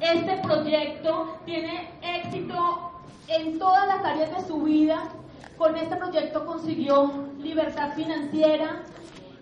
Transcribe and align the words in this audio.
este 0.00 0.36
proyecto, 0.38 1.38
tiene 1.44 1.90
éxito 2.02 2.92
en 3.28 3.58
todas 3.58 3.86
las 3.86 4.04
áreas 4.04 4.36
de 4.36 4.46
su 4.46 4.62
vida. 4.62 5.08
Con 5.56 5.76
este 5.76 5.96
proyecto 5.96 6.44
consiguió 6.46 7.28
libertad 7.38 7.92
financiera, 7.94 8.82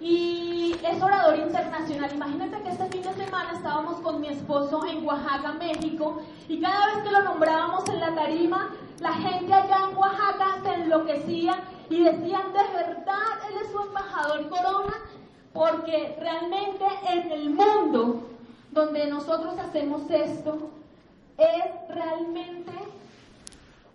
y 0.01 0.77
es 0.83 1.03
orador 1.03 1.38
internacional. 1.38 2.11
Imagínate 2.14 2.62
que 2.62 2.71
este 2.71 2.87
fin 2.87 3.03
de 3.03 3.12
semana 3.25 3.53
estábamos 3.53 4.01
con 4.01 4.21
mi 4.21 4.29
esposo 4.29 4.85
en 4.87 5.06
Oaxaca, 5.06 5.53
México, 5.53 6.22
y 6.48 6.60
cada 6.60 6.87
vez 6.87 7.04
que 7.04 7.10
lo 7.10 7.22
nombrábamos 7.22 7.87
en 7.88 8.00
la 8.00 8.14
tarima, 8.14 8.71
la 9.00 9.12
gente 9.12 9.52
allá 9.52 9.76
en 9.90 9.96
Oaxaca 9.96 10.58
se 10.62 10.74
enloquecía 10.74 11.60
y 11.90 12.04
decían, 12.04 12.52
de 12.52 12.78
verdad, 12.78 13.28
él 13.48 13.58
es 13.62 13.71
su 13.71 13.80
embajador 13.80 14.48
corona, 14.48 14.94
porque 15.52 16.16
realmente 16.18 16.84
en 17.09 17.32
el 17.32 17.50
mundo 17.50 18.23
donde 18.73 19.06
nosotros 19.06 19.59
hacemos 19.59 20.09
esto, 20.10 20.70
es 21.37 21.95
realmente 21.95 22.73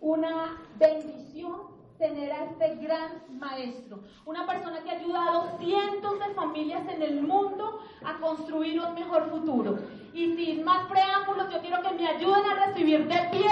una 0.02 0.58
bendición 0.78 1.76
tener 1.98 2.32
a 2.32 2.44
este 2.46 2.76
gran 2.76 3.24
maestro, 3.40 4.00
una 4.26 4.46
persona 4.46 4.82
que 4.84 4.92
ha 4.92 5.00
ayudado 5.00 5.58
cientos 5.60 6.20
de 6.20 6.34
familias 6.34 6.82
en 6.90 7.02
el 7.02 7.22
mundo 7.22 7.82
a 8.04 8.20
construir 8.20 8.82
un 8.82 8.94
mejor 8.94 9.30
futuro. 9.30 9.78
Y 10.14 10.36
sin 10.36 10.64
más 10.64 10.88
preámbulos, 10.88 11.50
yo 11.52 11.62
quiero 11.62 11.82
que 11.82 11.94
me 11.94 12.08
ayuden 12.08 12.46
a 12.46 12.66
recibir 12.66 13.08
de 13.08 13.30
pie, 13.32 13.52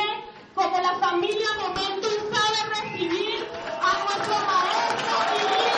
como 0.54 0.78
la 0.78 0.94
familia 0.96 1.48
Momentum 1.60 2.12
sabe 2.32 2.82
recibir 2.82 3.48
a 3.82 4.04
nuestro 4.04 4.36
maestro 4.46 5.73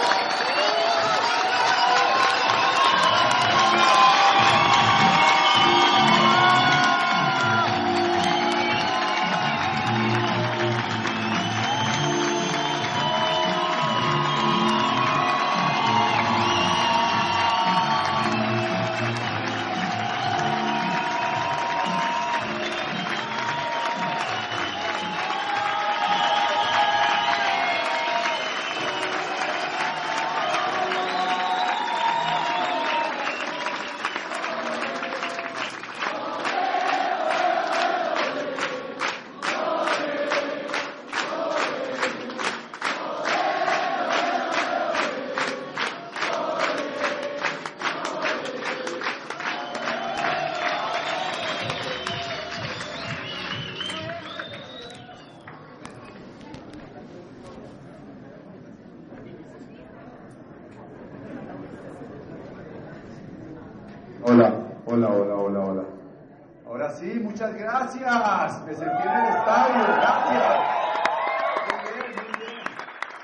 muchas 67.19 67.53
gracias. 67.55 68.65
Me 68.65 68.73
sentí 68.73 69.07
en 69.07 69.15
el 69.15 69.35
estadio, 69.35 69.83
gracias. 69.85 70.43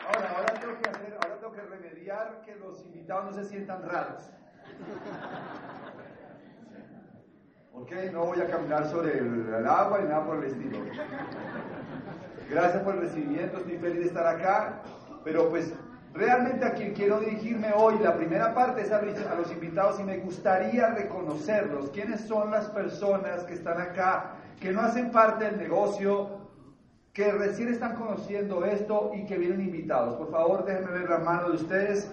Ahora, 0.08 0.34
ahora 0.36 0.54
tengo 0.60 0.78
que 0.82 0.90
hacer, 0.90 1.14
ahora 1.14 1.40
tengo 1.40 1.54
que 1.54 1.62
remediar 1.62 2.42
que 2.46 2.56
los 2.56 2.86
invitados 2.86 3.26
no 3.26 3.34
se 3.34 3.46
sientan 3.46 3.88
raros. 3.90 4.30
Ok, 7.74 7.92
no 8.12 8.26
voy 8.26 8.42
a 8.42 8.48
caminar 8.48 8.86
sobre 8.88 9.18
el, 9.18 9.66
agua 9.66 10.00
ni 10.02 10.10
nada 10.10 10.26
por 10.26 10.38
el 10.38 10.52
estilo. 10.52 10.78
Gracias 12.50 12.84
por 12.84 12.96
el 12.96 13.02
recibimiento, 13.02 13.58
estoy 13.58 13.78
feliz 13.78 14.00
de 14.00 14.08
estar 14.08 14.28
acá, 14.28 14.82
pero 15.24 15.50
pues 15.50 15.74
Realmente 16.14 16.66
a 16.66 16.74
quien 16.74 16.94
quiero 16.94 17.22
dirigirme 17.22 17.72
hoy, 17.74 17.98
la 18.00 18.18
primera 18.18 18.54
parte 18.54 18.82
es 18.82 18.92
a 18.92 19.02
los 19.36 19.50
invitados 19.50 19.98
y 20.00 20.04
me 20.04 20.18
gustaría 20.18 20.90
reconocerlos. 20.90 21.90
¿Quiénes 21.92 22.28
son 22.28 22.52
las 22.52 22.68
personas 22.68 23.44
que 23.46 23.54
están 23.54 23.80
acá, 23.80 24.34
que 24.60 24.72
no 24.74 24.82
hacen 24.82 25.10
parte 25.10 25.46
del 25.46 25.58
negocio, 25.58 26.50
que 27.14 27.32
recién 27.32 27.70
están 27.70 27.96
conociendo 27.96 28.66
esto 28.66 29.12
y 29.14 29.26
que 29.26 29.38
vienen 29.38 29.62
invitados? 29.62 30.16
Por 30.16 30.30
favor, 30.32 30.66
déjenme 30.66 30.92
ver 30.92 31.10
la 31.10 31.20
mano 31.20 31.50
de 31.50 31.56
ustedes. 31.56 32.12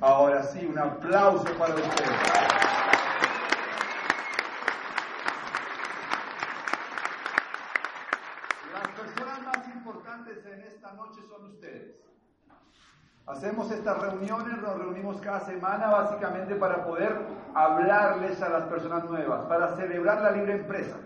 Ahora 0.00 0.42
sí, 0.42 0.66
un 0.66 0.78
aplauso 0.78 1.46
para 1.56 1.74
ustedes. 1.76 2.10
Las 8.72 8.88
personas 8.88 9.42
más 9.42 9.68
importantes 9.68 10.44
en 10.46 10.62
esta 10.62 10.92
noche 10.94 11.20
son 11.30 11.44
ustedes. 11.44 12.06
Hacemos 13.26 13.72
reuniones, 13.94 14.60
nos 14.60 14.78
reunimos 14.78 15.20
cada 15.20 15.40
semana 15.40 15.88
básicamente 15.88 16.54
para 16.56 16.84
poder 16.84 17.16
hablarles 17.54 18.42
a 18.42 18.48
las 18.48 18.64
personas 18.64 19.04
nuevas, 19.04 19.46
para 19.46 19.76
celebrar 19.76 20.22
la 20.22 20.32
libre 20.32 20.54
empresa, 20.54 20.96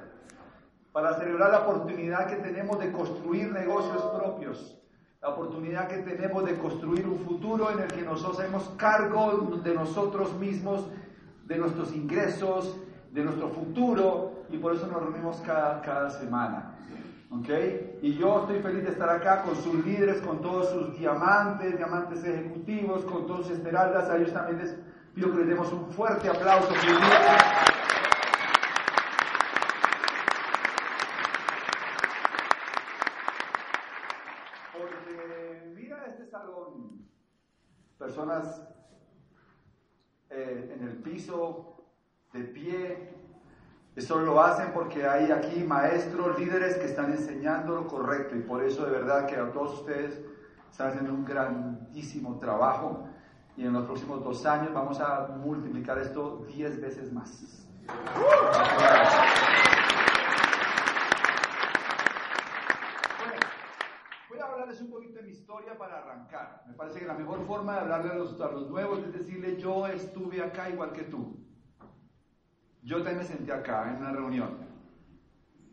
para 0.93 1.15
celebrar 1.15 1.51
la 1.51 1.61
oportunidad 1.61 2.27
que 2.27 2.37
tenemos 2.37 2.79
de 2.79 2.91
construir 2.91 3.53
negocios 3.53 4.03
propios, 4.17 4.79
la 5.21 5.29
oportunidad 5.29 5.89
que 5.89 5.99
tenemos 5.99 6.45
de 6.45 6.57
construir 6.59 7.07
un 7.07 7.19
futuro 7.19 7.71
en 7.71 7.81
el 7.81 7.89
que 7.89 8.03
nos 8.03 8.25
hacemos 8.25 8.71
cargo 8.77 9.61
de 9.63 9.75
nosotros 9.75 10.33
mismos, 10.39 10.87
de 11.45 11.59
nuestros 11.59 11.93
ingresos, 11.93 12.77
de 13.13 13.25
nuestro 13.25 13.49
futuro, 13.51 14.45
y 14.49 14.59
por 14.59 14.75
eso 14.75 14.87
nos 14.87 15.03
reunimos 15.03 15.37
cada, 15.45 15.83
cada 15.83 16.11
semana. 16.11 16.77
¿Ok? 17.33 17.49
Y 18.03 18.15
yo 18.15 18.41
estoy 18.41 18.61
feliz 18.61 18.83
de 18.83 18.91
estar 18.91 19.09
acá 19.09 19.43
con 19.43 19.55
sus 19.55 19.85
líderes, 19.87 20.21
con 20.21 20.43
todos 20.43 20.71
sus 20.71 20.99
diamantes, 20.99 21.77
diamantes 21.77 22.25
ejecutivos, 22.25 23.05
con 23.05 23.27
todos 23.29 23.47
sus 23.47 23.57
esmeraldas. 23.57 24.11
A 24.11 24.17
ellos 24.17 24.33
también 24.33 24.59
les 24.59 24.77
pido 25.15 25.31
que 25.31 25.39
les 25.39 25.47
demos 25.47 25.73
un 25.73 25.93
fuerte 25.93 26.29
aplauso. 26.29 26.69
Porque 34.73 35.73
mira 35.77 36.07
este 36.09 36.27
salón, 36.27 37.07
personas 37.97 38.61
eh, 40.31 40.75
en 40.77 40.89
el 40.89 40.97
piso, 40.97 41.85
de 42.33 42.41
pie, 42.41 43.20
esto 43.97 44.21
lo 44.21 44.41
hacen 44.41 44.73
porque 44.73 45.05
hay 45.05 45.33
aquí 45.33 45.65
maestros, 45.65 46.39
líderes 46.39 46.77
que 46.79 46.87
están 46.87 47.11
enseñando 47.11 47.75
lo 47.75 47.87
correcto 47.89 48.37
y 48.37 48.41
por 48.41 48.63
eso 48.63 48.85
de 48.85 48.93
verdad 48.93 49.27
que 49.27 49.37
a 49.37 49.51
todos 49.51 49.81
ustedes 49.81 50.21
están 50.71 50.89
haciendo 50.89 51.13
un 51.13 51.25
grandísimo 51.25 52.39
trabajo 52.39 53.09
y 53.57 53.67
en 53.67 53.73
los 53.73 53.85
próximos 53.85 54.23
dos 54.23 54.47
años 54.47 54.73
vamos 54.73 55.01
a 55.01 55.27
multiplicar 55.37 55.99
esto 55.99 56.47
diez 56.47 56.81
veces 56.81 57.13
más. 57.13 57.67
voy 64.29 64.39
a 64.39 64.45
hablarles 64.45 64.81
un 64.81 64.91
poquito 64.91 65.15
de 65.15 65.23
mi 65.23 65.33
historia 65.33 65.77
para 65.77 65.99
arrancar. 65.99 66.63
Me 66.69 66.75
parece 66.75 67.01
que 67.01 67.07
la 67.07 67.15
mejor 67.15 67.45
forma 67.45 67.75
de 67.75 67.81
hablarle 67.81 68.13
a 68.13 68.15
los, 68.15 68.41
a 68.41 68.53
los 68.53 68.71
nuevos 68.71 69.01
es 69.01 69.13
decirle 69.13 69.57
yo 69.57 69.89
estuve 69.89 70.41
acá 70.43 70.71
igual 70.71 70.93
que 70.93 71.03
tú. 71.03 71.40
Yo 72.83 72.97
también 72.97 73.19
me 73.19 73.25
senté 73.25 73.53
acá 73.53 73.91
en 73.91 73.97
una 73.97 74.13
reunión. 74.13 74.59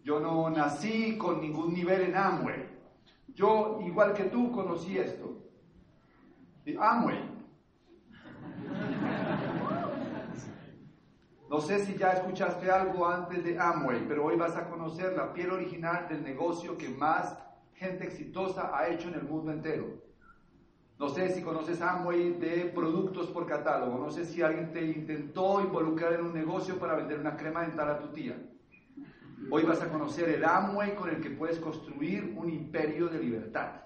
Yo 0.03 0.19
no 0.19 0.49
nací 0.49 1.17
con 1.17 1.41
ningún 1.41 1.73
nivel 1.73 2.01
en 2.01 2.15
Amway. 2.15 2.69
Yo, 3.33 3.79
igual 3.85 4.13
que 4.13 4.25
tú, 4.25 4.51
conocí 4.51 4.97
esto. 4.97 5.37
Amway. 6.79 7.37
No 11.49 11.61
sé 11.61 11.85
si 11.85 11.95
ya 11.95 12.11
escuchaste 12.11 12.69
algo 12.69 13.07
antes 13.07 13.43
de 13.43 13.57
Amway, 13.57 14.05
pero 14.07 14.25
hoy 14.25 14.35
vas 14.35 14.55
a 14.57 14.69
conocer 14.69 15.13
la 15.13 15.33
piel 15.33 15.51
original 15.51 16.07
del 16.09 16.23
negocio 16.23 16.77
que 16.77 16.89
más 16.89 17.37
gente 17.73 18.05
exitosa 18.05 18.77
ha 18.77 18.89
hecho 18.89 19.07
en 19.07 19.15
el 19.15 19.23
mundo 19.23 19.51
entero. 19.51 20.06
No 20.99 21.09
sé 21.09 21.29
si 21.29 21.43
conoces 21.43 21.79
Amway 21.79 22.39
de 22.39 22.71
productos 22.73 23.27
por 23.27 23.45
catálogo. 23.45 23.99
No 23.99 24.09
sé 24.09 24.25
si 24.25 24.41
alguien 24.41 24.73
te 24.73 24.81
intentó 24.81 25.61
involucrar 25.61 26.13
en 26.13 26.25
un 26.25 26.33
negocio 26.33 26.79
para 26.79 26.95
vender 26.95 27.19
una 27.19 27.37
crema 27.37 27.61
dental 27.61 27.89
a 27.89 27.99
tu 27.99 28.07
tía. 28.07 28.35
Hoy 29.51 29.61
vas 29.61 29.79
a 29.83 29.89
conocer 29.89 30.27
el 30.29 30.43
Amway 30.43 30.95
con 30.95 31.09
el 31.09 31.21
que 31.21 31.29
puedes 31.29 31.59
construir 31.59 32.33
un 32.35 32.49
imperio 32.49 33.09
de 33.09 33.19
libertad. 33.19 33.81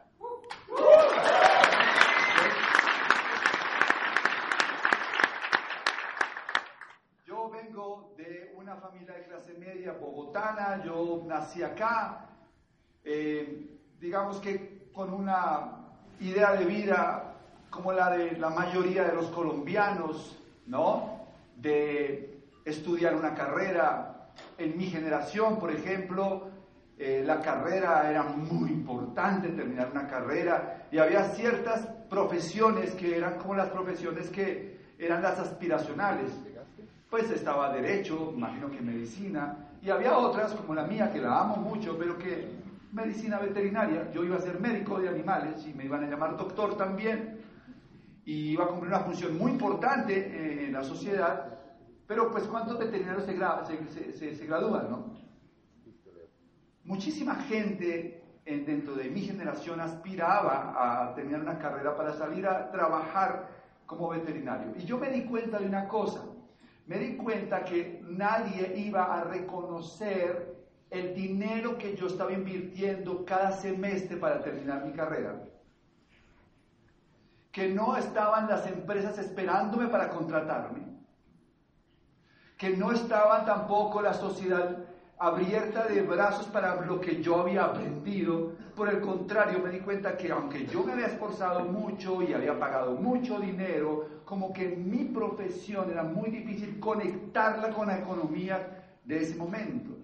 Yo 7.25 7.49
vengo 7.49 8.13
de 8.15 8.53
una 8.55 8.77
familia 8.77 9.15
de 9.15 9.25
clase 9.25 9.53
media 9.55 9.91
bogotana, 9.91 10.81
yo 10.85 11.25
nací 11.27 11.61
acá, 11.61 12.29
eh, 13.03 13.77
digamos 13.99 14.39
que 14.39 14.89
con 14.93 15.13
una 15.13 15.80
idea 16.21 16.53
de 16.53 16.65
vida 16.65 17.35
como 17.69 17.91
la 17.91 18.11
de 18.11 18.37
la 18.37 18.49
mayoría 18.49 19.03
de 19.03 19.13
los 19.13 19.27
colombianos, 19.27 20.37
¿no? 20.67 21.27
De 21.57 22.39
estudiar 22.65 23.15
una 23.15 23.33
carrera. 23.33 24.29
En 24.57 24.77
mi 24.77 24.85
generación, 24.85 25.59
por 25.59 25.71
ejemplo, 25.71 26.49
eh, 26.97 27.23
la 27.25 27.41
carrera 27.41 28.09
era 28.09 28.23
muy 28.23 28.69
importante, 28.69 29.49
terminar 29.49 29.89
una 29.91 30.07
carrera, 30.07 30.87
y 30.91 30.99
había 30.99 31.23
ciertas 31.29 31.87
profesiones 32.09 32.91
que 32.93 33.17
eran 33.17 33.39
como 33.39 33.55
las 33.55 33.69
profesiones 33.69 34.29
que 34.29 34.79
eran 34.99 35.21
las 35.21 35.39
aspiracionales. 35.39 36.31
Pues 37.09 37.29
estaba 37.31 37.73
derecho, 37.73 38.31
imagino 38.35 38.69
que 38.69 38.81
medicina, 38.81 39.57
y 39.81 39.89
había 39.89 40.17
otras 40.17 40.53
como 40.53 40.75
la 40.75 40.83
mía, 40.83 41.11
que 41.11 41.19
la 41.19 41.39
amo 41.39 41.57
mucho, 41.57 41.97
pero 41.97 42.17
que 42.17 42.60
medicina 42.91 43.39
veterinaria, 43.39 44.11
yo 44.11 44.23
iba 44.23 44.35
a 44.35 44.41
ser 44.41 44.59
médico 44.59 44.99
de 44.99 45.09
animales 45.09 45.65
y 45.65 45.73
me 45.73 45.85
iban 45.85 46.03
a 46.03 46.09
llamar 46.09 46.37
doctor 46.37 46.75
también, 46.77 47.39
y 48.25 48.51
iba 48.51 48.65
a 48.65 48.67
cumplir 48.67 48.89
una 48.89 48.99
función 48.99 49.37
muy 49.37 49.51
importante 49.51 50.65
en 50.65 50.73
la 50.73 50.83
sociedad, 50.83 51.59
pero 52.07 52.29
pues 52.29 52.43
¿cuántos 52.45 52.77
veterinarios 52.77 53.25
se, 53.25 54.13
se, 54.13 54.35
se, 54.35 54.45
gradúan, 54.45 54.89
no? 54.89 55.13
Muchísima 56.83 57.35
gente 57.35 58.23
dentro 58.45 58.95
de 58.95 59.09
mi 59.09 59.21
generación 59.21 59.79
aspiraba 59.79 60.73
a 60.75 61.15
terminar 61.15 61.41
una 61.41 61.57
carrera 61.57 61.95
para 61.95 62.13
salir 62.13 62.45
a 62.47 62.69
trabajar 62.71 63.49
como 63.85 64.09
veterinario. 64.09 64.73
Y 64.77 64.83
yo 64.85 64.97
me 64.97 65.09
di 65.09 65.25
cuenta 65.25 65.59
de 65.59 65.65
una 65.65 65.87
cosa, 65.87 66.23
me 66.87 66.97
di 66.97 67.15
cuenta 67.15 67.63
que 67.63 68.01
nadie 68.03 68.73
iba 68.77 69.19
a 69.19 69.23
reconocer 69.23 70.60
el 70.91 71.15
dinero 71.15 71.77
que 71.77 71.95
yo 71.95 72.07
estaba 72.07 72.33
invirtiendo 72.33 73.25
cada 73.25 73.53
semestre 73.53 74.17
para 74.17 74.43
terminar 74.43 74.85
mi 74.85 74.91
carrera. 74.91 75.41
Que 77.51 77.69
no 77.69 77.95
estaban 77.95 78.49
las 78.49 78.67
empresas 78.67 79.17
esperándome 79.17 79.87
para 79.87 80.09
contratarme. 80.09 80.81
Que 82.57 82.75
no 82.75 82.91
estaba 82.91 83.45
tampoco 83.45 84.01
la 84.01 84.13
sociedad 84.13 84.79
abierta 85.17 85.85
de 85.85 86.01
brazos 86.01 86.47
para 86.47 86.81
lo 86.81 86.99
que 86.99 87.21
yo 87.21 87.39
había 87.39 87.63
aprendido. 87.63 88.51
Por 88.75 88.89
el 88.89 88.99
contrario, 88.99 89.59
me 89.59 89.69
di 89.69 89.79
cuenta 89.79 90.17
que 90.17 90.29
aunque 90.29 90.65
yo 90.67 90.83
me 90.83 90.91
había 90.91 91.07
esforzado 91.07 91.61
mucho 91.61 92.21
y 92.21 92.33
había 92.33 92.59
pagado 92.59 92.95
mucho 92.95 93.39
dinero, 93.39 94.07
como 94.25 94.51
que 94.51 94.67
mi 94.67 95.05
profesión 95.05 95.89
era 95.89 96.03
muy 96.03 96.29
difícil 96.29 96.79
conectarla 96.79 97.69
con 97.69 97.87
la 97.87 97.97
economía 97.97 98.99
de 99.05 99.21
ese 99.21 99.35
momento. 99.35 100.00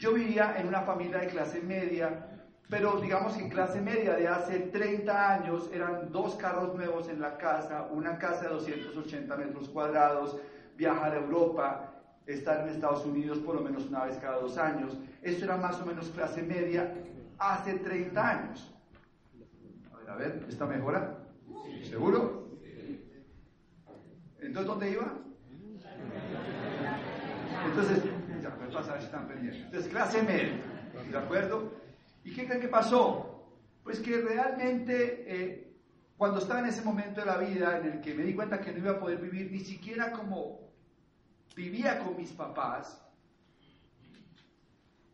Yo 0.00 0.14
vivía 0.14 0.58
en 0.58 0.66
una 0.66 0.80
familia 0.80 1.18
de 1.18 1.26
clase 1.26 1.60
media, 1.60 2.26
pero 2.70 2.98
digamos 3.02 3.34
que 3.34 3.50
clase 3.50 3.82
media 3.82 4.14
de 4.14 4.28
hace 4.28 4.58
30 4.58 5.34
años 5.34 5.68
eran 5.74 6.10
dos 6.10 6.36
carros 6.36 6.74
nuevos 6.74 7.10
en 7.10 7.20
la 7.20 7.36
casa, 7.36 7.86
una 7.92 8.16
casa 8.16 8.44
de 8.44 8.48
280 8.48 9.36
metros 9.36 9.68
cuadrados, 9.68 10.38
viajar 10.74 11.12
a 11.12 11.18
Europa, 11.18 12.02
estar 12.24 12.62
en 12.62 12.70
Estados 12.70 13.04
Unidos 13.04 13.40
por 13.40 13.56
lo 13.56 13.60
menos 13.60 13.84
una 13.88 14.04
vez 14.04 14.16
cada 14.16 14.38
dos 14.38 14.56
años. 14.56 14.96
Eso 15.20 15.44
era 15.44 15.58
más 15.58 15.78
o 15.82 15.84
menos 15.84 16.08
clase 16.08 16.42
media 16.42 16.94
hace 17.38 17.74
30 17.74 18.26
años. 18.26 18.74
A 19.92 19.98
ver, 19.98 20.08
a 20.08 20.16
ver, 20.16 20.46
¿está 20.48 20.64
mejora? 20.64 21.18
¿Seguro? 21.82 22.48
Entonces, 24.40 24.66
¿dónde 24.66 24.90
iba? 24.92 25.12
Entonces, 27.66 28.02
entonces, 28.88 29.88
clase 29.88 30.22
media, 30.22 30.58
¿de 31.10 31.18
acuerdo? 31.18 31.72
¿Y 32.24 32.34
qué 32.34 32.46
creen 32.46 32.60
que 32.60 32.68
pasó? 32.68 33.46
Pues 33.82 34.00
que 34.00 34.20
realmente 34.20 35.24
eh, 35.26 35.76
cuando 36.16 36.38
estaba 36.38 36.60
en 36.60 36.66
ese 36.66 36.82
momento 36.82 37.20
de 37.20 37.26
la 37.26 37.38
vida 37.38 37.78
en 37.78 37.86
el 37.86 38.00
que 38.00 38.14
me 38.14 38.24
di 38.24 38.34
cuenta 38.34 38.60
que 38.60 38.72
no 38.72 38.78
iba 38.78 38.92
a 38.92 39.00
poder 39.00 39.18
vivir 39.18 39.50
ni 39.50 39.60
siquiera 39.60 40.12
como 40.12 40.60
vivía 41.56 41.98
con 41.98 42.16
mis 42.16 42.30
papás, 42.32 43.02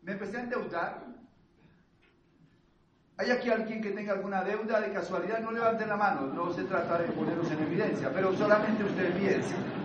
me 0.01 0.13
empecé 0.13 0.37
a 0.37 0.41
endeudar. 0.41 1.05
¿Hay 3.17 3.31
aquí 3.31 3.49
alguien 3.49 3.81
que 3.81 3.91
tenga 3.91 4.13
alguna 4.13 4.43
deuda 4.43 4.79
de 4.79 4.93
casualidad? 4.93 5.39
No 5.39 5.51
levanten 5.51 5.89
la 5.89 5.97
mano, 5.97 6.27
no 6.27 6.53
se 6.53 6.63
trata 6.65 6.99
de 6.99 7.07
ponerlos 7.07 7.49
en 7.51 7.59
evidencia, 7.63 8.11
pero 8.13 8.31
solamente 8.35 8.83
ustedes 8.83 9.15
piensen 9.15 9.77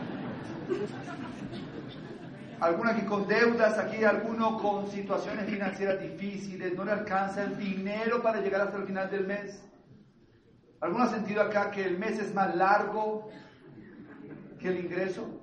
alguno 2.63 2.91
aquí 2.91 3.03
con 3.03 3.27
deudas, 3.27 3.77
aquí 3.77 4.05
alguno 4.05 4.57
con 4.57 4.87
situaciones 4.87 5.47
financieras 5.47 6.01
difíciles, 6.01 6.77
no 6.77 6.85
le 6.85 6.93
alcanza 6.93 7.43
el 7.43 7.59
dinero 7.59 8.23
para 8.23 8.41
llegar 8.41 8.61
hasta 8.61 8.77
el 8.77 8.85
final 8.85 9.11
del 9.11 9.27
mes. 9.27 9.61
¿Alguno 10.81 11.03
ha 11.03 11.09
sentido 11.09 11.43
acá 11.43 11.73
que 11.73 11.85
el 11.85 11.99
mes 11.99 12.21
es 12.21 12.33
más 12.33 12.55
largo 12.55 13.29
que 14.61 14.69
el 14.69 14.85
ingreso? 14.85 15.41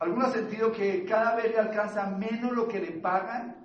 ¿Alguno 0.00 0.26
ha 0.26 0.30
sentido 0.30 0.72
que 0.72 1.04
cada 1.04 1.36
vez 1.36 1.52
le 1.52 1.58
alcanza 1.58 2.06
menos 2.06 2.52
lo 2.52 2.66
que 2.66 2.80
le 2.80 2.90
pagan? 2.90 3.64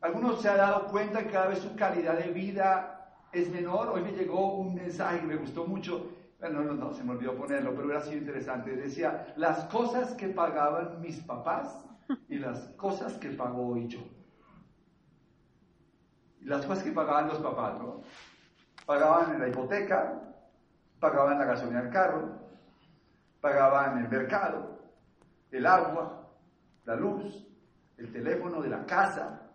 ¿Alguno 0.00 0.36
se 0.36 0.48
ha 0.48 0.56
dado 0.56 0.88
cuenta 0.88 1.22
que 1.22 1.30
cada 1.30 1.46
vez 1.46 1.60
su 1.60 1.76
calidad 1.76 2.18
de 2.18 2.32
vida 2.32 3.14
es 3.32 3.48
menor? 3.48 3.90
Hoy 3.90 4.02
me 4.02 4.10
llegó 4.10 4.54
un 4.56 4.74
mensaje 4.74 5.20
que 5.20 5.26
me 5.26 5.36
gustó 5.36 5.66
mucho 5.66 6.10
no, 6.40 6.48
no, 6.62 6.74
no, 6.74 6.94
se 6.94 7.02
me 7.02 7.12
olvidó 7.12 7.34
ponerlo, 7.34 7.72
pero 7.72 7.86
hubiera 7.86 8.00
sido 8.00 8.18
interesante. 8.18 8.76
Decía, 8.76 9.34
las 9.36 9.64
cosas 9.64 10.14
que 10.14 10.28
pagaban 10.28 11.00
mis 11.00 11.20
papás 11.20 11.84
y 12.28 12.38
las 12.38 12.68
cosas 12.76 13.14
que 13.14 13.30
pago 13.30 13.68
hoy 13.68 13.88
yo. 13.88 14.00
las 16.42 16.64
cosas 16.64 16.84
que 16.84 16.92
pagaban 16.92 17.28
los 17.28 17.38
papás, 17.38 17.78
¿no? 17.78 18.02
Pagaban 18.86 19.34
en 19.34 19.40
la 19.40 19.48
hipoteca, 19.48 20.22
pagaban 21.00 21.38
la 21.38 21.44
gasolina 21.44 21.82
del 21.82 21.92
carro, 21.92 22.38
pagaban 23.40 23.98
el 23.98 24.08
mercado, 24.08 24.78
el 25.50 25.66
agua, 25.66 26.30
la 26.84 26.96
luz, 26.96 27.46
el 27.98 28.10
teléfono 28.12 28.62
de 28.62 28.70
la 28.70 28.86
casa, 28.86 29.50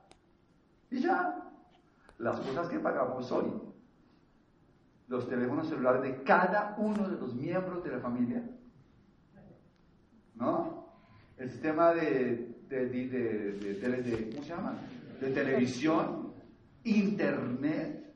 y 0.92 1.00
ya, 1.00 1.50
las 2.20 2.40
cosas 2.42 2.68
que 2.68 2.80
pagamos 2.80 3.32
hoy 3.32 3.73
los 5.08 5.28
teléfonos 5.28 5.68
celulares 5.68 6.02
de 6.02 6.24
cada 6.24 6.76
uno 6.78 7.08
de 7.08 7.18
los 7.18 7.34
miembros 7.34 7.84
de 7.84 7.92
la 7.92 8.00
familia. 8.00 8.44
¿No? 10.36 10.88
El 11.38 11.52
sistema 11.52 11.94
de, 11.94 12.56
de, 12.70 12.88
de, 12.88 14.30
¿cómo 14.32 14.44
se 14.44 14.50
llama? 14.50 14.76
De 15.20 15.30
televisión, 15.32 16.34
internet, 16.84 18.14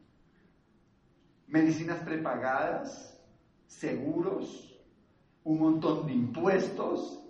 medicinas 1.48 2.00
prepagadas, 2.00 3.22
seguros, 3.67 4.77
un 5.44 5.60
montón 5.60 6.08
de 6.08 6.13
impuestos. 6.13 7.24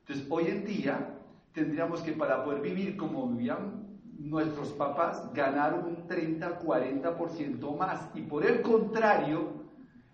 Entonces, 0.00 0.26
hoy 0.30 0.48
en 0.48 0.64
día 0.64 1.18
tendríamos 1.52 2.02
que 2.02 2.12
para 2.12 2.44
poder 2.44 2.60
vivir 2.60 2.96
como 2.96 3.28
vivían 3.28 3.83
nuestros 4.18 4.72
papás 4.72 5.32
ganaron 5.32 5.84
un 5.86 6.08
30-40% 6.08 7.76
más. 7.76 8.08
Y 8.14 8.22
por 8.22 8.44
el 8.44 8.62
contrario, 8.62 9.64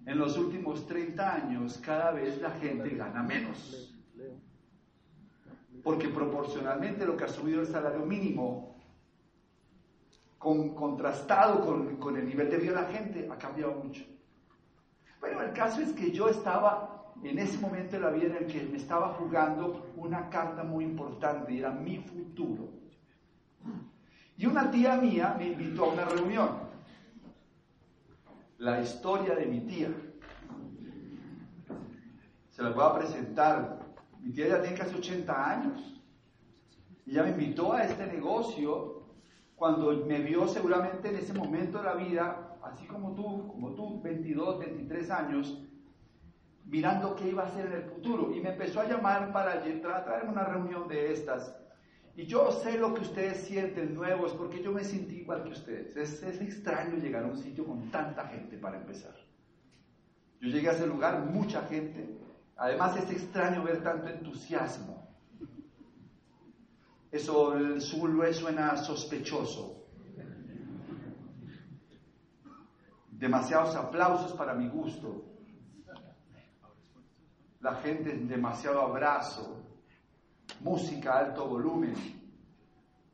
en 0.07 0.19
los 0.19 0.37
últimos 0.37 0.87
30 0.87 1.35
años 1.35 1.79
cada 1.85 2.11
vez 2.13 2.41
la 2.41 2.51
gente 2.51 2.91
gana 2.91 3.23
menos. 3.23 3.97
Porque 5.83 6.09
proporcionalmente 6.09 7.07
lo 7.07 7.17
que 7.17 7.25
ha 7.25 7.29
subido 7.29 7.61
el 7.61 7.67
salario 7.67 8.05
mínimo, 8.05 8.77
con, 10.39 10.75
contrastado 10.75 11.65
con, 11.65 11.97
con 11.97 12.17
el 12.17 12.27
nivel 12.27 12.51
de 12.51 12.57
vida 12.57 12.73
de 12.73 12.83
la 12.83 12.89
gente, 12.89 13.29
ha 13.31 13.37
cambiado 13.37 13.75
mucho. 13.75 14.05
Bueno, 15.21 15.43
el 15.43 15.53
caso 15.53 15.81
es 15.81 15.93
que 15.93 16.11
yo 16.11 16.29
estaba 16.29 17.13
en 17.23 17.39
ese 17.39 17.59
momento 17.59 17.93
de 17.93 18.01
la 18.01 18.11
vida 18.11 18.27
en 18.27 18.45
el 18.45 18.47
que 18.47 18.63
me 18.63 18.79
estaba 18.79 19.09
jugando 19.15 19.93
una 19.97 20.31
carta 20.31 20.65
muy 20.65 20.85
importante 20.85 21.53
y 21.53 21.59
era 21.59 21.71
mi 21.71 21.99
futuro. 21.99 22.80
Y 24.37 24.47
una 24.47 24.71
tía 24.71 24.97
mía 24.97 25.35
me 25.37 25.49
invitó 25.49 25.85
a 25.85 25.93
una 25.93 26.05
reunión. 26.07 26.49
La 28.59 28.81
historia 28.81 29.35
de 29.35 29.47
mi 29.47 29.61
tía. 29.61 29.91
Se 32.49 32.63
la 32.63 32.71
voy 32.71 32.85
a 32.85 32.99
presentar. 32.99 33.81
Mi 34.21 34.33
tía 34.33 34.49
ya 34.49 34.63
tiene 34.63 34.79
casi 34.79 34.95
80 34.95 35.51
años. 35.51 36.03
Y 37.05 37.13
ella 37.13 37.25
me 37.25 37.31
invitó 37.31 37.73
a 37.73 37.85
este 37.85 38.07
negocio 38.07 39.03
cuando 39.57 39.93
me 40.07 40.21
vio 40.21 40.49
seguramente 40.49 41.11
en 41.11 41.17
ese 41.17 41.35
momento 41.35 41.77
de 41.79 41.85
la 41.85 41.95
vida, 41.95 42.57
así 42.63 42.87
como 42.87 43.15
tú, 43.15 43.47
como 43.49 43.75
tú, 43.75 44.01
22, 44.01 44.59
23 44.59 45.11
años, 45.11 45.63
mirando 46.65 47.15
qué 47.15 47.29
iba 47.29 47.43
a 47.43 47.47
hacer 47.47 47.67
en 47.67 47.73
el 47.75 47.83
futuro. 47.83 48.35
Y 48.35 48.41
me 48.41 48.53
empezó 48.53 48.81
a 48.81 48.89
llamar 48.89 49.33
para 49.33 49.61
traerme 49.61 50.33
una 50.33 50.45
reunión 50.45 50.89
de 50.89 51.13
estas. 51.13 51.60
Y 52.21 52.27
yo 52.27 52.53
sé 52.53 52.77
lo 52.77 52.93
que 52.93 53.01
ustedes 53.01 53.39
sienten 53.47 53.95
nuevo, 53.95 54.27
es 54.27 54.33
porque 54.35 54.63
yo 54.63 54.73
me 54.73 54.85
sentí 54.85 55.21
igual 55.21 55.43
que 55.43 55.53
ustedes. 55.53 55.97
Es, 55.97 56.23
es 56.23 56.39
extraño 56.43 56.97
llegar 56.97 57.25
a 57.25 57.29
un 57.29 57.39
sitio 57.39 57.65
con 57.65 57.91
tanta 57.91 58.27
gente 58.27 58.59
para 58.59 58.77
empezar. 58.77 59.15
Yo 60.39 60.51
llegué 60.51 60.69
a 60.69 60.73
ese 60.73 60.87
lugar, 60.87 61.25
mucha 61.25 61.63
gente, 61.63 62.19
Además 62.59 62.95
es 62.99 63.11
extraño 63.11 63.65
ver 63.65 63.83
tanto 63.83 64.11
entusiasmo. 64.11 65.09
Eso 67.11 67.55
el 67.55 67.81
sur 67.81 68.35
suena 68.35 68.77
sospechoso. 68.77 69.87
Demasiados 73.13 73.75
aplausos 73.77 74.35
para 74.35 74.53
mi 74.53 74.69
gusto. 74.69 75.25
La 77.61 77.77
gente 77.77 78.15
demasiado 78.15 78.83
abrazo. 78.83 79.70
Música 80.61 81.19
alto 81.19 81.47
volumen. 81.47 81.95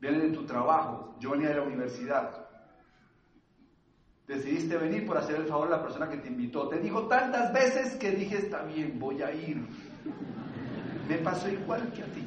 Viene 0.01 0.19
de 0.19 0.31
tu 0.31 0.45
trabajo. 0.45 1.15
Yo 1.19 1.31
venía 1.31 1.49
de 1.49 1.57
la 1.57 1.63
universidad. 1.63 2.47
Decidiste 4.27 4.77
venir 4.77 5.07
por 5.07 5.17
hacer 5.17 5.37
el 5.37 5.47
favor 5.47 5.69
a 5.69 5.77
la 5.77 5.83
persona 5.83 6.09
que 6.09 6.17
te 6.17 6.29
invitó. 6.29 6.69
Te 6.69 6.81
dijo 6.81 7.07
tantas 7.07 7.53
veces 7.53 7.95
que 7.95 8.11
dije, 8.11 8.39
está 8.39 8.63
bien, 8.65 8.99
voy 8.99 9.23
a 9.23 9.33
ir. 9.33 9.65
Me 11.09 11.19
pasó 11.19 11.49
igual 11.49 11.93
que 11.93 12.03
a 12.03 12.07
ti. 12.07 12.27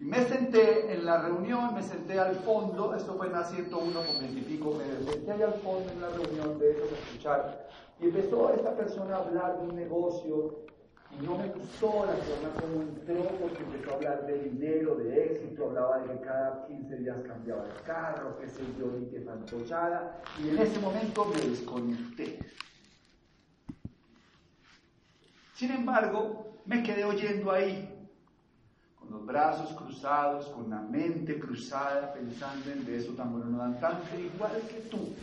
Me 0.00 0.24
senté 0.24 0.92
en 0.92 1.04
la 1.04 1.22
reunión, 1.22 1.74
me 1.74 1.82
senté 1.82 2.18
al 2.18 2.34
fondo, 2.36 2.94
esto 2.94 3.14
fue 3.16 3.28
en 3.28 3.32
la 3.32 3.44
101 3.44 3.92
con 3.92 4.18
20 4.20 4.38
y 4.38 4.42
pico, 4.42 4.72
me 4.76 5.10
senté 5.10 5.32
ahí 5.32 5.42
al 5.42 5.54
fondo 5.54 5.90
en 5.90 6.00
la 6.00 6.08
reunión 6.10 6.58
de 6.58 6.70
ellos 6.72 6.92
a 6.92 6.94
escuchar. 6.96 7.68
Y 7.98 8.04
empezó 8.04 8.52
esta 8.52 8.76
persona 8.76 9.16
a 9.16 9.18
hablar 9.20 9.58
de 9.58 9.68
un 9.68 9.74
negocio 9.74 10.54
y 10.68 10.75
no 11.22 11.38
me 11.38 11.48
gustó 11.48 12.06
la 12.06 12.12
forma 12.14 12.60
como 12.60 12.82
entró 12.82 13.24
porque 13.40 13.62
empezó 13.62 13.92
a 13.92 13.94
hablar 13.94 14.26
de 14.26 14.42
dinero, 14.50 14.96
de 14.96 15.24
éxito, 15.24 15.66
hablaba 15.66 15.98
de 16.00 16.12
que 16.12 16.20
cada 16.24 16.66
15 16.66 16.96
días 16.96 17.16
cambiaba 17.26 17.64
de 17.64 17.74
carro, 17.84 18.38
qué 18.38 18.48
sé 18.48 18.62
yo, 18.78 18.98
y 18.98 19.06
qué 19.06 19.20
fantochada. 19.20 20.20
Y 20.42 20.50
en 20.50 20.58
ese 20.58 20.78
momento 20.80 21.24
me 21.24 21.40
desconecté. 21.40 22.40
Sin 25.54 25.70
embargo, 25.70 26.58
me 26.66 26.82
quedé 26.82 27.04
oyendo 27.04 27.50
ahí, 27.50 27.88
con 28.98 29.10
los 29.10 29.24
brazos 29.24 29.72
cruzados, 29.72 30.46
con 30.48 30.68
la 30.68 30.82
mente 30.82 31.38
cruzada, 31.38 32.12
pensando 32.12 32.70
en 32.70 32.84
de 32.84 32.98
eso 32.98 33.12
tan 33.12 33.32
bueno 33.32 33.46
no 33.46 33.58
dan 33.58 33.80
tanto, 33.80 34.18
igual 34.18 34.60
que 34.68 34.80
tú. 34.90 35.14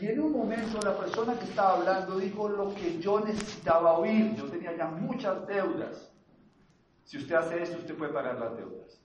Y 0.00 0.06
en 0.06 0.20
un 0.20 0.32
momento 0.32 0.80
la 0.82 0.96
persona 0.96 1.34
que 1.34 1.44
estaba 1.44 1.74
hablando 1.74 2.18
dijo 2.18 2.48
lo 2.48 2.74
que 2.74 2.98
yo 3.00 3.20
necesitaba 3.20 3.98
oír. 3.98 4.34
Yo 4.34 4.44
tenía 4.44 4.74
ya 4.74 4.86
muchas 4.86 5.46
deudas. 5.46 6.10
Si 7.04 7.18
usted 7.18 7.34
hace 7.34 7.62
esto, 7.62 7.78
usted 7.78 7.96
puede 7.96 8.12
pagar 8.12 8.38
las 8.38 8.56
deudas. 8.56 8.98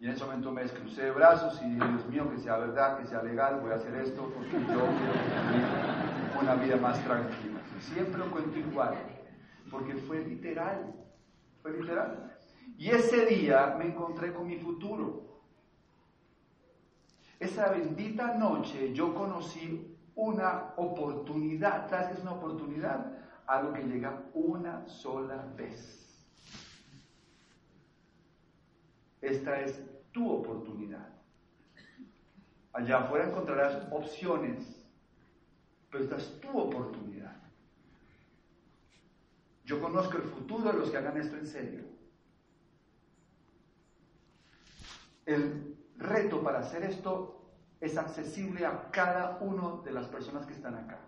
Y 0.00 0.06
en 0.06 0.12
ese 0.12 0.24
momento 0.24 0.50
me 0.50 0.62
descrucé 0.62 1.02
de 1.02 1.10
brazos 1.10 1.60
y 1.62 1.66
dije, 1.66 1.86
Dios 1.86 2.08
mío, 2.08 2.30
que 2.30 2.38
sea 2.38 2.56
verdad, 2.56 2.98
que 2.98 3.06
sea 3.06 3.22
legal, 3.22 3.60
voy 3.60 3.72
a 3.72 3.76
hacer 3.76 3.94
esto 3.96 4.32
porque 4.34 4.52
yo 4.52 4.66
quiero 4.66 4.86
vivir 4.86 5.64
una 6.40 6.54
vida 6.54 6.76
más 6.76 6.98
tranquila. 7.04 7.60
Siempre 7.78 8.18
lo 8.18 8.30
cuento 8.30 8.58
igual, 8.58 8.94
porque 9.70 9.94
fue 9.94 10.24
literal, 10.24 10.92
fue 11.60 11.72
literal. 11.72 12.36
Y 12.76 12.90
ese 12.90 13.26
día 13.26 13.76
me 13.78 13.86
encontré 13.86 14.32
con 14.32 14.48
mi 14.48 14.58
futuro. 14.58 15.31
Esa 17.42 17.70
bendita 17.70 18.34
noche 18.34 18.92
yo 18.94 19.12
conocí 19.12 19.98
una 20.14 20.74
oportunidad. 20.76 21.90
¿Sabes 21.90 22.06
qué 22.06 22.12
es 22.14 22.20
una 22.20 22.34
oportunidad? 22.34 23.18
Algo 23.48 23.72
que 23.72 23.82
llega 23.82 24.22
una 24.32 24.86
sola 24.86 25.44
vez. 25.56 26.24
Esta 29.20 29.60
es 29.60 29.82
tu 30.12 30.30
oportunidad. 30.30 31.08
Allá 32.74 32.98
afuera 32.98 33.26
encontrarás 33.26 33.88
opciones, 33.90 34.86
pero 35.90 36.04
esta 36.04 36.18
es 36.18 36.40
tu 36.40 36.56
oportunidad. 36.56 37.34
Yo 39.64 39.80
conozco 39.80 40.16
el 40.16 40.28
futuro 40.28 40.70
de 40.70 40.78
los 40.78 40.92
que 40.92 40.96
hagan 40.96 41.16
esto 41.16 41.36
en 41.36 41.46
serio. 41.48 41.84
El 45.26 45.81
reto 46.02 46.42
para 46.42 46.60
hacer 46.60 46.84
esto 46.84 47.40
es 47.80 47.96
accesible 47.96 48.66
a 48.66 48.90
cada 48.90 49.38
uno 49.40 49.82
de 49.84 49.92
las 49.92 50.06
personas 50.06 50.46
que 50.46 50.52
están 50.52 50.74
acá. 50.74 50.98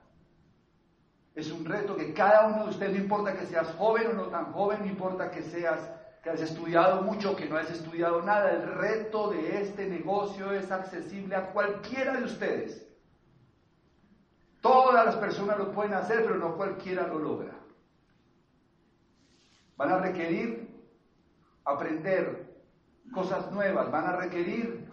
Es 1.34 1.50
un 1.50 1.64
reto 1.64 1.96
que 1.96 2.12
cada 2.12 2.46
uno 2.46 2.64
de 2.64 2.70
ustedes, 2.70 2.92
no 2.92 2.98
importa 2.98 3.36
que 3.36 3.46
seas 3.46 3.74
joven 3.76 4.08
o 4.08 4.12
no 4.12 4.24
tan 4.24 4.52
joven, 4.52 4.80
no 4.80 4.86
importa 4.86 5.30
que 5.30 5.42
seas 5.42 5.80
que 6.22 6.30
hayas 6.30 6.50
estudiado 6.50 7.02
mucho 7.02 7.36
que 7.36 7.44
no 7.44 7.58
hayas 7.58 7.72
estudiado 7.72 8.22
nada, 8.22 8.50
el 8.50 8.62
reto 8.62 9.28
de 9.28 9.60
este 9.60 9.86
negocio 9.86 10.52
es 10.52 10.70
accesible 10.70 11.36
a 11.36 11.52
cualquiera 11.52 12.16
de 12.16 12.24
ustedes. 12.24 12.88
Todas 14.62 15.04
las 15.04 15.16
personas 15.16 15.58
lo 15.58 15.72
pueden 15.72 15.92
hacer, 15.92 16.24
pero 16.24 16.36
no 16.36 16.56
cualquiera 16.56 17.06
lo 17.06 17.18
logra. 17.18 17.52
Van 19.76 19.92
a 19.92 19.98
requerir 19.98 20.74
aprender 21.66 22.54
cosas 23.12 23.52
nuevas, 23.52 23.90
van 23.90 24.06
a 24.06 24.16
requerir 24.16 24.83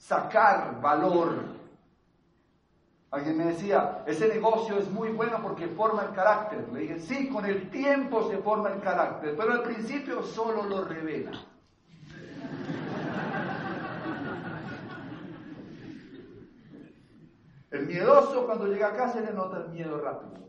sacar 0.00 0.80
valor. 0.80 1.60
Alguien 3.10 3.36
me 3.38 3.44
decía, 3.46 4.02
ese 4.06 4.28
negocio 4.28 4.78
es 4.78 4.90
muy 4.90 5.10
bueno 5.10 5.40
porque 5.42 5.68
forma 5.68 6.02
el 6.02 6.12
carácter. 6.12 6.68
Le 6.72 6.80
dije, 6.80 7.00
sí, 7.00 7.28
con 7.28 7.44
el 7.44 7.68
tiempo 7.70 8.28
se 8.30 8.38
forma 8.38 8.70
el 8.70 8.80
carácter, 8.80 9.34
pero 9.36 9.52
al 9.52 9.62
principio 9.62 10.22
solo 10.22 10.62
lo 10.64 10.84
revela. 10.84 11.32
El 17.70 17.86
miedoso 17.86 18.46
cuando 18.46 18.66
llega 18.66 18.88
a 18.88 18.96
casa 18.96 19.20
le 19.20 19.32
nota 19.32 19.58
el 19.58 19.68
miedo 19.68 20.00
rápido. 20.00 20.40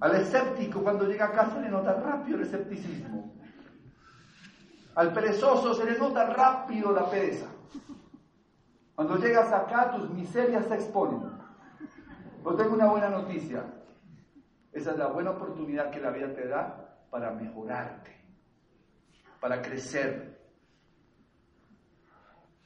Al 0.00 0.16
escéptico 0.16 0.82
cuando 0.82 1.06
llega 1.06 1.26
a 1.26 1.32
casa 1.32 1.60
le 1.60 1.68
nota 1.68 1.94
rápido 1.94 2.38
el 2.38 2.44
escepticismo. 2.44 3.39
Al 4.94 5.12
perezoso 5.12 5.74
se 5.74 5.84
le 5.84 5.98
nota 5.98 6.26
rápido 6.26 6.92
la 6.92 7.08
pereza. 7.08 7.46
Cuando 8.94 9.16
llegas 9.16 9.52
acá, 9.52 9.92
tus 9.92 10.10
miserias 10.10 10.66
se 10.66 10.74
exponen. 10.74 11.22
Pero 12.42 12.56
tengo 12.56 12.74
una 12.74 12.90
buena 12.90 13.08
noticia. 13.08 13.64
Esa 14.72 14.92
es 14.92 14.98
la 14.98 15.06
buena 15.08 15.30
oportunidad 15.30 15.90
que 15.90 16.00
la 16.00 16.10
vida 16.10 16.32
te 16.34 16.46
da 16.46 16.98
para 17.10 17.32
mejorarte, 17.32 18.14
para 19.40 19.62
crecer. 19.62 20.40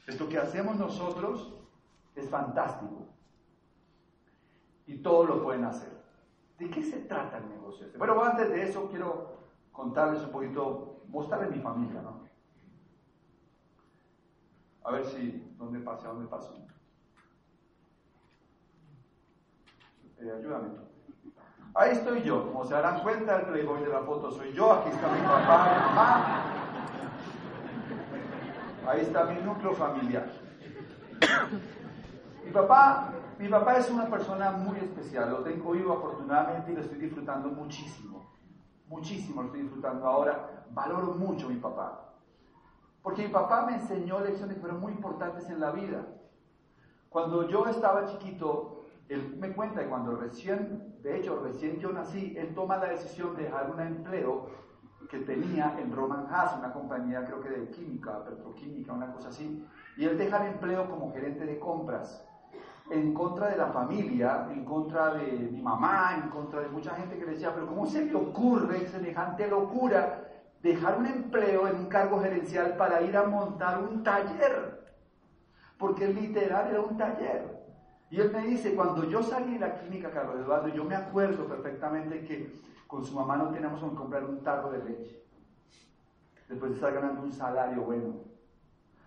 Esto 0.07 0.29
que 0.29 0.39
hacemos 0.39 0.77
nosotros 0.77 1.55
es 2.15 2.29
fantástico. 2.29 3.07
Y 4.87 4.99
todos 4.99 5.29
lo 5.29 5.43
pueden 5.43 5.65
hacer. 5.65 5.95
¿De 6.59 6.69
qué 6.71 6.83
se 6.83 7.01
trata 7.01 7.39
el 7.39 7.49
negocio 7.49 7.87
este? 7.87 7.99
Bueno, 7.99 8.23
antes 8.23 8.51
de 8.51 8.63
eso 8.65 8.89
quiero 8.89 9.39
contarles 9.73 10.23
un 10.23 10.31
poquito, 10.31 10.94
mostrarles 11.15 11.51
mi 11.51 11.63
familia, 11.63 12.03
¿no? 12.03 12.25
A 14.83 14.91
ver 14.91 15.07
si, 15.07 15.55
¿dónde 15.57 15.79
pasa? 15.81 16.09
¿Dónde 16.09 16.29
pasó? 16.29 16.55
Eh, 20.19 20.31
ayúdame. 20.39 20.69
Ahí 21.75 21.93
estoy 21.93 22.23
yo, 22.23 22.53
como 22.53 22.65
se 22.65 22.75
darán 22.75 23.03
cuenta, 23.03 23.41
el 23.41 23.47
playboy 23.47 23.81
de 23.81 23.89
la 23.89 24.01
foto 24.01 24.31
soy 24.31 24.53
yo, 24.53 24.73
aquí 24.73 24.91
está 24.91 25.11
mi 25.11 25.21
papá, 25.23 25.65
mi 25.65 25.81
mamá. 25.87 26.45
Ahí 28.87 29.01
está 29.01 29.25
mi 29.25 29.41
núcleo 29.41 29.73
familiar. 29.75 30.31
Mi 32.45 32.51
papá, 32.51 33.13
mi 33.39 33.49
papá 33.49 33.79
es 33.79 33.91
una 33.91 34.07
persona 34.07 34.51
muy 34.51 34.79
especial, 34.79 35.31
lo 35.31 35.39
tengo 35.39 35.73
vivo 35.73 35.95
afortunadamente 35.95 36.73
y 36.73 36.75
lo 36.75 36.83
estoy 36.83 36.99
disfrutando 36.99 37.49
muchísimo. 37.49 38.35
Muchísimo 38.89 39.43
lo 39.43 39.49
estoy 39.49 39.63
disfrutando 39.63 40.07
ahora. 40.07 40.67
Valoro 40.71 41.15
mucho 41.15 41.47
a 41.47 41.51
mi 41.51 41.57
papá. 41.57 42.13
Porque 43.03 43.27
mi 43.27 43.33
papá 43.33 43.67
me 43.67 43.77
enseñó 43.77 44.21
lecciones 44.21 44.55
que 44.55 44.61
fueron 44.61 44.81
muy 44.81 44.93
importantes 44.93 45.49
en 45.51 45.61
la 45.61 45.71
vida. 45.71 46.07
Cuando 47.09 47.49
yo 47.49 47.67
estaba 47.67 48.07
chiquito, 48.07 48.87
él 49.09 49.37
me 49.39 49.53
cuenta 49.53 49.83
que 49.83 49.89
cuando 49.89 50.17
recién, 50.17 50.97
de 51.03 51.19
hecho, 51.19 51.41
recién 51.43 51.79
yo 51.79 51.93
nací, 51.93 52.35
él 52.37 52.55
toma 52.55 52.79
la 52.79 52.87
decisión 52.87 53.37
de 53.37 53.45
dejar 53.45 53.71
un 53.71 53.81
empleo 53.81 54.49
que 55.09 55.19
tenía 55.19 55.79
en 55.79 55.95
Roman 55.95 56.27
Haas, 56.31 56.57
una 56.57 56.73
compañía 56.73 57.25
creo 57.25 57.41
que 57.41 57.51
de 57.51 57.71
química, 57.71 58.25
petroquímica, 58.25 58.93
una 58.93 59.13
cosa 59.13 59.29
así, 59.29 59.65
y 59.97 60.05
él 60.07 60.17
deja 60.17 60.45
el 60.45 60.55
empleo 60.55 60.89
como 60.89 61.13
gerente 61.13 61.45
de 61.45 61.59
compras 61.59 62.27
en 62.91 63.15
contra 63.15 63.49
de 63.49 63.57
la 63.57 63.69
familia, 63.69 64.47
en 64.51 64.65
contra 64.65 65.15
de 65.15 65.33
mi 65.51 65.63
mamá, 65.63 66.21
en 66.23 66.29
contra 66.31 66.61
de 66.61 66.69
mucha 66.69 66.95
gente 66.95 67.19
que 67.19 67.25
le 67.25 67.33
decía, 67.33 67.53
pero 67.55 67.67
¿cómo 67.67 67.87
se 67.87 68.05
le 68.05 68.15
ocurre 68.15 68.87
semejante 68.89 69.49
locura 69.49 70.25
dejar 70.65 70.99
un 70.99 71.07
empleo 71.07 71.69
en 71.69 71.77
un 71.77 71.87
cargo 71.87 72.19
gerencial 72.21 72.75
para 72.77 73.03
ir 73.03 73.15
a 73.17 73.25
montar 73.25 73.83
un 73.83 74.03
taller, 74.03 74.83
porque 75.77 76.09
literal 76.09 76.71
era 76.71 76.81
un 76.81 76.97
taller. 76.97 77.63
Y 78.11 78.19
él 78.19 78.33
me 78.33 78.47
dice, 78.47 78.75
cuando 78.75 79.05
yo 79.05 79.23
salí 79.23 79.55
de 79.55 79.59
la 79.59 79.79
clínica 79.79 80.11
Carlos 80.11 80.37
Eduardo, 80.37 80.69
yo 80.69 80.85
me 80.85 80.95
acuerdo 80.97 81.47
perfectamente 81.47 82.25
que 82.25 82.61
con 82.87 83.05
su 83.05 83.15
mamá 83.15 83.37
no 83.37 83.51
teníamos 83.51 83.79
que 83.83 83.95
comprar 83.95 84.25
un 84.25 84.43
tarro 84.43 84.71
de 84.71 84.85
leche, 84.85 85.23
después 86.49 86.71
de 86.71 86.77
estar 86.77 86.95
ganando 86.95 87.23
un 87.23 87.33
salario 87.33 87.83
bueno. 87.83 88.15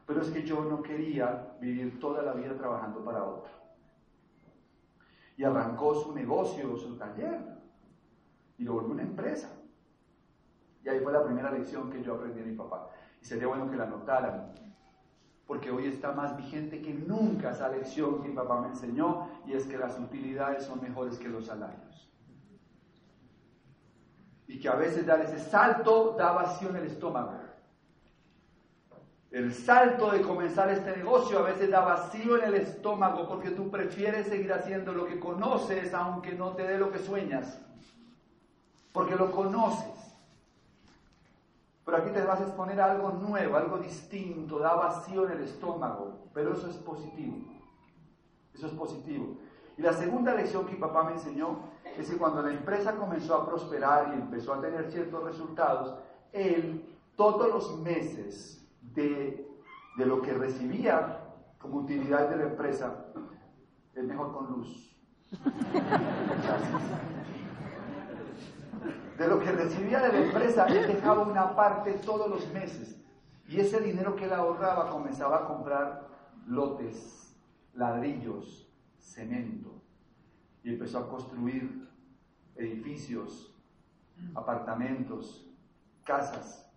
Pero 0.05 0.22
es 0.22 0.29
que 0.29 0.43
yo 0.43 0.63
no 0.63 0.84
quería 0.84 1.53
vivir 1.60 2.00
toda 2.00 2.22
la 2.22 2.34
vida 2.34 2.55
trabajando 2.55 3.03
para 3.03 3.24
otro. 3.24 3.51
Y 5.38 5.44
arrancó 5.44 5.96
su 5.96 6.13
negocio, 6.13 6.75
su 6.75 6.98
taller, 6.98 7.39
y 8.58 8.63
lo 8.63 8.74
volvió 8.74 8.91
una 8.91 9.03
empresa. 9.03 9.50
Y 10.84 10.89
ahí 10.89 11.00
fue 11.00 11.13
la 11.13 11.24
primera 11.24 11.51
lección 11.51 11.89
que 11.91 12.01
yo 12.01 12.15
aprendí 12.15 12.39
de 12.39 12.48
mi 12.48 12.58
papá. 12.58 12.89
Y 13.22 13.25
sería 13.25 13.48
bueno 13.48 13.70
que 13.70 13.77
la 13.77 13.86
notaran, 13.86 14.53
porque 15.46 15.72
hoy 15.72 15.88
está 15.88 16.12
más 16.12 16.36
vigente 16.36 16.82
que 16.82 16.94
nunca 16.94 17.51
esa 17.51 17.70
lección 17.70 18.22
que 18.22 18.29
mi 18.29 18.36
papá 18.36 18.62
me 18.62 18.70
enseñó, 18.70 19.27
y 19.46 19.53
es 19.53 19.65
que 19.65 19.77
las 19.77 19.98
utilidades 20.00 20.65
son 20.65 20.82
mejores 20.82 21.17
que 21.17 21.29
los 21.29 21.46
salarios. 21.46 22.12
Y 24.48 24.60
que 24.60 24.70
a 24.70 24.75
veces 24.75 25.06
dar 25.06 25.22
ese 25.22 25.39
salto 25.39 26.15
da 26.17 26.32
vacío 26.32 26.70
en 26.70 26.77
el 26.77 26.86
estómago. 26.86 27.46
El 29.31 29.53
salto 29.53 30.12
de 30.12 30.22
comenzar 30.22 30.69
este 30.69 30.96
negocio 30.96 31.39
a 31.39 31.41
veces 31.41 31.69
da 31.69 31.81
vacío 31.81 32.38
en 32.38 32.46
el 32.46 32.55
estómago 32.55 33.27
porque 33.27 33.51
tú 33.51 33.69
prefieres 33.69 34.27
seguir 34.27 34.53
haciendo 34.53 34.93
lo 34.93 35.05
que 35.05 35.19
conoces 35.19 35.93
aunque 35.93 36.34
no 36.34 36.53
te 36.53 36.63
dé 36.63 36.77
lo 36.77 36.91
que 36.91 37.00
sueñas. 37.00 37.60
Porque 38.93 39.15
lo 39.15 39.31
conoces. 39.31 40.15
Pero 41.84 41.98
aquí 41.98 42.12
te 42.12 42.24
vas 42.24 42.39
a 42.39 42.43
exponer 42.43 42.79
a 42.79 42.91
algo 42.91 43.12
nuevo, 43.12 43.57
algo 43.57 43.77
distinto, 43.77 44.60
da 44.60 44.74
vacío 44.75 45.25
en 45.25 45.38
el 45.38 45.43
estómago. 45.43 46.29
Pero 46.34 46.53
eso 46.53 46.69
es 46.69 46.77
positivo. 46.77 47.38
Eso 48.53 48.67
es 48.67 48.74
positivo. 48.74 49.36
Y 49.77 49.81
la 49.81 49.93
segunda 49.93 50.34
lección 50.34 50.65
que 50.65 50.74
mi 50.74 50.79
papá 50.79 51.03
me 51.03 51.13
enseñó 51.13 51.60
es 51.98 52.10
que 52.10 52.17
cuando 52.17 52.41
la 52.41 52.51
empresa 52.51 52.96
comenzó 52.96 53.36
a 53.36 53.46
prosperar 53.46 54.10
y 54.10 54.22
empezó 54.22 54.53
a 54.53 54.62
tener 54.62 54.89
ciertos 54.89 55.24
resultados, 55.24 55.96
él 56.31 56.98
todos 57.15 57.50
los 57.50 57.79
meses 57.79 58.66
de, 58.97 59.47
lo 59.97 60.21
que 60.21 60.33
recibía 60.33 61.19
como 61.59 61.77
utilidad 61.77 62.29
de 62.29 62.37
la 62.37 62.43
empresa, 62.43 63.05
es 63.93 64.03
mejor 64.03 64.33
con 64.33 64.47
luz. 64.51 64.95
De 69.17 69.27
lo 69.27 69.39
que 69.39 69.51
recibía 69.51 69.99
de 69.99 70.13
la 70.13 70.25
empresa, 70.25 70.67
él 70.67 70.87
dejaba 70.87 71.23
una 71.23 71.55
parte 71.55 71.93
todos 71.93 72.29
los 72.29 72.51
meses. 72.53 73.03
Y 73.47 73.59
ese 73.59 73.79
dinero 73.79 74.15
que 74.15 74.25
él 74.25 74.33
ahorraba 74.33 74.89
comenzaba 74.89 75.37
a 75.37 75.45
comprar 75.47 76.07
lotes, 76.45 77.35
ladrillos, 77.73 78.71
cemento. 78.99 79.81
Y 80.63 80.69
empezó 80.69 80.99
a 80.99 81.09
construir 81.09 81.87
edificios, 82.55 83.55
apartamentos, 84.35 85.49
casas. 86.03 86.71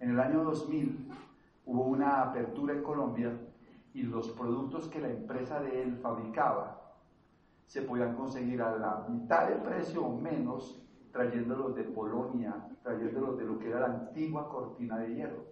En 0.00 0.10
el 0.10 0.20
año 0.20 0.42
2000 0.42 1.12
hubo 1.66 1.82
una 1.84 2.22
apertura 2.22 2.74
en 2.74 2.82
Colombia 2.82 3.32
y 3.92 4.02
los 4.02 4.28
productos 4.30 4.88
que 4.88 5.00
la 5.00 5.08
empresa 5.08 5.60
de 5.60 5.82
él 5.82 5.96
fabricaba 5.96 6.80
se 7.66 7.82
podían 7.82 8.14
conseguir 8.14 8.60
a 8.62 8.76
la 8.76 9.06
mitad 9.08 9.48
del 9.48 9.58
precio 9.58 10.04
o 10.04 10.16
menos 10.16 10.80
trayéndolos 11.12 11.74
de 11.76 11.84
Polonia, 11.84 12.54
trayéndolos 12.82 13.38
de 13.38 13.44
lo 13.44 13.58
que 13.58 13.68
era 13.68 13.80
la 13.80 13.86
antigua 13.86 14.48
cortina 14.48 14.98
de 14.98 15.14
hierro. 15.14 15.44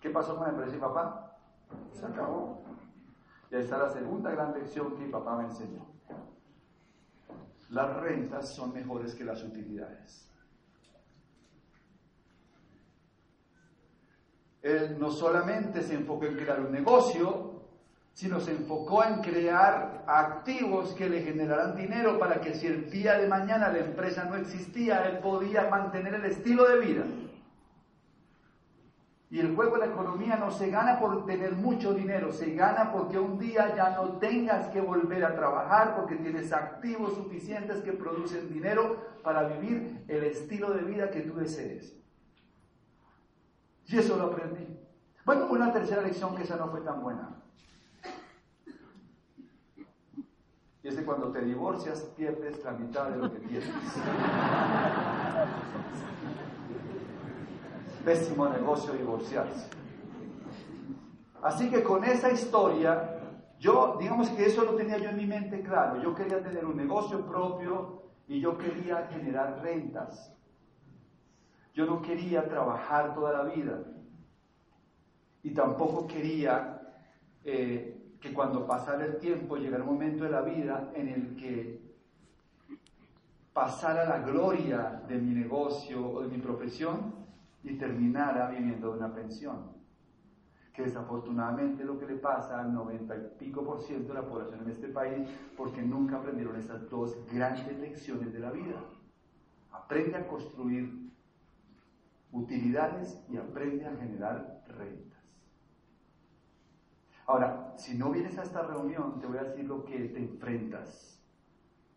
¿Qué 0.00 0.10
pasó 0.10 0.36
con 0.36 0.44
la 0.44 0.50
empresa 0.50 0.72
de 0.72 0.78
papá? 0.78 1.36
Se 1.92 2.06
acabó. 2.06 2.62
Y 3.50 3.54
ahí 3.54 3.62
está 3.62 3.78
la 3.78 3.90
segunda 3.90 4.30
gran 4.30 4.54
lección 4.54 4.94
que 4.94 5.04
mi 5.04 5.10
papá 5.10 5.36
me 5.36 5.44
enseñó. 5.44 5.86
Las 7.70 7.96
rentas 7.96 8.54
son 8.54 8.72
mejores 8.72 9.14
que 9.14 9.24
las 9.24 9.42
utilidades. 9.44 10.27
Él 14.68 14.96
no 14.98 15.10
solamente 15.10 15.82
se 15.82 15.94
enfocó 15.94 16.26
en 16.26 16.36
crear 16.36 16.60
un 16.60 16.72
negocio, 16.72 17.58
sino 18.12 18.40
se 18.40 18.50
enfocó 18.50 19.04
en 19.04 19.20
crear 19.20 20.02
activos 20.06 20.92
que 20.94 21.08
le 21.08 21.22
generaran 21.22 21.76
dinero 21.76 22.18
para 22.18 22.40
que 22.40 22.54
si 22.54 22.66
el 22.66 22.90
día 22.90 23.16
de 23.16 23.28
mañana 23.28 23.68
la 23.68 23.78
empresa 23.78 24.24
no 24.24 24.36
existía, 24.36 25.08
él 25.08 25.18
podía 25.18 25.68
mantener 25.68 26.14
el 26.14 26.24
estilo 26.24 26.68
de 26.68 26.78
vida. 26.80 27.04
Y 29.30 29.40
el 29.40 29.54
juego 29.54 29.76
de 29.76 29.86
la 29.86 29.92
economía 29.92 30.36
no 30.36 30.50
se 30.50 30.70
gana 30.70 30.98
por 30.98 31.26
tener 31.26 31.52
mucho 31.52 31.92
dinero, 31.92 32.32
se 32.32 32.54
gana 32.54 32.90
porque 32.90 33.18
un 33.18 33.38
día 33.38 33.74
ya 33.76 33.90
no 33.90 34.18
tengas 34.18 34.68
que 34.70 34.80
volver 34.80 35.24
a 35.24 35.34
trabajar 35.34 35.94
porque 35.94 36.16
tienes 36.16 36.52
activos 36.52 37.14
suficientes 37.14 37.82
que 37.82 37.92
producen 37.92 38.52
dinero 38.52 38.96
para 39.22 39.44
vivir 39.44 40.02
el 40.08 40.24
estilo 40.24 40.70
de 40.70 40.82
vida 40.82 41.10
que 41.10 41.20
tú 41.20 41.36
desees. 41.36 41.94
Y 43.88 43.96
eso 43.96 44.16
lo 44.16 44.24
aprendí. 44.24 44.66
Bueno, 45.24 45.46
una 45.50 45.72
tercera 45.72 46.02
lección 46.02 46.36
que 46.36 46.42
esa 46.42 46.56
no 46.56 46.68
fue 46.68 46.82
tan 46.82 47.02
buena. 47.02 47.30
Y 50.82 50.88
es 50.88 50.94
que 50.94 51.04
cuando 51.04 51.28
te 51.28 51.40
divorcias 51.42 52.00
pierdes 52.16 52.62
la 52.64 52.72
mitad 52.72 53.10
de 53.10 53.16
lo 53.16 53.32
que 53.32 53.40
tienes. 53.40 53.70
Pésimo 58.04 58.48
negocio 58.48 58.92
divorciarse. 58.92 59.68
Así 61.42 61.70
que 61.70 61.82
con 61.82 62.04
esa 62.04 62.30
historia, 62.30 63.20
yo, 63.58 63.96
digamos 63.98 64.28
que 64.30 64.46
eso 64.46 64.64
lo 64.64 64.74
tenía 64.74 64.98
yo 64.98 65.10
en 65.10 65.16
mi 65.16 65.26
mente 65.26 65.62
claro. 65.62 66.00
Yo 66.02 66.14
quería 66.14 66.42
tener 66.42 66.64
un 66.64 66.76
negocio 66.76 67.26
propio 67.26 68.02
y 68.26 68.40
yo 68.40 68.56
quería 68.56 69.08
generar 69.10 69.60
rentas. 69.62 70.34
Yo 71.74 71.86
no 71.86 72.02
quería 72.02 72.48
trabajar 72.48 73.14
toda 73.14 73.32
la 73.32 73.44
vida. 73.44 73.84
Y 75.42 75.50
tampoco 75.50 76.06
quería 76.06 76.80
eh, 77.44 78.16
que 78.20 78.32
cuando 78.32 78.66
pasara 78.66 79.04
el 79.04 79.18
tiempo 79.18 79.56
llegara 79.56 79.84
un 79.84 79.90
momento 79.90 80.24
de 80.24 80.30
la 80.30 80.42
vida 80.42 80.90
en 80.94 81.08
el 81.08 81.36
que 81.36 81.88
pasara 83.52 84.04
la 84.04 84.20
gloria 84.20 85.02
de 85.08 85.18
mi 85.18 85.34
negocio 85.34 86.06
o 86.06 86.22
de 86.22 86.28
mi 86.28 86.38
profesión 86.38 87.14
y 87.62 87.74
terminara 87.74 88.50
viviendo 88.50 88.92
de 88.92 88.98
una 88.98 89.12
pensión. 89.12 89.72
Que 90.72 90.82
desafortunadamente 90.82 91.84
lo 91.84 91.98
que 91.98 92.06
le 92.06 92.14
pasa 92.16 92.60
al 92.60 92.72
90 92.72 93.16
y 93.16 93.38
pico 93.38 93.64
por 93.64 93.82
ciento 93.82 94.12
de 94.12 94.20
la 94.20 94.28
población 94.28 94.60
en 94.62 94.70
este 94.70 94.88
país 94.88 95.28
porque 95.56 95.82
nunca 95.82 96.18
aprendieron 96.18 96.56
estas 96.56 96.88
dos 96.88 97.16
grandes 97.32 97.76
lecciones 97.78 98.32
de 98.32 98.38
la 98.38 98.50
vida. 98.52 98.80
Aprende 99.72 100.16
a 100.18 100.26
construir 100.28 101.10
utilidades 102.32 103.22
y 103.28 103.36
aprende 103.36 103.86
a 103.86 103.96
generar 103.96 104.62
rentas. 104.68 105.18
Ahora, 107.26 107.74
si 107.76 107.96
no 107.96 108.10
vienes 108.10 108.38
a 108.38 108.42
esta 108.42 108.62
reunión, 108.62 109.20
te 109.20 109.26
voy 109.26 109.38
a 109.38 109.44
decir 109.44 109.64
lo 109.66 109.84
que 109.84 109.98
te 109.98 110.18
enfrentas. 110.18 111.22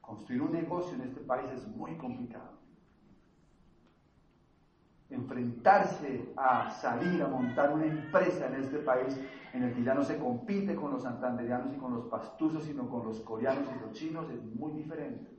Construir 0.02 0.42
un 0.42 0.52
negocio 0.52 0.96
en 0.96 1.04
este 1.04 1.22
país 1.22 1.50
es 1.52 1.66
muy 1.68 1.96
complicado. 1.96 2.60
Enfrentarse 5.10 6.34
a 6.36 6.70
salir 6.72 7.22
a 7.22 7.28
montar 7.28 7.74
una 7.74 7.86
empresa 7.86 8.48
en 8.48 8.56
este 8.56 8.80
país 8.80 9.18
en 9.54 9.64
el 9.64 9.74
que 9.74 9.84
ya 9.84 9.94
no 9.94 10.04
se 10.04 10.18
compite 10.18 10.76
con 10.76 10.92
los 10.92 11.04
santanderianos 11.04 11.74
y 11.74 11.78
con 11.78 11.94
los 11.94 12.06
pastuzos, 12.08 12.64
sino 12.64 12.90
con 12.90 13.06
los 13.06 13.20
coreanos 13.22 13.70
y 13.74 13.80
los 13.80 13.94
chinos 13.94 14.30
es 14.30 14.44
muy 14.44 14.74
diferente. 14.74 15.38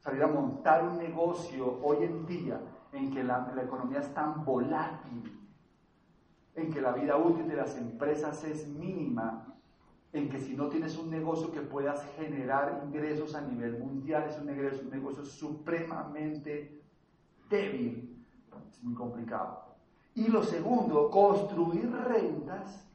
Salir 0.00 0.22
a 0.22 0.26
montar 0.26 0.86
un 0.86 0.98
negocio 0.98 1.80
hoy 1.82 2.04
en 2.04 2.26
día 2.26 2.60
en 2.94 3.10
que 3.10 3.24
la, 3.24 3.52
economía 3.62 3.98
es 3.98 4.14
tan 4.14 4.44
volátil, 4.44 5.36
en 6.54 6.72
que 6.72 6.80
la 6.80 6.92
vida 6.92 7.16
útil 7.16 7.48
de 7.48 7.56
las 7.56 7.76
empresas 7.76 8.44
es 8.44 8.68
mínima, 8.68 9.52
en 10.12 10.28
que 10.28 10.38
si 10.38 10.54
no 10.54 10.68
tienes 10.68 10.96
un 10.96 11.10
negocio 11.10 11.50
que 11.50 11.60
puedas 11.60 12.06
generar 12.16 12.82
ingresos 12.86 13.34
a 13.34 13.40
nivel 13.40 13.78
mundial, 13.78 14.26
es 14.28 14.38
un 14.38 14.46
negocio, 14.46 14.82
un 14.84 14.90
negocio 14.90 15.24
supremamente 15.24 16.80
débil, 17.50 18.24
es 18.70 18.82
muy 18.84 18.94
complicado. 18.94 19.74
Y 20.14 20.28
lo 20.28 20.44
segundo, 20.44 21.10
construir 21.10 21.90
rentas 21.90 22.88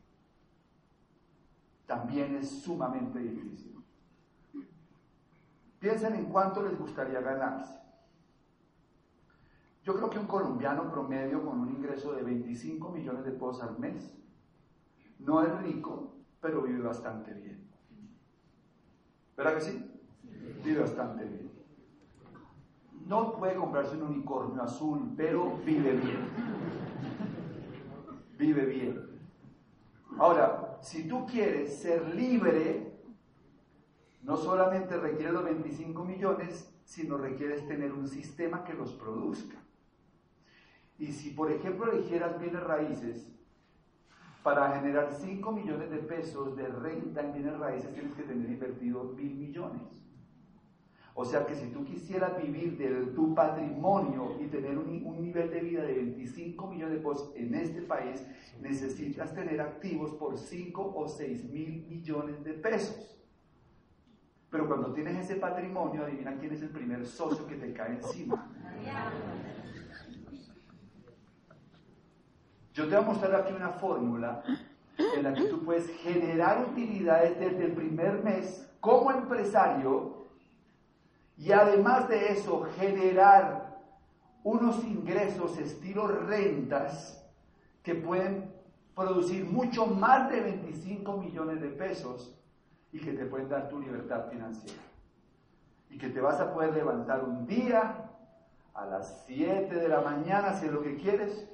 también 1.86 2.38
es 2.38 2.62
sumamente 2.62 3.20
difícil. 3.20 3.76
Piensen 5.80 6.16
en 6.16 6.26
cuánto 6.26 6.64
les 6.64 6.80
gustaría 6.80 7.20
ganarse. 7.20 7.89
Yo 9.90 9.96
creo 9.96 10.10
que 10.12 10.20
un 10.20 10.28
colombiano 10.28 10.88
promedio 10.88 11.44
con 11.44 11.62
un 11.62 11.70
ingreso 11.70 12.14
de 12.14 12.22
25 12.22 12.92
millones 12.92 13.26
de 13.26 13.32
pesos 13.32 13.60
al 13.64 13.80
mes 13.80 14.16
no 15.18 15.42
es 15.42 15.64
rico, 15.64 16.14
pero 16.40 16.62
vive 16.62 16.84
bastante 16.84 17.34
bien. 17.34 17.68
¿Verdad 19.36 19.56
que 19.56 19.62
sí? 19.62 19.92
Vive 20.64 20.82
bastante 20.82 21.26
bien. 21.26 21.50
No 23.08 23.34
puede 23.34 23.56
comprarse 23.56 23.96
un 23.96 24.04
unicornio 24.04 24.62
azul, 24.62 25.12
pero 25.18 25.58
vive 25.66 25.94
bien. 25.94 26.20
Vive 28.38 28.66
bien. 28.68 29.10
Ahora, 30.20 30.78
si 30.84 31.08
tú 31.08 31.26
quieres 31.26 31.80
ser 31.80 32.14
libre, 32.14 32.94
no 34.22 34.38
solamente 34.38 34.98
requiere 34.98 35.32
los 35.32 35.46
25 35.46 36.06
millones, 36.06 36.72
sino 36.86 37.18
requieres 37.18 37.68
tener 37.68 37.92
un 37.92 38.08
sistema 38.08 38.64
que 38.64 38.76
los 38.76 38.94
produzca. 38.94 39.58
Y 41.00 41.14
si, 41.14 41.32
por 41.32 41.52
ejemplo, 41.52 41.92
eligieras 41.92 42.40
bienes 42.40 42.62
raíces, 42.62 43.32
para 44.44 44.72
generar 44.80 45.12
5 45.12 45.52
millones 45.52 45.90
de 45.90 45.98
pesos 45.98 46.56
de 46.56 46.68
renta 46.68 47.22
en 47.22 47.34
bienes 47.34 47.58
raíces 47.58 47.94
tienes 47.94 48.14
que 48.14 48.24
tener 48.24 48.50
invertido 48.50 49.04
mil 49.04 49.36
millones. 49.36 49.82
O 51.14 51.26
sea 51.26 51.46
que 51.46 51.54
si 51.54 51.68
tú 51.68 51.84
quisieras 51.84 52.42
vivir 52.42 52.78
de 52.78 53.08
tu 53.08 53.36
patrimonio 53.36 54.38
y 54.40 54.48
tener 54.48 54.78
un, 54.78 55.22
nivel 55.22 55.50
de 55.52 55.60
vida 55.60 55.84
de 55.84 55.94
25 55.94 56.68
millones 56.68 56.96
de 56.96 57.08
pesos 57.10 57.34
en 57.36 57.56
este 57.56 57.82
país, 57.82 58.26
necesitas 58.62 59.34
tener 59.34 59.60
activos 59.60 60.12
por 60.12 60.38
5 60.38 60.94
o 60.96 61.08
6 61.10 61.52
mil 61.52 61.86
millones 61.90 62.42
de 62.46 62.54
pesos. 62.54 63.22
Pero 64.50 64.66
cuando 64.68 64.94
tienes 64.94 65.18
ese 65.18 65.36
patrimonio, 65.36 66.06
adivina 66.06 66.38
quién 66.38 66.54
es 66.54 66.62
el 66.62 66.70
primer 66.70 67.06
socio 67.06 67.46
que 67.46 67.56
te 67.56 67.74
cae 67.74 67.96
encima. 67.96 68.50
Yo 72.80 72.88
te 72.88 72.96
voy 72.96 73.04
a 73.04 73.08
mostrar 73.08 73.36
aquí 73.36 73.52
una 73.52 73.72
fórmula 73.72 74.42
en 74.98 75.24
la 75.24 75.34
que 75.34 75.44
tú 75.50 75.66
puedes 75.66 75.90
generar 75.98 76.66
utilidades 76.72 77.38
desde 77.38 77.66
el 77.66 77.74
primer 77.74 78.24
mes 78.24 78.72
como 78.80 79.12
empresario 79.12 80.28
y 81.36 81.52
además 81.52 82.08
de 82.08 82.32
eso 82.32 82.70
generar 82.78 83.82
unos 84.46 84.82
ingresos 84.86 85.58
estilo 85.58 86.08
rentas 86.08 87.22
que 87.84 87.96
pueden 87.96 88.50
producir 88.96 89.44
mucho 89.44 89.86
más 89.86 90.32
de 90.32 90.40
25 90.40 91.18
millones 91.18 91.60
de 91.60 91.68
pesos 91.68 92.34
y 92.94 93.00
que 93.02 93.12
te 93.12 93.26
pueden 93.26 93.50
dar 93.50 93.68
tu 93.68 93.82
libertad 93.82 94.30
financiera. 94.32 94.82
Y 95.90 95.98
que 95.98 96.08
te 96.08 96.22
vas 96.22 96.40
a 96.40 96.54
poder 96.54 96.74
levantar 96.74 97.26
un 97.26 97.46
día 97.46 98.10
a 98.74 98.86
las 98.86 99.26
7 99.28 99.76
de 99.76 99.90
la 99.90 100.00
mañana 100.00 100.54
si 100.54 100.68
es 100.68 100.72
lo 100.72 100.82
que 100.82 100.96
quieres 100.96 101.46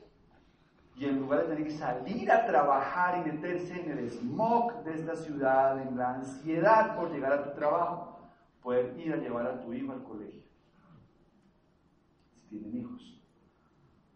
y 0.97 1.05
en 1.05 1.19
lugar 1.19 1.41
de 1.41 1.55
tener 1.55 1.63
que 1.65 1.77
salir 1.77 2.31
a 2.31 2.45
trabajar 2.45 3.19
y 3.19 3.31
meterse 3.31 3.81
en 3.81 3.97
el 3.97 4.09
smog 4.09 4.83
de 4.85 4.93
esta 4.93 5.15
ciudad, 5.15 5.81
en 5.81 5.97
la 5.97 6.15
ansiedad 6.15 6.95
por 6.95 7.11
llegar 7.11 7.33
a 7.33 7.43
tu 7.43 7.53
trabajo, 7.59 8.19
poder 8.63 8.97
ir 8.97 9.13
a 9.13 9.17
llevar 9.17 9.45
a 9.45 9.61
tu 9.61 9.73
hijo 9.73 9.91
al 9.91 10.03
colegio, 10.03 10.43
si 12.33 12.47
tienen 12.47 12.77
hijos. 12.77 13.21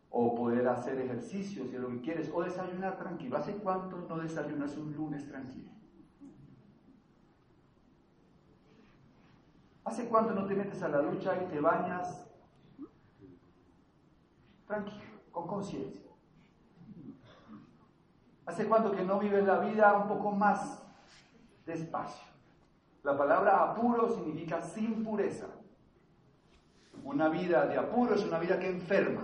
O 0.10 0.34
poder 0.36 0.68
hacer 0.68 1.00
ejercicio 1.00 1.66
si 1.66 1.76
es 1.76 1.82
lo 1.82 1.90
que 1.90 2.02
quieres, 2.02 2.32
o 2.34 2.42
desayunar 2.42 2.98
tranquilo. 2.98 3.38
¿Hace 3.38 3.54
cuánto 3.58 3.98
no 3.98 4.18
desayunas 4.18 4.76
un 4.78 4.94
lunes 4.94 5.28
tranquilo? 5.28 5.70
¿Hace 9.84 10.08
cuánto 10.08 10.34
no 10.34 10.46
te 10.46 10.56
metes 10.56 10.82
a 10.82 10.88
la 10.88 11.02
ducha 11.02 11.44
y 11.44 11.46
te 11.48 11.60
bañas 11.60 12.26
tranquilo, 14.66 15.04
con 15.32 15.48
conciencia? 15.48 16.09
¿Hace 18.50 18.66
cuánto 18.66 18.92
que 18.92 19.04
no 19.04 19.20
vives 19.20 19.46
la 19.46 19.60
vida 19.60 19.94
un 19.94 20.08
poco 20.08 20.32
más 20.32 20.82
despacio? 21.68 22.28
La 23.04 23.16
palabra 23.16 23.62
apuro 23.62 24.10
significa 24.10 24.60
sin 24.60 25.04
pureza. 25.04 25.46
Una 27.04 27.30
vida 27.30 27.68
de 27.68 27.78
apuro 27.78 28.16
es 28.16 28.24
una 28.24 28.40
vida 28.40 28.58
que 28.58 28.68
enferma. 28.68 29.24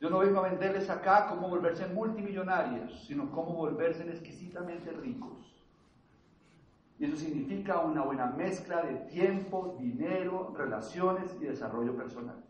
Yo 0.00 0.08
no 0.08 0.20
vengo 0.20 0.38
a 0.38 0.48
venderles 0.48 0.88
acá 0.88 1.26
cómo 1.28 1.50
volverse 1.50 1.86
multimillonarios, 1.86 3.04
sino 3.06 3.30
cómo 3.30 3.52
volverse 3.52 4.08
exquisitamente 4.08 4.90
ricos. 4.92 5.62
Y 6.98 7.04
eso 7.04 7.16
significa 7.16 7.80
una 7.80 8.04
buena 8.04 8.24
mezcla 8.24 8.80
de 8.80 8.94
tiempo, 9.10 9.76
dinero, 9.78 10.54
relaciones 10.56 11.36
y 11.38 11.44
desarrollo 11.44 11.94
personal. 11.94 12.42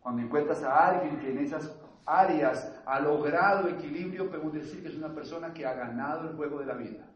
Cuando 0.00 0.22
encuentras 0.22 0.62
a 0.62 0.90
alguien 0.90 1.18
que 1.18 1.32
en 1.32 1.38
esas 1.38 1.80
áreas 2.06 2.72
ha 2.86 3.00
logrado 3.00 3.68
equilibrio, 3.68 4.28
podemos 4.28 4.52
decir 4.52 4.82
que 4.82 4.88
es 4.88 4.96
una 4.96 5.14
persona 5.14 5.52
que 5.54 5.66
ha 5.66 5.74
ganado 5.74 6.28
el 6.28 6.36
juego 6.36 6.58
de 6.58 6.66
la 6.66 6.74
vida. 6.74 7.06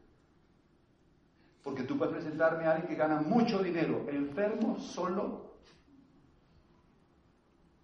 Porque 1.63 1.83
tú 1.83 1.99
puedes 1.99 2.15
presentarme 2.15 2.65
a 2.65 2.73
alguien 2.73 2.89
que 2.89 2.95
gana 2.95 3.21
mucho 3.21 3.63
dinero, 3.63 4.07
enfermo, 4.09 4.79
solo. 4.79 5.49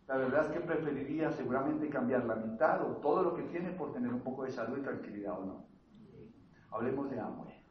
La 0.07 0.17
verdad 0.17 0.47
es 0.47 0.53
que 0.53 0.61
preferiría 0.61 1.33
seguramente 1.33 1.89
cambiar 1.89 2.25
la 2.25 2.37
mitad 2.37 2.83
o 2.83 2.97
todo 2.97 3.23
lo 3.23 3.35
que 3.35 3.43
tiene 3.45 3.71
por 3.71 3.93
tener 3.93 4.13
un 4.13 4.21
poco 4.21 4.45
de 4.45 4.53
salud 4.53 4.79
y 4.79 4.83
tranquilidad 4.83 5.39
o 5.39 5.45
no. 5.45 5.67
Hablemos 6.71 7.11
de 7.11 7.21
hambre. 7.21 7.65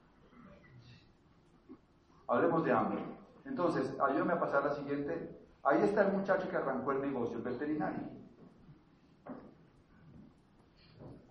Hablemos 2.28 2.64
de 2.64 2.72
hambre. 2.72 3.04
Entonces, 3.46 3.94
ayúdame 4.00 4.34
a 4.34 4.40
pasar 4.40 4.64
la 4.64 4.74
siguiente. 4.74 5.40
Ahí 5.64 5.82
está 5.82 6.08
el 6.08 6.14
muchacho 6.14 6.50
que 6.50 6.58
arrancó 6.58 6.92
el 6.92 7.02
negocio, 7.02 7.38
el 7.38 7.44
veterinario. 7.44 8.23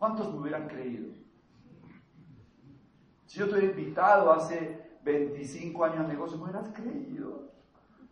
¿Cuántos 0.03 0.33
me 0.33 0.41
hubieran 0.41 0.67
creído? 0.67 1.13
Si 3.25 3.39
yo 3.39 3.47
te 3.47 3.53
hubiera 3.53 3.71
invitado 3.71 4.33
hace 4.33 4.99
25 5.05 5.85
años 5.85 6.01
al 6.01 6.09
negocio, 6.09 6.39
me 6.39 6.43
hubieras 6.43 6.71
creído. 6.75 7.53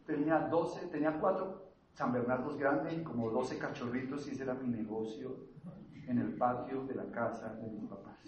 Tenía 0.07 0.38
12, 0.38 0.87
tenía 0.87 1.18
4 1.18 1.72
San 1.90 2.12
Bernardos 2.12 2.57
grandes 2.57 2.96
y 2.96 3.03
como 3.03 3.29
12 3.31 3.59
cachorritos 3.59 4.29
y 4.29 4.31
ese 4.31 4.44
era 4.44 4.55
mi 4.55 4.68
negocio 4.68 5.48
en 6.07 6.18
el 6.18 6.37
patio 6.37 6.85
de 6.85 6.94
la 6.94 7.11
casa 7.11 7.55
de 7.55 7.68
mis 7.68 7.90
papás. 7.90 8.24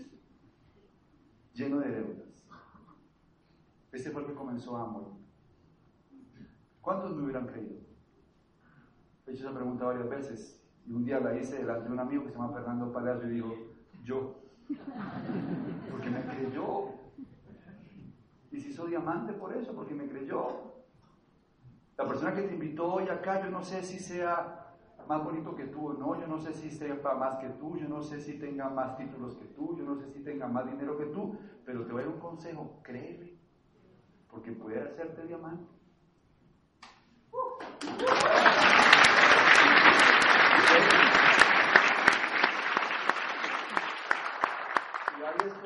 Lleno 1.53 1.79
de 1.79 1.89
deudas. 1.89 2.45
Ese 3.93 4.11
fue 4.11 4.23
el 4.23 4.27
que 4.27 4.35
comenzó 4.35 4.77
a 4.77 4.89
morir. 4.89 5.25
¿Cuántos 6.81 7.15
me 7.15 7.23
hubieran 7.23 7.47
creído? 7.47 7.79
He 9.25 9.31
hecho 9.31 9.45
esa 9.45 9.55
pregunta 9.55 9.85
varias 9.85 10.09
veces. 10.09 10.62
Y 10.87 10.93
un 10.93 11.05
día 11.05 11.21
la 11.21 11.37
hice 11.37 11.59
delante 11.59 11.87
de 11.87 11.93
un 11.93 12.01
amigo 12.01 12.25
que 12.25 12.31
se 12.31 12.37
llama 12.37 12.53
Fernando 12.53 12.93
Palacio 12.93 13.29
y 13.29 13.35
digo, 13.35 13.57
yo. 14.05 14.35
Porque 15.91 16.11
me 16.11 16.23
creyó. 16.23 16.89
Y 18.51 18.61
si 18.61 18.71
hizo 18.71 18.87
diamante 18.87 19.33
por 19.33 19.57
eso, 19.57 19.73
porque 19.75 19.95
me 19.95 20.09
creyó. 20.09 20.73
La 21.97 22.07
persona 22.07 22.35
que 22.35 22.43
te 22.43 22.55
invitó 22.55 22.95
hoy 22.95 23.09
acá, 23.09 23.43
yo 23.43 23.51
no 23.51 23.63
sé 23.63 23.83
si 23.83 23.99
sea 23.99 24.59
más 25.09 25.25
bonito 25.25 25.55
que 25.55 25.65
tú 25.65 25.89
o 25.89 25.93
no, 25.95 26.19
yo 26.19 26.27
no 26.27 26.39
sé 26.39 26.53
si 26.53 26.71
sepa 26.71 27.15
más 27.15 27.37
que 27.37 27.49
tú, 27.51 27.77
yo 27.77 27.89
no 27.89 28.03
sé 28.03 28.21
si 28.21 28.39
tenga 28.39 28.69
más 28.69 28.97
títulos 28.97 29.37
que 29.37 29.47
tú, 29.47 29.77
yo 29.77 29.85
no 29.85 29.97
sé 29.97 30.09
si 30.11 30.21
tenga 30.21 30.47
más 30.47 30.65
dinero 30.67 30.97
que 30.97 31.07
tú, 31.07 31.37
pero 31.65 31.85
te 31.85 31.93
voy 31.93 32.03
a 32.03 32.07
dar 32.07 32.15
un 32.15 32.21
consejo, 32.21 32.81
créeme, 32.83 33.33
porque 34.29 34.53
puede 34.53 34.81
hacerte 34.81 35.27
diamante. 35.27 35.67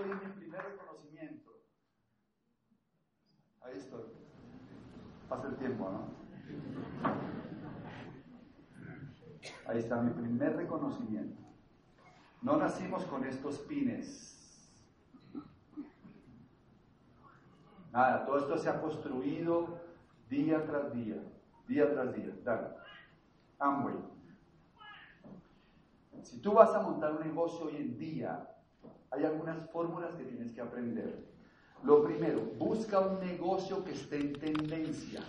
mi 0.04 0.32
primer 0.32 0.62
reconocimiento. 0.62 1.50
Ahí 3.60 3.78
estoy. 3.78 4.04
Pasa 5.28 5.48
el 5.48 5.56
tiempo, 5.56 5.90
¿no? 5.90 6.16
Ahí 9.66 9.78
está 9.78 10.00
mi 10.00 10.10
primer 10.10 10.56
reconocimiento. 10.56 11.42
No 12.42 12.56
nacimos 12.56 13.04
con 13.04 13.24
estos 13.24 13.58
pines. 13.60 14.32
Nada, 17.92 18.24
todo 18.26 18.38
esto 18.38 18.58
se 18.58 18.68
ha 18.68 18.80
construido 18.80 19.80
día 20.28 20.64
tras 20.66 20.92
día, 20.92 21.16
día 21.66 21.90
tras 21.92 22.14
día. 22.14 22.32
Dale. 22.44 22.68
Amway. 23.58 23.96
Si 26.22 26.40
tú 26.40 26.52
vas 26.52 26.74
a 26.74 26.82
montar 26.82 27.12
un 27.12 27.20
negocio 27.20 27.66
hoy 27.66 27.76
en 27.76 27.98
día, 27.98 28.48
hay 29.10 29.24
algunas 29.24 29.70
fórmulas 29.70 30.14
que 30.14 30.24
tienes 30.24 30.52
que 30.52 30.60
aprender. 30.60 31.26
Lo 31.82 32.04
primero, 32.04 32.40
busca 32.58 33.00
un 33.00 33.20
negocio 33.20 33.84
que 33.84 33.92
esté 33.92 34.20
en 34.20 34.32
tendencia. 34.34 35.22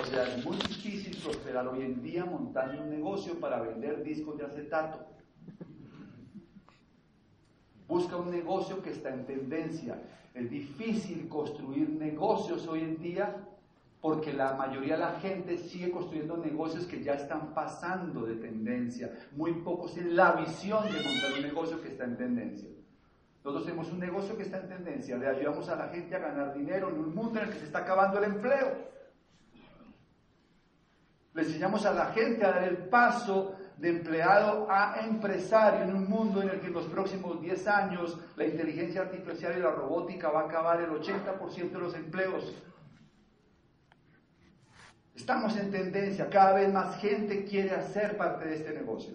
O 0.00 0.04
sea, 0.04 0.22
es 0.28 0.44
muy 0.44 0.56
difícil 0.56 1.16
prosperar 1.22 1.66
hoy 1.66 1.82
en 1.82 2.02
día 2.02 2.24
montando 2.24 2.82
un 2.82 2.90
negocio 2.90 3.38
para 3.40 3.60
vender 3.60 4.02
discos 4.04 4.38
de 4.38 4.44
acetato. 4.44 5.04
Busca 7.88 8.16
un 8.16 8.30
negocio 8.30 8.80
que 8.80 8.90
está 8.90 9.08
en 9.10 9.26
tendencia. 9.26 10.00
Es 10.34 10.48
difícil 10.50 11.28
construir 11.28 11.90
negocios 11.90 12.66
hoy 12.68 12.80
en 12.80 12.98
día 12.98 13.44
porque 14.00 14.32
la 14.32 14.52
mayoría 14.52 14.94
de 14.94 15.00
la 15.00 15.18
gente 15.18 15.58
sigue 15.58 15.90
construyendo 15.90 16.36
negocios 16.36 16.86
que 16.86 17.02
ya 17.02 17.14
están 17.14 17.52
pasando 17.52 18.24
de 18.24 18.36
tendencia. 18.36 19.12
Muy 19.32 19.52
pocos 19.54 19.94
tienen 19.94 20.14
la 20.14 20.32
visión 20.32 20.84
de 20.84 21.02
montar 21.02 21.32
un 21.34 21.42
negocio 21.42 21.82
que 21.82 21.88
está 21.88 22.04
en 22.04 22.16
tendencia. 22.16 22.68
Nosotros 23.42 23.64
tenemos 23.64 23.90
un 23.90 23.98
negocio 23.98 24.36
que 24.36 24.42
está 24.42 24.58
en 24.58 24.68
tendencia, 24.68 25.16
le 25.16 25.26
ayudamos 25.26 25.68
a 25.68 25.76
la 25.76 25.88
gente 25.88 26.14
a 26.14 26.18
ganar 26.18 26.54
dinero 26.54 26.90
en 26.90 26.98
un 26.98 27.14
mundo 27.14 27.40
en 27.40 27.46
el 27.46 27.52
que 27.52 27.60
se 27.60 27.64
está 27.64 27.78
acabando 27.78 28.18
el 28.18 28.24
empleo. 28.24 28.97
Le 31.38 31.44
enseñamos 31.44 31.86
a 31.86 31.94
la 31.94 32.06
gente 32.06 32.44
a 32.44 32.50
dar 32.50 32.64
el 32.64 32.88
paso 32.88 33.54
de 33.76 33.90
empleado 33.90 34.66
a 34.68 34.96
empresario 35.06 35.84
en 35.84 35.94
un 35.94 36.10
mundo 36.10 36.42
en 36.42 36.48
el 36.48 36.58
que 36.58 36.66
en 36.66 36.72
los 36.72 36.86
próximos 36.86 37.40
10 37.40 37.68
años 37.68 38.18
la 38.34 38.44
inteligencia 38.44 39.02
artificial 39.02 39.56
y 39.56 39.60
la 39.60 39.70
robótica 39.70 40.30
va 40.30 40.40
a 40.40 40.44
acabar 40.46 40.80
el 40.80 40.90
80% 40.90 41.70
de 41.70 41.78
los 41.78 41.94
empleos. 41.94 42.52
Estamos 45.14 45.56
en 45.56 45.70
tendencia, 45.70 46.28
cada 46.28 46.54
vez 46.54 46.72
más 46.72 46.96
gente 46.96 47.44
quiere 47.44 47.70
hacer 47.70 48.16
parte 48.16 48.44
de 48.44 48.56
este 48.56 48.72
negocio. 48.72 49.14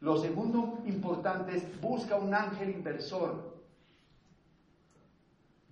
Lo 0.00 0.18
segundo 0.18 0.82
importante 0.84 1.56
es 1.56 1.80
busca 1.80 2.16
un 2.16 2.34
ángel 2.34 2.68
inversor. 2.68 3.53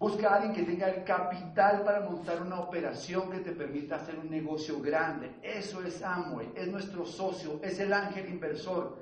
Busca 0.03 0.31
a 0.31 0.35
alguien 0.35 0.53
que 0.53 0.65
tenga 0.65 0.91
el 0.91 1.05
capital 1.05 1.85
para 1.85 2.01
montar 2.01 2.43
una 2.43 2.59
operación 2.59 3.31
que 3.31 3.39
te 3.39 3.53
permita 3.53 3.95
hacer 3.95 4.19
un 4.19 4.29
negocio 4.29 4.81
grande. 4.81 5.37
Eso 5.45 5.81
es 5.81 6.03
Amway, 6.03 6.53
es 6.57 6.67
nuestro 6.67 7.07
socio, 7.07 7.61
es 7.63 7.79
el 7.79 7.93
ángel 7.93 8.29
inversor. 8.29 8.99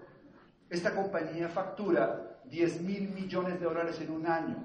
Esta 0.69 0.95
compañía 0.95 1.49
factura 1.49 2.43
10 2.45 2.83
mil 2.83 3.09
millones 3.15 3.59
de 3.59 3.65
dólares 3.65 3.99
en 4.03 4.11
un 4.11 4.27
año. 4.27 4.57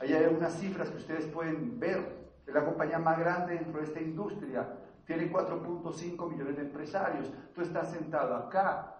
Ahí 0.00 0.12
hay 0.12 0.34
unas 0.34 0.52
cifras 0.54 0.90
que 0.90 0.96
ustedes 0.96 1.26
pueden 1.26 1.78
ver. 1.78 2.32
Es 2.44 2.52
la 2.52 2.64
compañía 2.64 2.98
más 2.98 3.20
grande 3.20 3.54
dentro 3.54 3.78
de 3.78 3.86
esta 3.86 4.00
industria. 4.00 4.66
Tiene 5.06 5.30
4.5 5.30 6.28
millones 6.28 6.56
de 6.56 6.62
empresarios. 6.62 7.30
Tú 7.54 7.60
estás 7.62 7.88
sentado 7.88 8.34
acá 8.34 8.96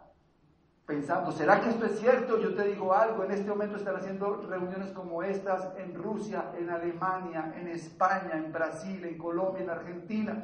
pensando, 0.93 1.33
¿será 1.33 1.59
que 1.59 1.71
esto 1.71 1.87
es 1.87 1.99
cierto? 1.99 2.39
Yo 2.39 2.55
te 2.55 2.65
digo 2.65 2.93
algo, 2.93 3.25
en 3.25 3.31
este 3.31 3.49
momento 3.49 3.77
están 3.77 3.97
haciendo 3.97 4.37
reuniones 4.47 4.91
como 4.93 5.23
estas 5.23 5.69
en 5.79 5.95
Rusia, 5.95 6.53
en 6.59 6.69
Alemania, 6.69 7.55
en 7.57 7.69
España, 7.69 8.33
en 8.35 8.53
Brasil, 8.53 9.03
en 9.03 9.17
Colombia, 9.17 9.63
en 9.63 9.71
Argentina. 9.71 10.43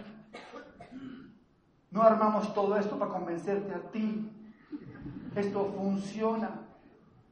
No 1.90 2.02
armamos 2.02 2.54
todo 2.54 2.78
esto 2.78 2.98
para 2.98 3.10
convencerte 3.10 3.74
a 3.74 3.90
ti. 3.90 4.32
Esto 5.36 5.66
funciona 5.76 6.62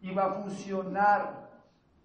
y 0.03 0.13
va 0.13 0.25
a 0.27 0.33
funcionar. 0.35 1.47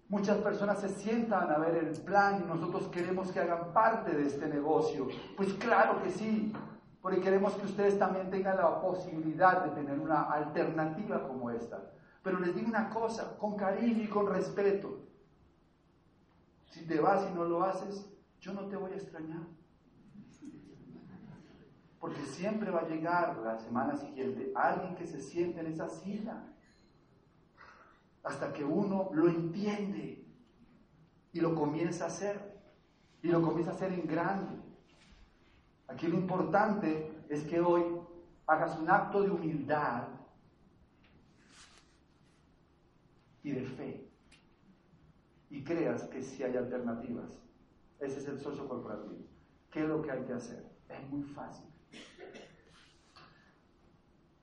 Muchas 0.08 0.38
personas 0.38 0.80
se 0.80 0.88
sientan 0.88 1.50
a 1.50 1.58
ver 1.58 1.76
el 1.76 1.90
plan 2.00 2.42
y 2.42 2.48
nosotros 2.48 2.88
queremos 2.88 3.30
que 3.32 3.40
hagan 3.40 3.74
parte 3.74 4.12
de 4.12 4.26
este 4.26 4.46
negocio. 4.46 5.08
Pues 5.36 5.52
claro 5.54 6.02
que 6.02 6.10
sí, 6.10 6.54
porque 7.02 7.20
queremos 7.20 7.54
que 7.54 7.66
ustedes 7.66 7.98
también 7.98 8.30
tengan 8.30 8.56
la 8.56 8.80
posibilidad 8.80 9.64
de 9.64 9.72
tener 9.72 9.98
una 9.98 10.22
alternativa 10.22 11.26
como 11.26 11.50
esta. 11.50 11.90
Pero 12.22 12.38
les 12.38 12.54
digo 12.54 12.68
una 12.68 12.90
cosa, 12.90 13.36
con 13.38 13.56
cariño 13.56 14.04
y 14.04 14.06
con 14.06 14.28
respeto. 14.28 15.00
Si 16.70 16.86
te 16.86 17.00
vas 17.00 17.26
y 17.28 17.34
no 17.34 17.44
lo 17.44 17.64
haces, 17.64 18.08
yo 18.40 18.52
no 18.52 18.68
te 18.68 18.76
voy 18.76 18.92
a 18.92 18.96
extrañar. 18.96 19.42
Porque 21.98 22.22
siempre 22.22 22.70
va 22.70 22.80
a 22.80 22.88
llegar 22.88 23.36
la 23.38 23.58
semana 23.58 23.96
siguiente 23.96 24.52
alguien 24.54 24.94
que 24.94 25.06
se 25.06 25.20
siente 25.20 25.58
en 25.58 25.66
esa 25.66 25.88
silla. 25.88 26.44
Hasta 28.22 28.52
que 28.52 28.64
uno 28.64 29.10
lo 29.12 29.28
entiende 29.28 30.24
y 31.32 31.40
lo 31.40 31.56
comienza 31.56 32.04
a 32.04 32.08
hacer. 32.08 32.60
Y 33.22 33.28
lo 33.28 33.42
comienza 33.42 33.72
a 33.72 33.74
hacer 33.74 33.92
en 33.92 34.06
grande. 34.06 34.71
Aquí 35.92 36.06
lo 36.06 36.16
importante 36.16 37.24
es 37.28 37.44
que 37.44 37.60
hoy 37.60 37.84
hagas 38.46 38.78
un 38.78 38.88
acto 38.88 39.22
de 39.22 39.30
humildad 39.30 40.08
y 43.42 43.52
de 43.52 43.64
fe 43.66 44.10
y 45.50 45.62
creas 45.62 46.04
que 46.04 46.22
sí 46.22 46.42
hay 46.42 46.56
alternativas. 46.56 47.38
Ese 48.00 48.20
es 48.20 48.28
el 48.28 48.40
socio 48.40 48.66
corporativo. 48.66 49.26
¿Qué 49.70 49.82
es 49.82 49.88
lo 49.88 50.00
que 50.00 50.10
hay 50.10 50.24
que 50.24 50.32
hacer? 50.32 50.64
Es 50.88 51.08
muy 51.10 51.22
fácil. 51.22 51.66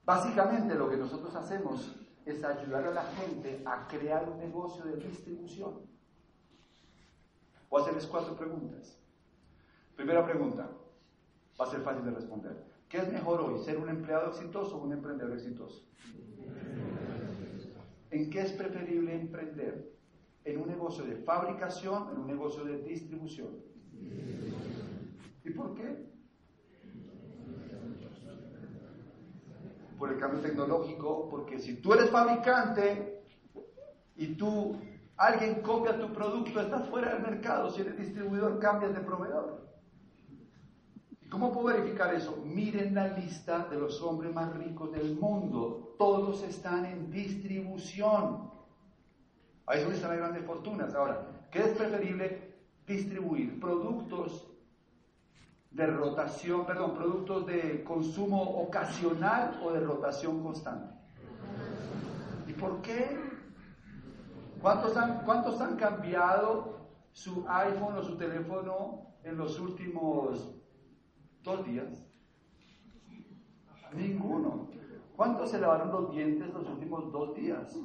Básicamente 0.05 0.75
lo 0.75 0.88
que 0.88 0.97
nosotros 0.97 1.33
hacemos 1.35 1.95
es 2.25 2.43
ayudar 2.43 2.85
a 2.85 2.91
la 2.91 3.03
gente 3.03 3.63
a 3.65 3.88
crear 3.88 4.29
un 4.29 4.38
negocio 4.38 4.83
de 4.85 4.97
distribución. 4.97 5.81
Voy 7.69 7.79
a 7.79 7.83
hacerles 7.83 8.05
cuatro 8.05 8.35
preguntas. 8.35 8.99
Primera 9.95 10.23
pregunta, 10.23 10.69
va 11.59 11.65
a 11.65 11.69
ser 11.69 11.81
fácil 11.81 12.05
de 12.05 12.11
responder. 12.11 12.63
¿Qué 12.87 12.97
es 12.97 13.11
mejor 13.11 13.41
hoy, 13.41 13.59
ser 13.59 13.77
un 13.77 13.89
empleado 13.89 14.29
exitoso 14.29 14.77
o 14.77 14.83
un 14.83 14.93
emprendedor 14.93 15.33
exitoso? 15.33 15.85
¿En 18.11 18.29
qué 18.29 18.41
es 18.41 18.51
preferible 18.53 19.13
emprender? 19.13 19.93
¿En 20.45 20.59
un 20.59 20.67
negocio 20.67 21.03
de 21.03 21.17
fabricación, 21.17 22.09
en 22.11 22.19
un 22.19 22.27
negocio 22.27 22.63
de 22.63 22.79
distribución? 22.79 23.49
¿Y 25.43 25.49
por 25.51 25.75
qué? 25.75 26.09
Por 29.99 30.13
el 30.13 30.19
cambio 30.19 30.39
tecnológico, 30.39 31.29
porque 31.29 31.59
si 31.59 31.75
tú 31.75 31.93
eres 31.93 32.09
fabricante 32.09 33.21
y 34.15 34.35
tú, 34.35 34.77
alguien 35.17 35.61
copia 35.61 35.99
tu 35.99 36.11
producto, 36.13 36.61
estás 36.61 36.87
fuera 36.87 37.13
del 37.13 37.21
mercado, 37.21 37.69
si 37.69 37.81
eres 37.81 37.97
distribuidor, 37.97 38.59
cambias 38.59 38.93
de 38.93 39.01
proveedor. 39.01 39.68
¿Cómo 41.29 41.51
puedo 41.51 41.67
verificar 41.67 42.13
eso? 42.13 42.41
Miren 42.43 42.95
la 42.95 43.07
lista 43.09 43.67
de 43.69 43.77
los 43.77 44.01
hombres 44.01 44.33
más 44.33 44.51
ricos 44.55 44.91
del 44.91 45.15
mundo. 45.15 45.95
Todos 45.97 46.41
están 46.43 46.85
en 46.85 47.11
distribución. 47.11 48.49
Ahí 49.67 49.77
es 49.77 49.83
donde 49.83 49.97
están 49.97 50.11
las 50.11 50.19
grandes 50.19 50.45
fortunas. 50.45 50.95
Ahora, 50.95 51.45
¿qué 51.51 51.59
es 51.59 51.77
preferible 51.77 52.55
distribuir? 52.87 53.59
Productos 53.59 54.47
de 55.69 55.85
rotación, 55.85 56.65
perdón, 56.65 56.95
productos 56.95 57.45
de 57.45 57.83
consumo 57.83 58.41
ocasional 58.61 59.61
o 59.63 59.71
de 59.71 59.81
rotación 59.81 60.41
constante. 60.41 60.95
¿Y 62.47 62.53
por 62.53 62.81
qué? 62.81 63.19
¿Cuántos 64.59 64.97
han, 64.97 65.23
cuántos 65.25 65.61
han 65.61 65.75
cambiado 65.75 66.79
su 67.11 67.45
iPhone 67.47 67.97
o 67.97 68.03
su 68.03 68.17
teléfono 68.17 69.13
en 69.23 69.37
los 69.37 69.59
últimos 69.59 70.58
Dos 71.49 71.65
días. 71.65 72.05
Ninguno. 73.95 74.67
¿Cuántos 75.15 75.49
se 75.49 75.59
lavaron 75.59 75.91
los 75.91 76.12
dientes 76.12 76.53
los 76.53 76.69
últimos 76.69 77.12
dos 77.12 77.33
días? 77.33 77.75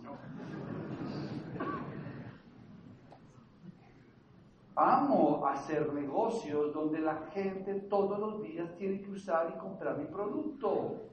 Amo 4.77 5.47
hacer 5.47 5.95
negocios 5.95 6.75
donde 6.75 7.01
la 7.01 7.17
gente 7.33 7.75
todos 7.89 8.19
los 8.19 8.43
días 8.43 8.77
tiene 8.77 9.01
que 9.01 9.11
usar 9.11 9.55
y 9.57 9.59
comprar 9.59 9.97
mi 9.97 10.05
producto. 10.09 11.09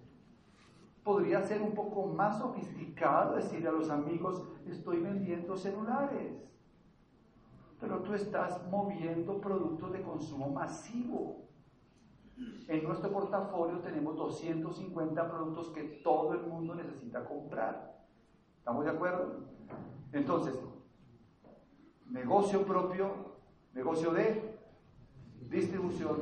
Podría 1.05 1.41
ser 1.43 1.61
un 1.61 1.73
poco 1.73 2.07
más 2.07 2.37
sofisticado 2.39 3.37
decirle 3.37 3.69
a 3.69 3.71
los 3.71 3.89
amigos, 3.89 4.45
estoy 4.67 4.99
vendiendo 4.99 5.55
celulares. 5.55 6.51
Pero 7.79 7.99
tú 7.99 8.13
estás 8.13 8.61
moviendo 8.69 9.39
productos 9.39 9.93
de 9.93 10.01
consumo 10.01 10.49
masivo. 10.49 11.40
En 12.67 12.83
nuestro 12.83 13.11
portafolio 13.11 13.79
tenemos 13.79 14.15
250 14.15 15.29
productos 15.29 15.69
que 15.69 15.83
todo 16.03 16.33
el 16.33 16.41
mundo 16.43 16.75
necesita 16.75 17.25
comprar. 17.25 18.05
¿Estamos 18.57 18.85
de 18.85 18.91
acuerdo? 18.91 19.39
Entonces, 20.13 20.57
negocio 22.09 22.65
propio, 22.65 23.37
negocio 23.73 24.11
de 24.11 24.57
distribución, 25.49 26.17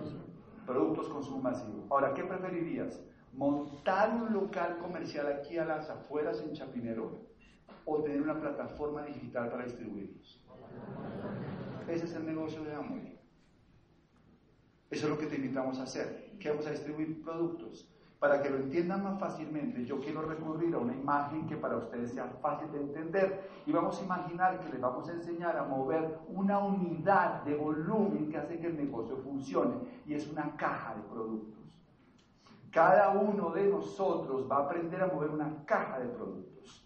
productos 0.66 1.08
consumo 1.10 1.42
masivo. 1.42 1.86
Ahora, 1.90 2.14
¿qué 2.14 2.24
preferirías? 2.24 3.00
¿Montar 3.34 4.16
un 4.16 4.34
local 4.34 4.78
comercial 4.80 5.28
aquí 5.28 5.58
a 5.58 5.66
las 5.66 5.90
afueras 5.90 6.42
en 6.42 6.54
Chapinero 6.54 7.28
o 7.86 8.02
tener 8.02 8.22
una 8.22 8.40
plataforma 8.40 9.04
digital 9.04 9.50
para 9.50 9.66
distribuirlos? 9.66 10.44
Ese 11.88 12.06
es 12.06 12.16
el 12.16 12.26
negocio 12.26 12.64
de 12.64 12.74
Amway. 12.74 13.19
Eso 14.90 15.06
es 15.06 15.12
lo 15.12 15.18
que 15.18 15.28
te 15.28 15.36
invitamos 15.36 15.80
a 15.80 15.84
hacer, 15.84 16.32
que 16.40 16.50
vamos 16.50 16.66
a 16.66 16.72
distribuir 16.72 17.22
productos. 17.24 17.94
Para 18.20 18.42
que 18.42 18.50
lo 18.50 18.58
entiendan 18.58 19.04
más 19.04 19.18
fácilmente, 19.18 19.86
yo 19.86 20.02
quiero 20.02 20.24
recurrir 20.24 20.76
a 20.76 20.80
una 20.80 20.94
imagen 20.94 21.48
que 21.48 21.56
para 21.56 21.78
ustedes 21.78 22.12
sea 22.12 22.26
fácil 22.42 22.70
de 22.74 22.80
entender 22.80 23.50
y 23.66 23.72
vamos 23.72 23.98
a 24.00 24.04
imaginar 24.04 24.60
que 24.60 24.70
les 24.70 24.82
vamos 24.82 25.08
a 25.08 25.14
enseñar 25.14 25.56
a 25.56 25.64
mover 25.64 26.20
una 26.28 26.60
unidad 26.60 27.44
de 27.44 27.56
volumen 27.56 28.30
que 28.30 28.38
hace 28.38 28.60
que 28.60 28.68
el 28.68 28.76
negocio 28.76 29.16
funcione 29.18 29.76
y 30.06 30.16
es 30.16 30.28
una 30.28 30.54
caja 30.58 30.96
de 30.96 31.04
productos. 31.04 31.64
Cada 32.72 33.10
uno 33.12 33.52
de 33.52 33.68
nosotros 33.68 34.52
va 34.52 34.58
a 34.58 34.66
aprender 34.66 35.02
a 35.02 35.08
mover 35.08 35.30
una 35.30 35.64
caja 35.66 36.00
de 36.00 36.08
productos. 36.10 36.86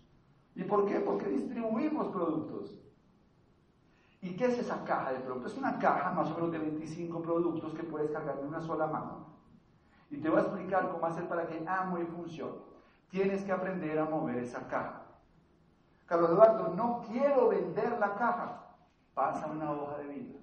¿Y 0.55 0.63
por 0.65 0.85
qué? 0.85 0.99
Porque 0.99 1.27
distribuimos 1.27 2.09
productos. 2.09 2.82
¿Y 4.23 4.37
qué 4.37 4.45
es 4.45 4.57
esa 4.57 4.85
caja 4.85 5.11
de 5.11 5.19
productos? 5.19 5.51
Es 5.51 5.57
una 5.57 5.77
caja 5.79 6.11
más 6.11 6.31
o 6.31 6.35
menos 6.35 6.53
de 6.53 6.59
25 6.59 7.21
productos 7.21 7.73
que 7.73 7.83
puedes 7.83 8.09
cargar 8.09 8.39
en 8.39 8.47
una 8.47 8.61
sola 8.61 8.87
mano. 8.87 9.27
Y 10.09 10.15
te 10.17 10.29
voy 10.29 10.39
a 10.39 10.43
explicar 10.43 10.89
cómo 10.89 11.05
hacer 11.05 11.27
para 11.27 11.45
que 11.45 11.57
y 11.57 12.05
funcione. 12.05 12.53
Tienes 13.09 13.43
que 13.43 13.51
aprender 13.51 13.99
a 13.99 14.05
mover 14.05 14.37
esa 14.37 14.65
caja. 14.69 15.01
Carlos 16.05 16.31
Eduardo, 16.31 16.73
no 16.73 17.01
quiero 17.05 17.49
vender 17.49 17.97
la 17.99 18.15
caja. 18.15 18.75
Pasa 19.13 19.45
una 19.47 19.69
hoja 19.71 19.97
de 19.97 20.07
vida. 20.07 20.39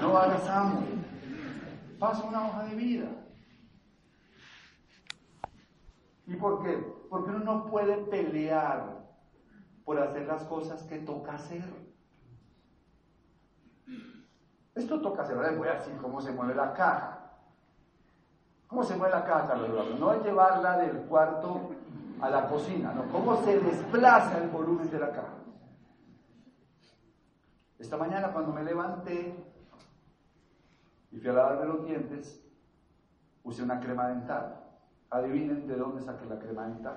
No 0.00 0.16
hagas 0.16 0.48
amo. 0.48 0.82
Pasa 1.98 2.24
una 2.24 2.48
hoja 2.48 2.62
de 2.64 2.74
vida. 2.74 3.08
¿Y 6.26 6.36
por 6.36 6.62
qué? 6.62 6.78
Porque 7.10 7.28
uno 7.28 7.40
no 7.40 7.66
puede 7.66 7.98
pelear 7.98 8.99
por 9.84 9.98
hacer 9.98 10.26
las 10.26 10.44
cosas 10.44 10.82
que 10.84 10.98
toca 10.98 11.34
hacer. 11.34 11.64
Esto 14.74 15.00
toca 15.00 15.22
hacer, 15.22 15.36
les 15.36 15.58
voy 15.58 15.68
a 15.68 15.74
decir 15.74 15.96
cómo 16.00 16.20
se 16.20 16.32
mueve 16.32 16.54
la 16.54 16.72
caja. 16.72 17.16
¿Cómo 18.66 18.84
se 18.84 18.96
mueve 18.96 19.14
la 19.14 19.24
caja, 19.24 19.48
Carlos 19.48 19.98
No 19.98 20.12
es 20.12 20.22
llevarla 20.22 20.78
del 20.78 20.98
cuarto 21.02 21.70
a 22.20 22.30
la 22.30 22.48
cocina, 22.48 22.94
cómo 23.10 23.42
se 23.42 23.58
desplaza 23.58 24.38
el 24.38 24.48
volumen 24.48 24.88
de 24.90 24.98
la 24.98 25.10
caja. 25.10 25.34
Esta 27.78 27.96
mañana 27.96 28.30
cuando 28.30 28.52
me 28.52 28.62
levanté 28.62 29.34
y 31.10 31.18
fui 31.18 31.30
a 31.30 31.32
lavarme 31.32 31.64
los 31.64 31.86
dientes, 31.86 32.40
usé 33.42 33.62
una 33.62 33.80
crema 33.80 34.08
dental. 34.08 34.56
Adivinen 35.10 35.66
de 35.66 35.76
dónde 35.76 36.02
saqué 36.02 36.26
la 36.26 36.38
crema 36.38 36.66
dental. 36.66 36.96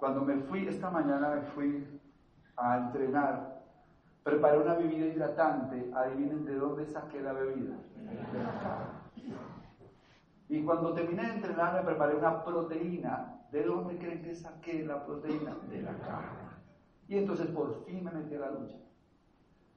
Cuando 0.00 0.22
me 0.22 0.36
fui 0.36 0.66
esta 0.66 0.90
mañana, 0.90 1.28
me 1.28 1.42
fui 1.42 2.00
a 2.56 2.78
entrenar, 2.78 3.60
preparé 4.24 4.58
una 4.58 4.74
bebida 4.74 5.06
hidratante. 5.06 5.90
Adivinen 5.94 6.46
de 6.46 6.54
dónde 6.54 6.86
saqué 6.86 7.20
la 7.20 7.34
bebida. 7.34 7.76
Y 10.48 10.62
cuando 10.64 10.94
terminé 10.94 11.24
de 11.24 11.34
entrenar, 11.34 11.74
me 11.74 11.82
preparé 11.82 12.16
una 12.16 12.42
proteína. 12.42 13.36
¿De 13.52 13.62
dónde 13.62 13.98
creen 13.98 14.22
que 14.22 14.34
saqué 14.34 14.84
la 14.84 15.04
proteína? 15.04 15.54
De 15.68 15.82
la 15.82 15.92
caja. 15.98 16.58
Y 17.06 17.18
entonces 17.18 17.48
por 17.48 17.84
fin 17.84 18.02
me 18.02 18.10
metí 18.10 18.34
a 18.36 18.40
la 18.40 18.50
lucha. 18.52 18.76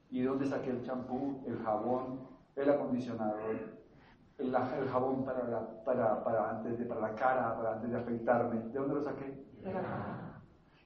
¿Y 0.10 0.22
de 0.22 0.28
dónde 0.28 0.46
saqué 0.46 0.70
el 0.70 0.84
champú, 0.84 1.44
el 1.46 1.58
jabón, 1.64 2.22
el 2.56 2.70
acondicionador, 2.70 3.74
el, 4.38 4.56
jabón 4.88 5.26
para 5.26 5.44
la, 5.50 5.84
para, 5.84 6.24
para, 6.24 6.50
antes 6.52 6.78
de, 6.80 6.86
para 6.86 7.02
la 7.02 7.16
cara, 7.16 7.58
para 7.58 7.74
antes 7.74 7.92
de 7.92 7.98
afeitarme? 7.98 8.60
¿De 8.70 8.80
dónde 8.80 8.96
lo 8.96 9.02
saqué? 9.02 9.53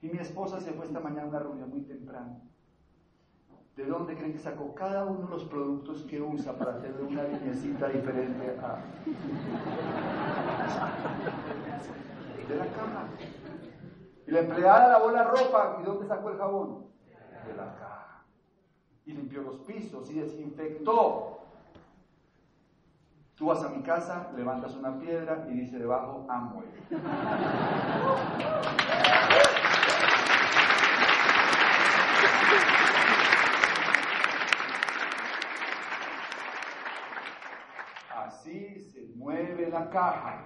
Y 0.00 0.08
mi 0.08 0.18
esposa 0.18 0.60
se 0.60 0.72
fue 0.72 0.86
esta 0.86 1.00
mañana 1.00 1.22
a 1.24 1.26
una 1.26 1.38
reunión 1.40 1.70
muy 1.70 1.82
temprano. 1.82 2.40
¿De 3.76 3.84
dónde 3.86 4.16
creen 4.16 4.32
que 4.32 4.38
sacó 4.38 4.74
cada 4.74 5.04
uno 5.04 5.26
de 5.26 5.30
los 5.30 5.44
productos 5.44 6.02
que 6.02 6.20
usa 6.20 6.52
para 6.54 6.74
hacerle 6.74 7.02
una 7.02 7.22
linecita 7.24 7.88
diferente 7.88 8.58
a... 8.60 8.82
De 12.48 12.56
la 12.56 12.66
caja. 12.66 13.08
Y 14.26 14.30
la 14.30 14.40
empleada 14.40 14.88
lavó 14.88 15.10
la 15.10 15.24
ropa. 15.24 15.78
¿Y 15.80 15.84
dónde 15.84 16.06
sacó 16.06 16.30
el 16.30 16.38
jabón? 16.38 16.86
De 17.46 17.54
la 17.54 17.74
caja. 17.76 18.24
Y 19.04 19.12
limpió 19.12 19.42
los 19.42 19.58
pisos 19.60 20.10
y 20.10 20.20
desinfectó. 20.20 21.37
Tú 23.38 23.46
vas 23.46 23.62
a 23.62 23.68
mi 23.68 23.82
casa, 23.82 24.32
levantas 24.36 24.74
una 24.74 24.98
piedra 24.98 25.46
y 25.48 25.52
dice 25.54 25.78
debajo 25.78 26.26
Amway. 26.28 26.66
mueve 39.16 39.68
la 39.70 39.90
caja. 39.90 40.44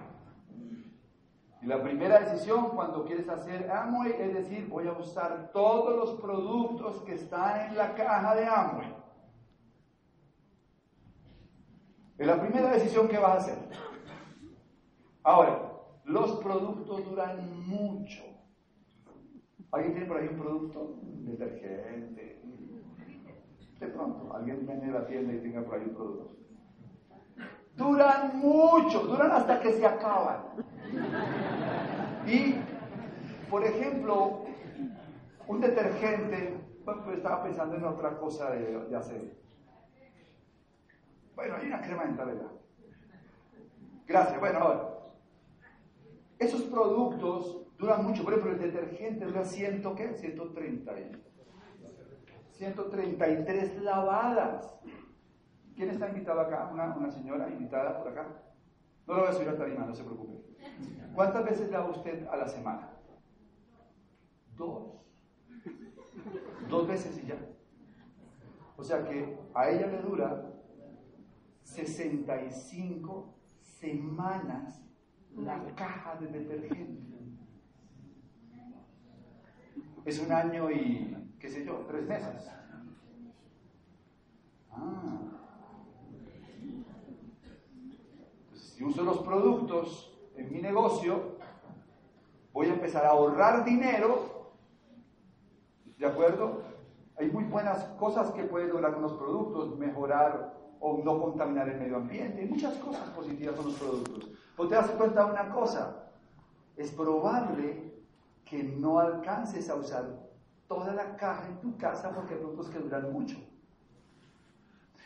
Y 1.61 1.65
la 1.65 1.81
primera 1.81 2.19
decisión 2.19 2.71
cuando 2.71 3.05
quieres 3.05 3.29
hacer 3.29 3.71
Amway 3.71 4.11
es 4.19 4.33
decir, 4.33 4.67
voy 4.67 4.87
a 4.87 4.91
usar 4.91 5.51
todos 5.53 5.95
los 5.95 6.19
productos 6.19 7.01
que 7.03 7.13
están 7.13 7.69
en 7.69 7.77
la 7.77 7.95
caja 7.95 8.35
de 8.35 8.45
Amway. 8.45 9.02
Es 12.17 12.27
la 12.27 12.39
primera 12.39 12.71
decisión 12.71 13.07
que 13.07 13.17
vas 13.17 13.31
a 13.31 13.37
hacer. 13.37 13.57
Ahora, 15.23 15.71
los 16.05 16.31
productos 16.43 17.05
duran 17.05 17.67
mucho. 17.67 18.21
¿Alguien 19.71 19.93
tiene 19.93 20.07
por 20.07 20.17
ahí 20.17 20.27
un 20.27 20.37
producto? 20.37 20.99
Detergente. 21.01 22.41
De 23.79 23.87
pronto, 23.87 24.33
alguien 24.33 24.65
viene 24.65 24.89
a 24.89 24.99
la 24.99 25.05
tienda 25.05 25.33
y 25.33 25.39
tenga 25.39 25.63
por 25.63 25.75
ahí 25.75 25.85
un 25.85 25.95
producto. 25.95 26.37
Duran 27.75 28.37
mucho, 28.37 28.99
duran 28.99 29.31
hasta 29.31 29.59
que 29.59 29.73
se 29.73 29.85
acaban. 29.85 30.43
Y, 32.27 32.55
por 33.49 33.63
ejemplo, 33.65 34.45
un 35.47 35.59
detergente, 35.59 36.59
bueno, 36.85 37.01
pues 37.03 37.17
estaba 37.17 37.43
pensando 37.43 37.75
en 37.75 37.85
otra 37.85 38.17
cosa 38.19 38.51
de, 38.51 38.95
hacer. 38.95 39.42
Bueno, 41.35 41.55
hay 41.55 41.67
una 41.67 41.81
crema 41.81 42.05
dental, 42.05 42.27
¿verdad? 42.27 42.51
Gracias. 44.07 44.39
Bueno, 44.39 44.59
ahora, 44.59 44.89
esos 46.39 46.61
productos 46.63 47.65
duran 47.77 48.03
mucho. 48.05 48.23
Por 48.23 48.33
ejemplo, 48.33 48.53
el 48.53 48.59
detergente 48.59 49.25
dura 49.25 49.45
100, 49.45 49.95
¿qué? 49.95 50.13
130. 50.13 50.93
133 52.51 53.81
lavadas. 53.81 54.79
¿Quién 55.75 55.89
está 55.89 56.09
invitado 56.09 56.39
acá? 56.41 56.69
Una, 56.71 57.09
señora 57.09 57.49
invitada 57.49 57.97
por 57.97 58.09
acá. 58.09 58.27
No 59.07 59.15
lo 59.15 59.21
voy 59.21 59.29
a 59.29 59.33
subir 59.33 59.49
a 59.49 59.57
tarima, 59.57 59.85
no 59.85 59.95
se 59.95 60.03
preocupe. 60.03 60.43
¿Cuántas 61.15 61.43
veces 61.45 61.71
lava 61.71 61.89
usted 61.89 62.27
a 62.27 62.37
la 62.37 62.47
semana? 62.47 62.89
Dos. 64.55 65.03
Dos 66.69 66.87
veces 66.87 67.21
y 67.23 67.27
ya. 67.27 67.37
O 68.77 68.83
sea 68.83 69.03
que 69.03 69.37
a 69.53 69.69
ella 69.69 69.87
le 69.87 70.01
dura 70.01 70.52
65 71.73 73.33
semanas 73.59 74.79
la 75.35 75.59
caja 75.75 76.15
de 76.15 76.27
detergente. 76.27 77.01
Es 80.05 80.19
un 80.19 80.31
año 80.31 80.69
y, 80.69 81.35
qué 81.39 81.49
sé 81.49 81.65
yo, 81.65 81.85
tres 81.87 82.07
meses. 82.07 82.49
Ah. 84.71 85.19
si 88.53 88.83
uso 88.83 89.03
los 89.03 89.19
productos 89.19 90.11
en 90.35 90.51
mi 90.51 90.59
negocio, 90.61 91.37
voy 92.51 92.67
a 92.67 92.73
empezar 92.73 93.05
a 93.05 93.09
ahorrar 93.09 93.63
dinero, 93.63 94.51
¿de 95.97 96.05
acuerdo? 96.07 96.63
Hay 97.17 97.29
muy 97.31 97.43
buenas 97.45 97.83
cosas 97.99 98.31
que 98.31 98.43
pueden 98.43 98.69
lograr 98.69 98.93
con 98.93 99.03
los 99.03 99.13
productos, 99.13 99.77
mejorar 99.77 100.62
o 100.85 101.01
no 101.01 101.17
contaminar 101.17 101.69
el 101.69 101.79
medio 101.79 101.95
ambiente, 101.95 102.45
muchas 102.45 102.75
cosas 102.75 103.07
positivas 103.11 103.55
con 103.55 103.67
los 103.67 103.75
productos. 103.75 104.29
Pero 104.57 104.67
te 104.67 104.75
das 104.75 104.91
cuenta 104.91 105.23
de 105.23 105.31
una 105.31 105.49
cosa, 105.49 106.09
es 106.75 106.91
probable 106.91 107.93
que 108.43 108.63
no 108.63 108.99
alcances 108.99 109.69
a 109.69 109.75
usar 109.75 110.19
toda 110.67 110.93
la 110.93 111.15
caja 111.15 111.47
en 111.47 111.61
tu 111.61 111.77
casa 111.77 112.13
porque 112.13 112.33
hay 112.33 112.39
productos 112.41 112.69
que 112.69 112.79
duran 112.79 113.13
mucho. 113.13 113.37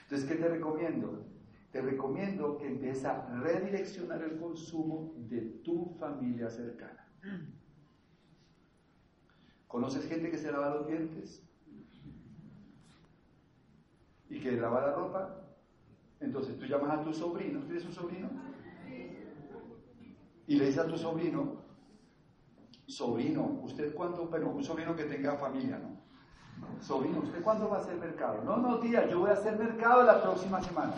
Entonces, 0.04 0.28
¿qué 0.28 0.36
te 0.36 0.48
recomiendo? 0.48 1.28
te 1.72 1.82
recomiendo 1.82 2.58
que 2.58 2.68
empieces 2.68 3.06
a 3.06 3.28
redireccionar 3.40 4.24
el 4.24 4.40
consumo 4.40 5.14
de 5.30 5.42
tu 5.64 5.96
familia 6.00 6.50
cercana. 6.50 7.06
¿Conoces 9.68 10.08
gente 10.08 10.32
que 10.32 10.40
se 10.40 10.52
lava 10.52 10.74
los 10.74 10.88
dientes? 10.88 11.44
¿Y 14.30 14.40
que 14.40 14.54
lava 14.54 14.88
la 14.88 14.94
ropa? 14.94 15.47
Entonces 16.20 16.58
tú 16.58 16.66
llamas 16.66 17.00
a 17.00 17.04
tu 17.04 17.14
sobrino, 17.14 17.62
¿tienes 17.62 17.86
un 17.86 17.94
sobrino? 17.94 18.30
Y 20.48 20.56
le 20.56 20.66
dices 20.66 20.80
a 20.80 20.88
tu 20.88 20.98
sobrino, 20.98 21.62
sobrino, 22.88 23.60
¿usted 23.64 23.94
cuándo? 23.94 24.30
Pero 24.30 24.50
un 24.50 24.64
sobrino 24.64 24.96
que 24.96 25.04
tenga 25.04 25.36
familia, 25.36 25.78
¿no? 25.78 25.98
Sobrino, 26.82 27.20
¿usted 27.20 27.44
cuándo 27.44 27.70
va 27.70 27.78
a 27.78 27.82
hacer 27.82 27.98
mercado? 27.98 28.44
No, 28.44 28.58
no, 28.58 28.80
tía, 28.80 29.08
yo 29.08 29.20
voy 29.20 29.30
a 29.30 29.34
hacer 29.34 29.58
mercado 29.60 30.04
la 30.04 30.22
próxima 30.22 30.62
semana. 30.62 30.96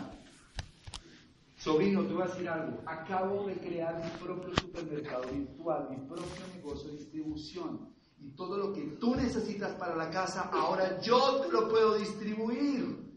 Sobrino, 1.56 2.02
te 2.04 2.14
voy 2.14 2.22
a 2.22 2.26
decir 2.26 2.48
algo. 2.48 2.78
Acabo 2.86 3.46
de 3.46 3.54
crear 3.56 4.02
mi 4.02 4.10
propio 4.24 4.56
supermercado 4.56 5.24
virtual, 5.30 5.88
mi 5.90 5.96
propio 6.06 6.46
negocio 6.54 6.90
de 6.90 6.96
distribución. 6.96 7.90
Y 8.18 8.30
todo 8.30 8.56
lo 8.56 8.72
que 8.72 8.82
tú 8.98 9.14
necesitas 9.14 9.72
para 9.72 9.96
la 9.96 10.10
casa, 10.10 10.48
ahora 10.52 10.98
yo 11.00 11.40
te 11.42 11.52
lo 11.52 11.68
puedo 11.68 11.98
distribuir. 11.98 13.09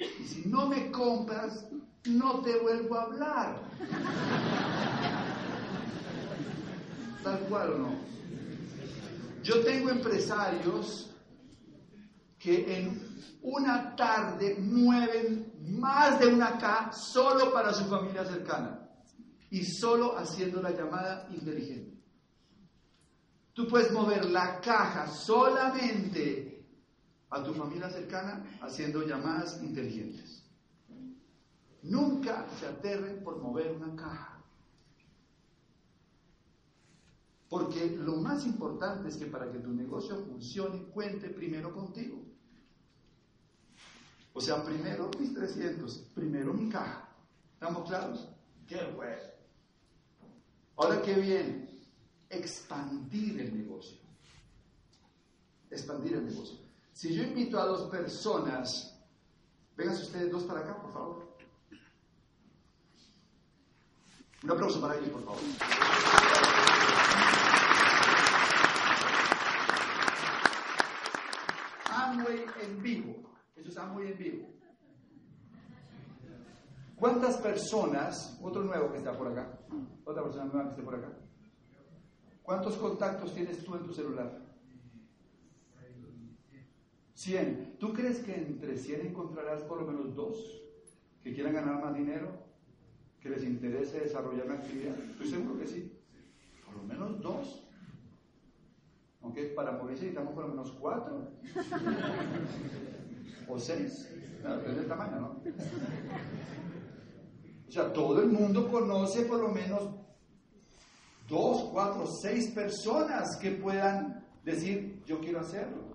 Y 0.00 0.24
si 0.24 0.48
no 0.48 0.66
me 0.66 0.90
compras, 0.90 1.66
no 2.06 2.40
te 2.40 2.58
vuelvo 2.58 2.96
a 2.96 3.02
hablar. 3.02 3.62
Tal 7.22 7.38
cual 7.40 7.72
o 7.72 7.78
no. 7.78 7.94
Yo 9.42 9.62
tengo 9.62 9.90
empresarios 9.90 11.10
que 12.38 12.78
en 12.78 13.10
una 13.42 13.94
tarde 13.94 14.56
mueven 14.58 15.52
más 15.78 16.18
de 16.18 16.28
una 16.28 16.58
K 16.58 16.92
solo 16.92 17.52
para 17.52 17.72
su 17.72 17.84
familia 17.84 18.24
cercana 18.24 18.88
y 19.50 19.64
solo 19.64 20.16
haciendo 20.16 20.62
la 20.62 20.70
llamada 20.70 21.28
inteligente. 21.30 21.98
Tú 23.52 23.66
puedes 23.66 23.92
mover 23.92 24.24
la 24.26 24.60
caja 24.60 25.06
solamente 25.08 26.49
a 27.30 27.42
tu 27.42 27.54
familia 27.54 27.88
cercana 27.88 28.44
haciendo 28.60 29.06
llamadas 29.06 29.62
inteligentes. 29.62 30.42
Nunca 31.82 32.46
se 32.58 32.66
aterren 32.66 33.22
por 33.22 33.40
mover 33.40 33.72
una 33.72 33.94
caja. 33.96 34.42
Porque 37.48 37.96
lo 37.96 38.16
más 38.16 38.44
importante 38.46 39.08
es 39.08 39.16
que 39.16 39.26
para 39.26 39.50
que 39.50 39.58
tu 39.58 39.72
negocio 39.72 40.16
funcione, 40.24 40.84
cuente 40.84 41.30
primero 41.30 41.74
contigo. 41.74 42.22
O 44.32 44.40
sea, 44.40 44.62
primero 44.62 45.10
mis 45.18 45.34
300, 45.34 46.10
primero 46.14 46.54
mi 46.54 46.68
caja. 46.68 47.08
¿Estamos 47.54 47.88
claros? 47.88 48.28
Qué 48.68 48.84
bueno. 48.94 49.30
Ahora 50.76 51.02
qué 51.02 51.14
bien, 51.14 51.68
expandir 52.28 53.40
el 53.40 53.56
negocio. 53.56 53.98
expandir 55.70 56.14
el 56.14 56.26
negocio. 56.26 56.69
Si 56.92 57.14
yo 57.14 57.22
invito 57.22 57.58
a 57.58 57.66
dos 57.66 57.88
personas, 57.90 58.94
vengan 59.76 59.94
ustedes 59.94 60.30
dos 60.30 60.44
para 60.44 60.60
acá, 60.60 60.80
por 60.80 60.92
favor. 60.92 61.36
Un 64.42 64.50
aplauso 64.50 64.80
para 64.80 64.96
ellos, 64.96 65.10
por 65.10 65.24
favor. 65.24 65.40
Amway 71.90 72.44
en 72.62 72.82
vivo. 72.82 73.16
Eso 73.56 73.68
es 73.68 73.76
Amway 73.76 74.12
en 74.12 74.18
vivo. 74.18 74.50
¿Cuántas 76.96 77.38
personas, 77.38 78.38
otro 78.42 78.62
nuevo 78.62 78.92
que 78.92 78.98
está 78.98 79.16
por 79.16 79.28
acá, 79.28 79.58
otra 80.04 80.22
persona 80.22 80.44
nueva 80.44 80.64
que 80.64 80.70
esté 80.70 80.82
por 80.82 80.94
acá, 80.94 81.08
cuántos 82.42 82.76
contactos 82.76 83.34
tienes 83.34 83.64
tú 83.64 83.74
en 83.74 83.86
tu 83.86 83.94
celular? 83.94 84.49
100. 87.20 87.76
¿Tú 87.78 87.92
crees 87.92 88.20
que 88.20 88.34
entre 88.34 88.78
100 88.78 89.08
encontrarás 89.08 89.62
por 89.64 89.82
lo 89.82 89.86
menos 89.86 90.14
dos 90.14 90.38
que 91.22 91.34
quieran 91.34 91.52
ganar 91.52 91.78
más 91.78 91.94
dinero, 91.94 92.28
que 93.20 93.28
les 93.28 93.44
interese 93.44 94.00
desarrollar 94.00 94.46
una 94.46 94.54
actividad? 94.54 94.98
Estoy 95.10 95.28
seguro 95.28 95.58
que 95.58 95.66
sí. 95.66 95.92
Por 96.64 96.76
lo 96.76 96.82
menos 96.84 97.20
dos. 97.20 97.66
Aunque 99.20 99.44
para 99.48 99.72
morirse 99.72 100.04
necesitamos 100.04 100.32
por 100.32 100.44
lo 100.44 100.50
menos 100.50 100.72
cuatro. 100.80 101.30
o 103.48 103.58
seis. 103.58 103.92
Depende 104.42 104.80
del 104.80 104.88
tamaño, 104.88 105.20
¿no? 105.20 105.42
O 107.68 107.70
sea, 107.70 107.92
todo 107.92 108.22
el 108.22 108.30
mundo 108.30 108.66
conoce 108.70 109.26
por 109.26 109.40
lo 109.40 109.48
menos 109.50 109.90
dos, 111.28 111.68
cuatro, 111.70 112.06
seis 112.22 112.50
personas 112.52 113.36
que 113.36 113.50
puedan 113.50 114.24
decir, 114.42 115.02
yo 115.04 115.20
quiero 115.20 115.40
hacerlo. 115.40 115.89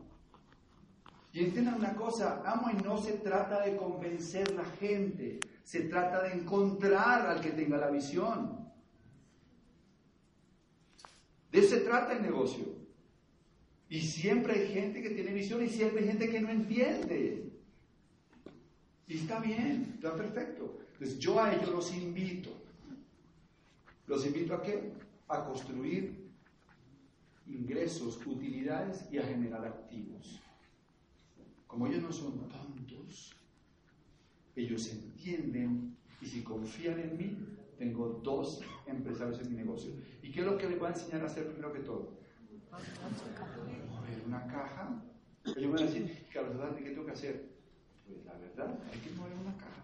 Y 1.36 1.42
entiendan 1.42 1.76
una 1.76 1.94
cosa, 1.98 2.42
amo 2.46 2.70
y 2.72 2.82
no 2.82 2.98
se 2.98 3.12
trata 3.18 3.66
de 3.66 3.76
convencer 3.76 4.54
la 4.54 4.64
gente, 4.64 5.42
se 5.66 5.82
trata 5.82 6.24
de 6.24 6.32
encontrar 6.32 7.28
al 7.28 7.42
que 7.42 7.50
tenga 7.50 7.76
la 7.76 7.90
visión. 7.90 8.72
De 11.52 11.60
eso 11.60 11.72
se 11.72 11.82
trata 11.82 12.14
el 12.14 12.22
negocio. 12.22 12.64
Y 13.90 14.00
siempre 14.00 14.54
hay 14.54 14.74
gente 14.74 15.02
que 15.02 15.10
tiene 15.10 15.34
visión 15.34 15.62
y 15.62 15.68
siempre 15.68 16.04
hay 16.04 16.08
gente 16.08 16.30
que 16.30 16.40
no 16.40 16.50
entiende. 16.52 17.52
Y 19.06 19.18
está 19.18 19.42
bien, 19.42 19.92
está 19.96 20.16
perfecto. 20.16 20.80
Entonces 20.94 21.20
yo 21.20 21.44
a 21.44 21.54
ellos 21.54 21.68
los 21.68 21.94
invito. 21.94 22.52
¿Los 24.08 24.26
invito 24.26 24.56
a 24.56 24.64
qué? 24.64 24.94
A 25.28 25.44
construir 25.44 26.32
ingresos, 27.46 28.26
utilidades 28.26 29.06
y 29.12 29.18
a 29.18 29.24
generar 29.24 29.66
activos. 29.66 30.40
Como 31.76 31.88
ellos 31.88 32.04
no 32.04 32.12
son 32.14 32.48
tontos, 32.48 33.36
ellos 34.56 34.90
entienden 34.94 35.98
y 36.22 36.26
si 36.26 36.42
confían 36.42 37.02
en 37.02 37.18
mí, 37.18 37.38
tengo 37.78 38.22
dos 38.24 38.62
empresarios 38.88 39.42
en 39.42 39.50
mi 39.50 39.58
negocio. 39.58 39.92
¿Y 40.24 40.32
qué 40.32 40.40
es 40.40 40.46
lo 40.46 40.58
que 40.58 40.70
les 40.70 40.80
voy 40.80 40.88
a 40.88 40.92
enseñar 40.94 41.24
a 41.24 41.26
hacer 41.26 41.48
primero 41.48 41.74
que 41.74 41.80
todo? 41.80 42.14
Mover 42.72 44.24
una 44.26 44.48
caja. 44.48 45.04
Ellos 45.54 45.74
van 45.74 45.84
a 45.84 45.86
decir, 45.86 46.26
Carlos, 46.32 46.78
¿qué 46.78 46.92
tengo 46.92 47.06
que 47.06 47.12
hacer? 47.12 47.50
Pues 48.08 48.24
la 48.24 48.36
verdad, 48.36 48.80
hay 48.94 49.00
que 49.00 49.10
mover 49.10 49.34
una 49.34 49.58
caja 49.58 49.84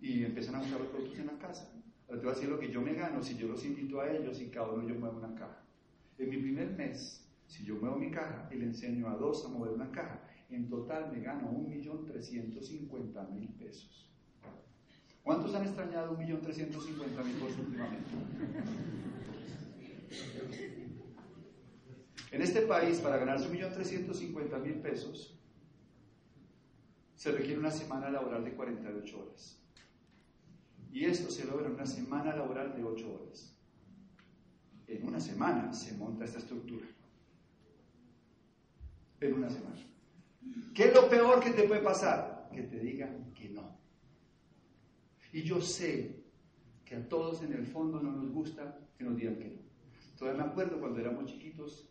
y 0.00 0.22
empiezan 0.22 0.54
a 0.54 0.60
usar 0.60 0.78
los 0.78 0.90
productos 0.90 1.18
en 1.18 1.26
la 1.26 1.38
casa. 1.38 1.72
Ahora 2.06 2.20
te 2.20 2.26
voy 2.26 2.32
a 2.32 2.34
decir 2.36 2.50
lo 2.50 2.60
que 2.60 2.70
yo 2.70 2.80
me 2.82 2.94
gano 2.94 3.20
si 3.20 3.36
yo 3.36 3.48
los 3.48 3.64
invito 3.64 4.00
a 4.00 4.12
ellos 4.12 4.40
y 4.40 4.46
cada 4.46 4.70
uno 4.70 4.86
yo 4.86 4.94
muevo 4.94 5.18
una 5.18 5.34
caja. 5.34 5.64
En 6.18 6.30
mi 6.30 6.36
primer 6.36 6.70
mes, 6.70 7.21
si 7.52 7.64
yo 7.64 7.76
muevo 7.76 7.96
mi 7.96 8.10
caja 8.10 8.48
y 8.50 8.56
le 8.56 8.64
enseño 8.64 9.08
a 9.08 9.14
dos 9.14 9.44
a 9.44 9.48
mover 9.48 9.72
una 9.72 9.92
caja, 9.92 10.22
en 10.48 10.70
total 10.70 11.12
me 11.12 11.20
gano 11.20 11.52
1.350.000 11.52 13.58
pesos. 13.58 14.10
¿Cuántos 15.22 15.54
han 15.54 15.64
extrañado 15.64 16.16
1.350.000 16.16 16.40
pesos 16.40 17.58
últimamente? 17.58 18.10
En 22.30 22.40
este 22.40 22.62
país, 22.62 23.00
para 23.00 23.18
ganarse 23.18 23.50
1.350.000 23.50 24.80
pesos, 24.80 25.38
se 27.16 27.32
requiere 27.32 27.58
una 27.58 27.70
semana 27.70 28.08
laboral 28.08 28.44
de 28.44 28.54
48 28.54 29.20
horas. 29.20 29.62
Y 30.90 31.04
esto 31.04 31.30
se 31.30 31.44
logra 31.44 31.66
en 31.66 31.74
una 31.74 31.84
semana 31.84 32.34
laboral 32.34 32.74
de 32.74 32.82
8 32.82 33.12
horas. 33.12 33.54
En 34.86 35.06
una 35.06 35.20
semana 35.20 35.70
se 35.74 35.94
monta 35.98 36.24
esta 36.24 36.38
estructura. 36.38 36.86
En 39.22 39.34
una 39.34 39.48
semana. 39.48 39.76
¿Qué 40.74 40.84
es 40.84 40.94
lo 40.94 41.08
peor 41.08 41.40
que 41.40 41.50
te 41.50 41.62
puede 41.64 41.80
pasar? 41.80 42.48
Que 42.52 42.62
te 42.62 42.80
digan 42.80 43.32
que 43.34 43.50
no. 43.50 43.78
Y 45.32 45.42
yo 45.42 45.60
sé 45.60 46.22
que 46.84 46.96
a 46.96 47.08
todos 47.08 47.42
en 47.42 47.52
el 47.52 47.64
fondo 47.64 48.00
no 48.00 48.10
nos 48.10 48.30
gusta 48.32 48.78
que 48.98 49.04
nos 49.04 49.16
digan 49.16 49.36
que 49.36 49.44
no. 49.44 49.62
Todavía 50.18 50.44
me 50.44 50.50
acuerdo 50.50 50.80
cuando 50.80 50.98
éramos 51.00 51.26
chiquitos, 51.26 51.88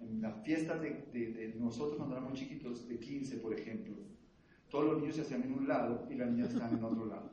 en 0.00 0.22
las 0.22 0.42
fiestas 0.42 0.80
de, 0.80 1.54
nosotros 1.58 1.96
cuando 1.96 2.16
éramos 2.16 2.38
chiquitos, 2.38 2.88
de 2.88 2.98
15 2.98 3.36
por 3.38 3.52
ejemplo, 3.52 3.94
todos 4.70 4.84
los 4.86 5.00
niños 5.00 5.16
se 5.16 5.22
hacían 5.22 5.42
en 5.42 5.52
un 5.52 5.68
lado 5.68 6.06
y 6.10 6.14
las 6.14 6.30
niñas 6.30 6.52
estaban 6.52 6.78
en 6.78 6.84
otro 6.84 7.06
lado. 7.06 7.32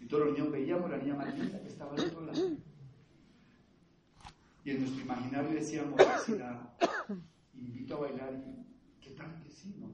Y 0.00 0.06
todos 0.06 0.26
los 0.26 0.38
niños 0.38 0.52
veíamos 0.52 0.90
la 0.90 0.98
niña 0.98 1.14
más 1.14 1.34
que 1.34 1.68
estaba 1.68 1.94
al 1.94 2.00
otro 2.00 2.26
lado. 2.26 2.56
Y 4.64 4.70
en 4.70 4.80
nuestro 4.80 5.02
imaginario 5.02 5.50
decíamos, 5.50 6.00
si 6.24 6.36
la 6.36 6.76
invito 7.56 7.96
a 7.96 8.00
bailar, 8.00 8.42
¿qué 9.00 9.10
tal 9.10 9.34
que 9.42 9.50
sí, 9.50 9.74
no? 9.78 9.92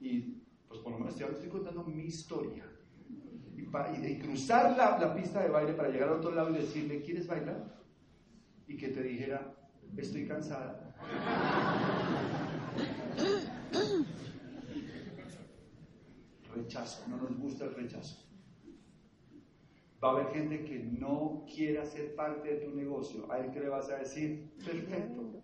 Y 0.00 0.42
pues 0.68 0.80
por 0.80 0.92
lo 0.92 0.98
menos 0.98 1.14
estoy, 1.14 1.34
estoy 1.34 1.48
contando 1.48 1.84
mi 1.84 2.04
historia. 2.04 2.64
Y, 3.56 4.00
de 4.00 4.18
cruzar 4.18 4.76
la, 4.76 5.14
pista 5.14 5.42
de 5.42 5.50
baile 5.50 5.74
para 5.74 5.88
llegar 5.88 6.08
al 6.08 6.16
otro 6.16 6.30
lado 6.30 6.50
y 6.50 6.58
decirle, 6.58 7.02
¿quieres 7.02 7.26
bailar? 7.26 7.76
Y 8.66 8.76
que 8.76 8.88
te 8.88 9.02
dijera, 9.02 9.54
estoy 9.96 10.26
cansada. 10.26 10.94
rechazo, 16.54 17.08
no 17.08 17.16
nos 17.16 17.36
gusta 17.38 17.64
el 17.64 17.74
rechazo. 17.74 18.24
Va 20.02 20.10
a 20.10 20.12
haber 20.12 20.28
gente 20.28 20.64
que 20.64 20.78
no 20.78 21.44
quiera 21.52 21.84
ser 21.84 22.14
parte 22.14 22.48
de 22.48 22.66
tu 22.66 22.74
negocio. 22.74 23.30
A 23.32 23.38
él 23.40 23.50
que 23.50 23.60
le 23.60 23.68
vas 23.68 23.90
a 23.90 23.96
decir, 23.96 24.50
perfecto. 24.64 25.42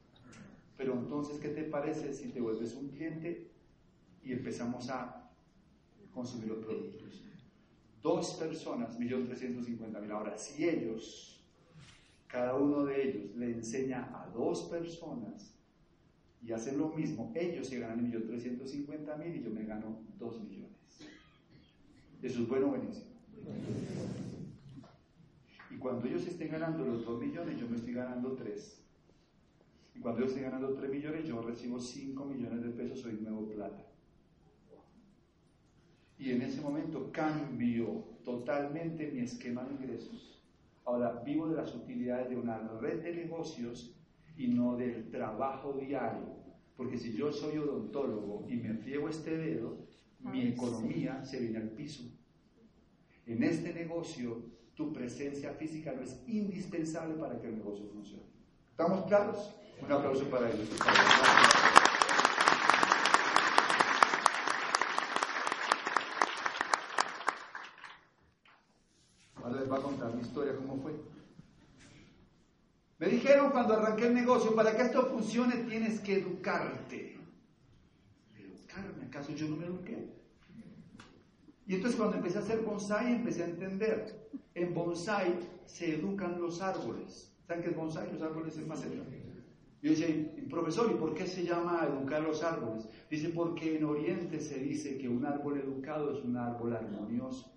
Pero 0.76 0.94
entonces, 0.94 1.38
¿qué 1.38 1.48
te 1.48 1.64
parece 1.64 2.12
si 2.12 2.28
te 2.28 2.40
vuelves 2.40 2.74
un 2.74 2.88
cliente 2.88 3.50
y 4.22 4.32
empezamos 4.32 4.88
a 4.90 5.30
consumir 6.12 6.48
los 6.48 6.64
productos? 6.64 7.22
Dos 8.02 8.34
personas, 8.34 8.98
millón 8.98 9.26
trescientos 9.26 9.66
cincuenta 9.66 10.00
mil. 10.00 10.10
Ahora, 10.10 10.36
si 10.36 10.68
ellos, 10.68 11.40
cada 12.26 12.54
uno 12.56 12.84
de 12.84 13.08
ellos, 13.08 13.36
le 13.36 13.52
enseña 13.52 14.10
a 14.12 14.28
dos 14.28 14.64
personas 14.64 15.54
y 16.42 16.52
hacen 16.52 16.76
lo 16.76 16.88
mismo, 16.90 17.32
ellos 17.34 17.68
se 17.68 17.78
ganan 17.78 18.02
millón 18.02 18.26
trescientos 18.26 18.70
cincuenta 18.70 19.16
mil 19.16 19.34
y 19.34 19.42
yo 19.42 19.50
me 19.50 19.64
gano 19.64 20.00
dos 20.18 20.42
millones. 20.42 20.74
Eso 22.22 22.40
es 22.40 22.48
bueno 22.48 22.66
o 22.66 22.70
buenísimo. 22.70 23.14
Y 25.70 25.76
cuando 25.76 26.06
ellos 26.06 26.26
estén 26.26 26.50
ganando 26.50 26.84
los 26.84 27.04
2 27.04 27.20
millones, 27.20 27.60
yo 27.60 27.68
me 27.68 27.76
estoy 27.76 27.92
ganando 27.92 28.32
3. 28.32 28.83
Y 29.94 30.00
cuando 30.00 30.20
ellos 30.20 30.32
estén 30.32 30.50
ganando 30.50 30.74
3 30.74 30.90
millones, 30.90 31.24
yo 31.26 31.40
recibo 31.40 31.78
5 31.78 32.24
millones 32.24 32.62
de 32.62 32.70
pesos, 32.70 33.00
soy 33.00 33.14
nuevo 33.14 33.48
plata. 33.48 33.86
Y 36.18 36.30
en 36.30 36.42
ese 36.42 36.60
momento 36.60 37.10
cambio 37.12 38.04
totalmente 38.24 39.10
mi 39.10 39.20
esquema 39.20 39.64
de 39.64 39.74
ingresos. 39.74 40.42
Ahora 40.84 41.22
vivo 41.24 41.48
de 41.48 41.56
las 41.56 41.74
utilidades 41.74 42.30
de 42.30 42.36
una 42.36 42.58
red 42.80 43.02
de 43.02 43.14
negocios 43.14 43.96
y 44.36 44.48
no 44.48 44.76
del 44.76 45.10
trabajo 45.10 45.72
diario. 45.74 46.34
Porque 46.76 46.98
si 46.98 47.12
yo 47.12 47.32
soy 47.32 47.58
odontólogo 47.58 48.46
y 48.48 48.56
me 48.56 48.74
friego 48.74 49.08
este 49.08 49.36
dedo, 49.36 49.78
mi 50.20 50.48
economía 50.48 51.24
se 51.24 51.40
viene 51.40 51.58
al 51.58 51.70
piso. 51.70 52.04
En 53.26 53.42
este 53.42 53.72
negocio, 53.72 54.42
tu 54.74 54.92
presencia 54.92 55.52
física 55.52 55.92
no 55.92 56.02
es 56.02 56.22
indispensable 56.26 57.14
para 57.14 57.40
que 57.40 57.48
el 57.48 57.56
negocio 57.56 57.86
funcione. 57.86 58.24
¿Estamos 58.70 59.06
claros? 59.06 59.54
Un 59.86 59.92
aplauso 59.92 60.24
para 60.30 60.50
ellos. 60.50 60.68
Ahora 69.36 69.56
les 69.60 69.68
voy 69.68 69.78
a 69.78 69.82
contar 69.82 70.14
mi 70.14 70.22
historia, 70.22 70.56
cómo 70.56 70.80
fue. 70.80 70.94
Me 72.98 73.08
dijeron 73.08 73.50
cuando 73.50 73.74
arranqué 73.74 74.06
el 74.06 74.14
negocio, 74.14 74.54
para 74.54 74.74
que 74.74 74.82
esto 74.82 75.04
funcione 75.06 75.56
tienes 75.68 76.00
que 76.00 76.20
educarte. 76.20 77.18
¿Educarme? 78.38 79.04
¿Acaso 79.04 79.32
yo 79.32 79.48
no 79.48 79.56
me 79.56 79.66
eduqué? 79.66 80.08
Y 81.66 81.74
entonces 81.74 81.98
cuando 81.98 82.16
empecé 82.16 82.38
a 82.38 82.40
hacer 82.40 82.60
bonsai 82.60 83.12
empecé 83.12 83.42
a 83.42 83.46
entender, 83.46 84.30
en 84.54 84.72
bonsai 84.72 85.38
se 85.66 85.96
educan 85.96 86.40
los 86.40 86.62
árboles. 86.62 87.30
¿Saben 87.46 87.62
qué 87.62 87.70
es 87.70 87.76
bonsai? 87.76 88.10
Los 88.10 88.22
árboles 88.22 88.56
en 88.56 88.68
maceta. 88.68 89.23
Y 89.84 89.90
dice, 89.90 90.32
profesor, 90.48 90.90
¿y 90.90 90.94
por 90.94 91.12
qué 91.12 91.26
se 91.26 91.44
llama 91.44 91.86
educar 91.86 92.22
los 92.22 92.42
árboles? 92.42 92.88
Dice, 93.10 93.28
porque 93.28 93.76
en 93.76 93.84
Oriente 93.84 94.40
se 94.40 94.58
dice 94.58 94.96
que 94.96 95.10
un 95.10 95.26
árbol 95.26 95.58
educado 95.58 96.16
es 96.16 96.24
un 96.24 96.38
árbol 96.38 96.74
armonioso. 96.74 97.52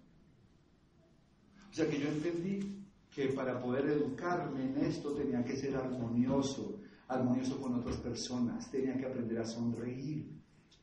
O 1.71 1.73
sea 1.73 1.87
que 1.89 1.97
yo 1.97 2.09
entendí 2.09 2.83
que 3.15 3.29
para 3.29 3.61
poder 3.61 3.85
educarme 3.85 4.65
en 4.65 4.77
esto 4.79 5.13
tenía 5.13 5.41
que 5.45 5.55
ser 5.55 5.77
armonioso, 5.77 6.81
armonioso 7.07 7.61
con 7.61 7.75
otras 7.75 7.95
personas, 7.95 8.69
tenía 8.69 8.97
que 8.97 9.05
aprender 9.05 9.39
a 9.39 9.45
sonreír, 9.45 10.29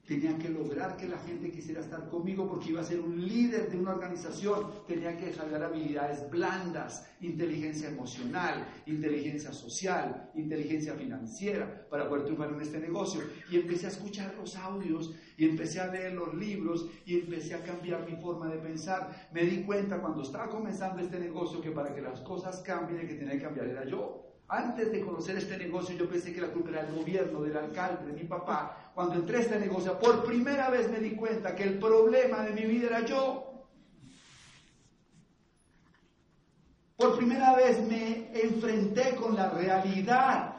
Tenía 0.06 0.36
que 0.36 0.50
lograr 0.50 0.98
que 0.98 1.08
la 1.08 1.16
gente 1.18 1.50
quisiera 1.50 1.80
estar 1.80 2.08
conmigo 2.10 2.46
porque 2.46 2.68
iba 2.70 2.82
a 2.82 2.84
ser 2.84 3.00
un 3.00 3.26
líder 3.26 3.70
de 3.70 3.78
una 3.78 3.92
organización. 3.92 4.84
Tenía 4.86 5.16
que 5.16 5.26
desarrollar 5.26 5.64
habilidades 5.64 6.28
blandas, 6.28 7.08
inteligencia 7.22 7.88
emocional, 7.88 8.66
inteligencia 8.84 9.50
social, 9.52 10.30
inteligencia 10.34 10.94
financiera 10.94 11.86
para 11.88 12.06
poder 12.06 12.24
triunfar 12.24 12.52
en 12.52 12.60
este 12.60 12.80
negocio. 12.80 13.22
Y 13.50 13.56
empecé 13.56 13.86
a 13.86 13.90
escuchar 13.90 14.34
los 14.34 14.56
audios 14.56 15.14
y 15.38 15.46
empecé 15.46 15.80
a 15.80 15.86
leer 15.86 16.12
los 16.12 16.34
libros 16.34 16.86
y 17.06 17.20
empecé 17.20 17.54
a 17.54 17.62
cambiar 17.62 18.04
mi 18.08 18.16
forma 18.20 18.48
de 18.48 18.58
pensar. 18.58 19.30
Me 19.32 19.44
di 19.44 19.62
cuenta 19.62 20.02
cuando 20.02 20.22
estaba 20.22 20.50
comenzando 20.50 21.00
este 21.00 21.18
negocio 21.18 21.62
que 21.62 21.70
para 21.70 21.94
que 21.94 22.02
las 22.02 22.20
cosas 22.20 22.60
cambien 22.60 23.00
el 23.00 23.08
que 23.08 23.14
tenía 23.14 23.32
que 23.32 23.42
cambiar 23.42 23.68
era 23.68 23.86
yo. 23.86 24.23
Antes 24.48 24.92
de 24.92 25.00
conocer 25.00 25.38
este 25.38 25.56
negocio 25.56 25.96
yo 25.96 26.08
pensé 26.08 26.32
que 26.32 26.40
la 26.40 26.48
culpa 26.48 26.70
era 26.70 26.84
del 26.84 26.96
gobierno, 26.96 27.40
del 27.40 27.56
alcalde, 27.56 28.06
de 28.06 28.12
mi 28.12 28.24
papá. 28.24 28.90
Cuando 28.94 29.14
entré 29.14 29.38
a 29.38 29.40
este 29.40 29.58
negocio, 29.58 29.98
por 29.98 30.24
primera 30.24 30.68
vez 30.68 30.90
me 30.90 30.98
di 30.98 31.12
cuenta 31.12 31.54
que 31.54 31.62
el 31.62 31.78
problema 31.78 32.42
de 32.42 32.50
mi 32.50 32.64
vida 32.66 32.88
era 32.88 33.00
yo. 33.06 33.64
Por 36.96 37.16
primera 37.16 37.56
vez 37.56 37.80
me 37.88 38.30
enfrenté 38.38 39.14
con 39.16 39.34
la 39.34 39.48
realidad. 39.50 40.54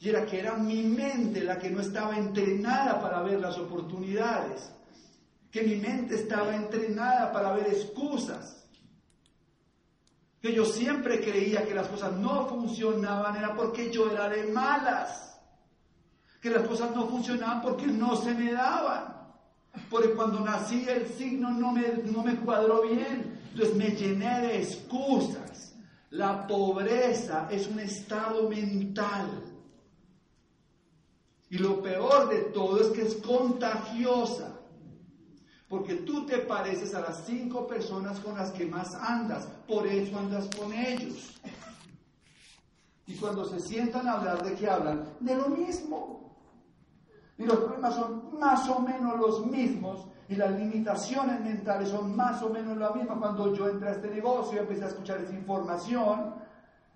Y 0.00 0.10
era 0.10 0.24
que 0.24 0.38
era 0.38 0.54
mi 0.54 0.84
mente 0.84 1.42
la 1.42 1.58
que 1.58 1.70
no 1.70 1.80
estaba 1.80 2.16
entrenada 2.16 3.00
para 3.00 3.22
ver 3.22 3.40
las 3.40 3.58
oportunidades. 3.58 4.70
Que 5.50 5.62
mi 5.62 5.76
mente 5.76 6.14
estaba 6.14 6.54
entrenada 6.54 7.32
para 7.32 7.52
ver 7.52 7.66
excusas 7.66 8.57
que 10.40 10.52
yo 10.52 10.64
siempre 10.64 11.20
creía 11.20 11.66
que 11.66 11.74
las 11.74 11.88
cosas 11.88 12.12
no 12.12 12.46
funcionaban 12.46 13.36
era 13.36 13.56
porque 13.56 13.90
yo 13.90 14.10
era 14.10 14.28
de 14.28 14.44
malas, 14.44 15.40
que 16.40 16.50
las 16.50 16.66
cosas 16.66 16.94
no 16.94 17.08
funcionaban 17.08 17.60
porque 17.60 17.86
no 17.86 18.16
se 18.16 18.32
me 18.34 18.52
daban, 18.52 19.16
porque 19.90 20.12
cuando 20.12 20.40
nací 20.40 20.86
el 20.88 21.08
signo 21.08 21.50
no 21.50 21.72
me, 21.72 21.88
no 22.04 22.22
me 22.22 22.36
cuadró 22.36 22.82
bien, 22.82 23.40
entonces 23.52 23.74
me 23.76 23.90
llené 23.90 24.40
de 24.42 24.62
excusas. 24.62 25.74
La 26.10 26.46
pobreza 26.46 27.48
es 27.50 27.66
un 27.66 27.80
estado 27.80 28.48
mental. 28.48 29.42
Y 31.50 31.58
lo 31.58 31.82
peor 31.82 32.28
de 32.28 32.42
todo 32.52 32.80
es 32.80 32.88
que 32.88 33.02
es 33.02 33.14
contagiosa. 33.16 34.57
Porque 35.68 35.96
tú 35.96 36.24
te 36.24 36.38
pareces 36.38 36.94
a 36.94 37.00
las 37.00 37.26
cinco 37.26 37.66
personas 37.66 38.18
con 38.20 38.36
las 38.36 38.50
que 38.52 38.64
más 38.64 38.94
andas, 38.94 39.46
por 39.66 39.86
eso 39.86 40.18
andas 40.18 40.48
con 40.56 40.72
ellos. 40.72 41.38
Y 43.06 43.16
cuando 43.16 43.44
se 43.44 43.60
sientan 43.60 44.08
a 44.08 44.12
hablar, 44.12 44.42
¿de 44.42 44.54
qué 44.54 44.68
hablan? 44.68 45.16
De 45.20 45.34
lo 45.34 45.48
mismo. 45.48 46.36
Y 47.36 47.44
los 47.44 47.58
problemas 47.58 47.94
son 47.94 48.38
más 48.38 48.68
o 48.68 48.80
menos 48.80 49.18
los 49.18 49.46
mismos 49.46 50.06
y 50.28 50.36
las 50.36 50.58
limitaciones 50.58 51.40
mentales 51.40 51.88
son 51.88 52.14
más 52.16 52.42
o 52.42 52.50
menos 52.50 52.76
las 52.76 52.94
mismas. 52.94 53.18
Cuando 53.18 53.54
yo 53.54 53.68
entré 53.68 53.88
a 53.88 53.92
este 53.92 54.10
negocio 54.10 54.56
y 54.56 54.58
empecé 54.60 54.84
a 54.84 54.88
escuchar 54.88 55.20
esa 55.20 55.34
información, 55.34 56.34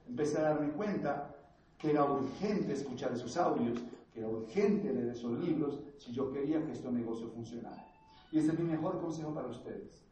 empecé 0.09 0.39
a 0.39 0.43
darme 0.43 0.70
cuenta 0.70 1.35
que 1.79 1.91
era 1.91 2.05
urgente 2.05 2.73
escuchar 2.73 3.12
esos 3.12 3.37
audios, 3.37 3.81
que 4.12 4.20
era 4.20 4.29
urgente 4.29 4.93
leer 4.93 5.09
esos 5.09 5.39
libros 5.39 5.79
si 5.99 6.12
yo 6.12 6.31
quería 6.33 6.64
que 6.64 6.73
este 6.73 6.91
negocio 6.91 7.29
funcionara. 7.29 7.91
Y 8.33 8.39
ese 8.39 8.53
es 8.53 8.59
mi 8.59 8.64
mejor 8.64 8.99
consejo 9.01 9.35
para 9.35 9.49
ustedes. 9.49 10.03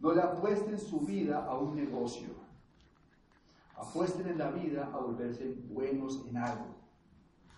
No 0.00 0.12
le 0.12 0.20
apuesten 0.20 0.78
su 0.78 1.00
vida 1.00 1.46
a 1.46 1.56
un 1.56 1.76
negocio. 1.76 2.28
Apuesten 3.76 4.26
en 4.26 4.38
la 4.38 4.50
vida 4.50 4.90
a 4.92 4.98
volverse 4.98 5.54
buenos 5.68 6.26
en 6.26 6.36
algo, 6.36 6.74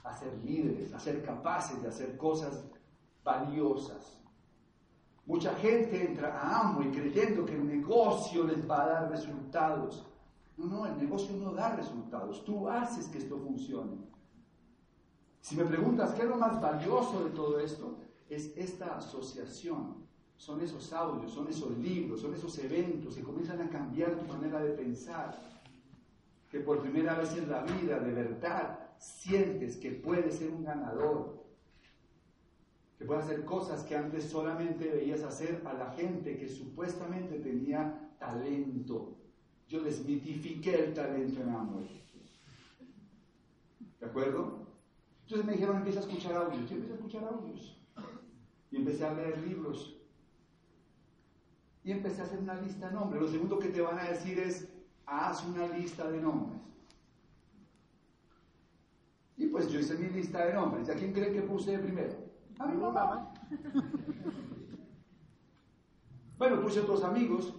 a 0.05 0.17
ser 0.17 0.37
líderes, 0.45 0.93
a 0.93 1.01
ser 1.01 1.25
capaces 1.25 1.83
de 1.83 1.89
hacer 1.89 2.17
cosas 2.17 2.65
valiosas. 3.25 4.21
Mucha 5.25 5.55
gente 5.55 6.05
entra 6.05 6.39
a 6.43 6.79
y 6.83 6.91
creyendo 6.91 7.47
que 7.47 7.55
el 7.55 7.67
negocio 7.67 8.45
les 8.45 8.69
va 8.69 8.83
a 8.83 8.89
dar 8.89 9.11
resultados. 9.11 10.07
No, 10.57 10.67
no, 10.67 10.87
el 10.87 10.99
negocio 10.99 11.35
no 11.37 11.53
da 11.53 11.75
resultados. 11.75 12.45
Tú 12.45 12.69
haces 12.69 13.07
que 13.07 13.19
esto 13.19 13.39
funcione. 13.39 13.97
Si 15.41 15.57
me 15.57 15.65
preguntas 15.65 16.13
qué 16.13 16.23
es 16.23 16.29
lo 16.29 16.37
más 16.37 16.61
valioso 16.61 17.25
de 17.25 17.31
todo 17.31 17.59
esto, 17.59 17.97
es 18.35 18.57
esta 18.57 18.97
asociación, 18.97 20.07
son 20.37 20.61
esos 20.61 20.93
audios, 20.93 21.33
son 21.33 21.49
esos 21.49 21.77
libros, 21.79 22.21
son 22.21 22.35
esos 22.35 22.59
eventos 22.59 23.15
que 23.15 23.23
comienzan 23.23 23.61
a 23.61 23.69
cambiar 23.69 24.19
tu 24.19 24.25
manera 24.25 24.61
de 24.61 24.71
pensar, 24.71 25.39
que 26.51 26.61
por 26.61 26.81
primera 26.81 27.15
vez 27.15 27.37
en 27.37 27.51
la 27.51 27.63
vida 27.63 27.99
de 27.99 28.13
verdad 28.13 28.91
sientes 28.99 29.77
que 29.77 29.93
puedes 29.93 30.37
ser 30.37 30.51
un 30.51 30.65
ganador, 30.65 31.45
que 32.99 33.05
puedes 33.05 33.25
hacer 33.25 33.45
cosas 33.45 33.83
que 33.85 33.97
antes 33.97 34.25
solamente 34.25 34.89
veías 34.89 35.23
hacer 35.23 35.63
a 35.67 35.73
la 35.73 35.91
gente 35.93 36.37
que 36.37 36.49
supuestamente 36.49 37.39
tenía 37.39 38.11
talento. 38.19 39.17
Yo 39.69 39.81
desmitifiqué 39.81 40.85
el 40.85 40.95
talento 40.95 41.41
en 41.41 41.49
amor. 41.49 41.83
¿De 43.99 44.07
acuerdo? 44.07 44.67
Entonces 45.23 45.47
me 45.47 45.53
dijeron, 45.53 45.77
empieza 45.79 46.01
a 46.01 46.03
escuchar 46.03 46.35
audios. 46.35 46.69
Yo 46.69 46.77
empecé 46.77 46.93
a 46.93 46.97
escuchar 46.97 47.25
audios. 47.25 47.82
Y 48.73 48.77
empecé 48.79 49.05
a 49.05 49.15
leer 49.15 49.39
libros. 49.47 49.97
Y 51.85 51.93
empecé 51.93 52.23
a 52.23 52.25
hacer 52.25 52.41
una 52.41 52.55
lista 52.55 52.89
de 52.89 52.95
nombres. 52.95 53.23
Lo 53.23 53.29
segundo 53.29 53.59
que 53.59 53.69
te 53.69 53.81
van 53.81 53.99
a 53.99 54.05
decir 54.05 54.39
es, 54.39 54.69
haz 55.07 55.45
una 55.45 55.69
lista 55.69 56.11
de 56.11 56.21
nombres. 56.21 56.61
Y 59.37 59.47
pues 59.47 59.69
yo 59.69 59.79
hice 59.79 59.97
mi 59.97 60.09
lista 60.09 60.45
de 60.47 60.55
nombres. 60.55 60.89
¿Y 60.89 60.91
a 60.91 60.95
quién 60.95 61.13
cree 61.13 61.33
que 61.33 61.43
puse 61.43 61.79
primero? 61.79 62.15
A 62.59 62.67
mi 62.67 62.77
mamá. 62.77 63.33
Bueno, 66.39 66.61
puse 66.61 66.81
a 66.81 66.83
otros 66.83 67.05
amigos, 67.05 67.55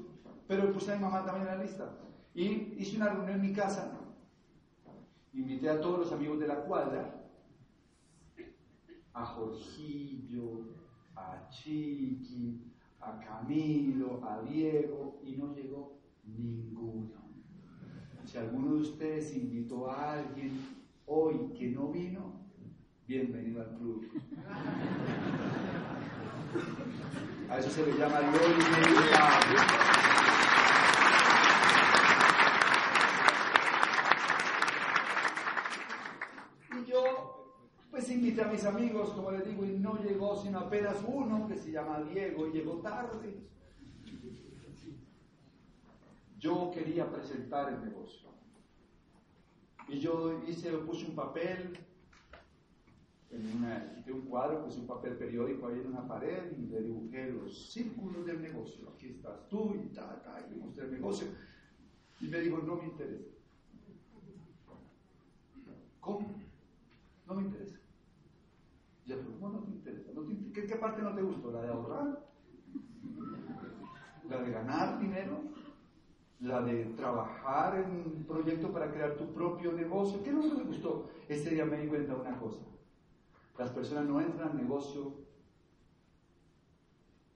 pero 0.45 0.73
puse 0.73 0.91
a 0.91 0.97
mi 0.97 1.03
mamá 1.03 1.23
también 1.23 1.47
en 1.47 1.57
la 1.57 1.63
lista. 1.63 1.89
Y 2.35 2.73
hice 2.77 2.97
una 2.97 3.07
reunión 3.07 3.35
en 3.35 3.41
mi 3.41 3.53
casa. 3.53 3.97
Invité 5.31 5.69
a 5.69 5.79
todos 5.79 5.99
los 5.99 6.11
amigos 6.11 6.37
de 6.41 6.47
la 6.47 6.65
cuadra, 6.65 7.23
a 9.13 9.25
Jorgillo, 9.25 10.65
a 11.15 11.47
Chiqui, 11.49 12.61
a 12.99 13.19
Camilo, 13.19 14.21
a 14.23 14.41
Diego, 14.41 15.19
y 15.23 15.33
no 15.33 15.53
llegó 15.53 15.99
ninguno. 16.25 17.21
Si 18.25 18.37
alguno 18.37 18.75
de 18.75 18.81
ustedes 18.81 19.35
invitó 19.35 19.91
a 19.91 20.13
alguien 20.13 20.51
hoy 21.05 21.51
que 21.57 21.69
no 21.69 21.89
vino, 21.89 22.33
bienvenido 23.07 23.61
al 23.61 23.77
club. 23.77 24.07
A 27.49 27.59
eso 27.59 27.69
se 27.69 27.85
le 27.85 27.97
llama 27.97 28.21
gloria 28.21 30.22
invité 38.23 38.41
a 38.41 38.47
mis 38.47 38.63
amigos, 38.63 39.09
como 39.09 39.31
les 39.31 39.45
digo, 39.45 39.65
y 39.65 39.77
no 39.79 40.01
llegó 40.01 40.41
sino 40.41 40.59
apenas 40.59 40.95
uno 41.05 41.45
que 41.45 41.57
se 41.57 41.71
llama 41.71 42.01
Diego 42.03 42.47
y 42.47 42.53
llegó 42.53 42.75
tarde. 42.79 43.37
Yo 46.39 46.71
quería 46.73 47.11
presentar 47.11 47.73
el 47.73 47.83
negocio. 47.83 48.29
Y 49.89 49.99
yo 49.99 50.41
hice, 50.47 50.71
puse 50.77 51.05
un 51.05 51.15
papel, 51.15 51.77
en 53.29 54.13
un 54.13 54.21
cuadro, 54.21 54.63
puse 54.63 54.79
un 54.79 54.87
papel 54.87 55.17
periódico 55.17 55.67
ahí 55.67 55.79
en 55.79 55.87
una 55.87 56.07
pared 56.07 56.51
y 56.57 56.67
le 56.67 56.81
dibujé 56.81 57.29
los 57.29 57.71
círculos 57.71 58.25
del 58.25 58.41
negocio. 58.41 58.89
Aquí 58.89 59.07
estás 59.07 59.49
tú 59.49 59.75
y 59.75 59.93
ta, 59.93 60.21
ta, 60.23 60.39
y 60.47 60.53
le 60.53 60.63
mostré 60.63 60.85
el 60.85 60.91
negocio. 60.91 61.27
Y 62.21 62.27
me 62.27 62.39
dijo, 62.39 62.59
no 62.59 62.77
me 62.77 62.85
interesa. 62.85 63.31
¿Cómo? 65.99 66.27
No 67.27 67.35
me 67.35 67.43
interesa. 67.43 67.82
Ya, 69.05 69.15
pero 69.15 69.33
¿cómo 69.39 69.49
no 69.49 69.59
te 69.63 69.71
interesa? 69.71 70.11
¿qué, 70.53 70.75
parte 70.77 71.01
no 71.01 71.13
te 71.13 71.21
gustó? 71.21 71.51
¿La 71.51 71.61
de 71.61 71.69
ahorrar? 71.69 72.25
¿La 74.29 74.41
de 74.41 74.51
ganar 74.51 74.99
dinero? 74.99 75.41
¿La 76.39 76.61
de 76.61 76.85
trabajar 76.95 77.79
en 77.79 77.91
un 77.91 78.23
proyecto 78.25 78.71
para 78.71 78.91
crear 78.91 79.15
tu 79.17 79.33
propio 79.33 79.73
negocio? 79.73 80.23
¿Qué 80.23 80.31
no 80.31 80.41
te 80.41 80.63
gustó? 80.63 81.09
Ese 81.27 81.49
día 81.49 81.65
me 81.65 81.77
di 81.77 81.87
cuenta 81.87 82.15
una 82.15 82.37
cosa. 82.37 82.61
Las 83.57 83.69
personas 83.71 84.05
no 84.05 84.19
entran 84.19 84.49
al 84.49 84.57
negocio 84.57 85.23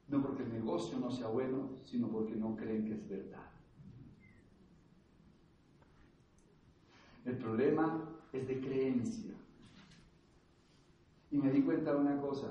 no 0.08 0.22
porque 0.22 0.44
el 0.44 0.54
negocio 0.54 0.98
no 0.98 1.12
sea 1.12 1.28
bueno, 1.28 1.70
sino 1.84 2.08
porque 2.08 2.36
no 2.36 2.56
creen 2.56 2.86
que 2.86 2.94
es 2.94 3.10
verdad. 3.10 3.44
El 7.26 7.38
problema 7.38 8.10
es 8.32 8.48
de 8.48 8.62
creencia. 8.62 9.34
Y 11.32 11.38
me 11.38 11.52
di 11.52 11.62
cuenta 11.62 11.92
de 11.92 11.98
una 11.98 12.20
cosa, 12.22 12.48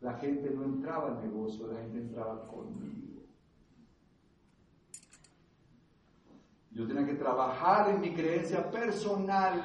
la 0.00 0.14
gente 0.14 0.50
no 0.50 0.64
entraba 0.64 1.08
al 1.08 1.22
negocio, 1.22 1.66
la 1.66 1.80
gente 1.80 1.98
entraba 1.98 2.46
conmigo. 2.46 3.22
Yo 6.70 6.86
tenía 6.86 7.06
que 7.06 7.14
trabajar 7.14 7.90
en 7.90 8.00
mi 8.00 8.12
creencia 8.12 8.68
personal, 8.70 9.62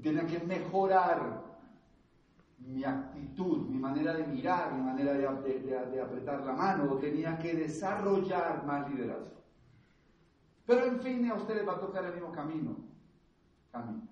tenía 0.00 0.26
que 0.26 0.38
mejorar 0.40 1.42
mi 2.58 2.84
actitud, 2.84 3.68
mi 3.68 3.78
manera 3.78 4.14
de 4.14 4.26
mirar, 4.26 4.72
mi 4.74 4.82
manera 4.82 5.12
de, 5.14 5.26
apretar 5.26 6.40
la 6.42 6.52
mano, 6.52 6.96
tenía 6.98 7.36
que 7.38 7.54
desarrollar 7.54 8.64
más 8.64 8.88
liderazgo. 8.90 9.42
Pero 10.64 10.86
en 10.86 11.00
fin, 11.00 11.28
a 11.28 11.34
ustedes 11.34 11.66
va 11.66 11.72
a 11.72 11.80
tocar 11.80 12.04
el 12.04 12.14
mismo 12.14 12.30
camino. 12.30 12.76
camino. 13.72 14.11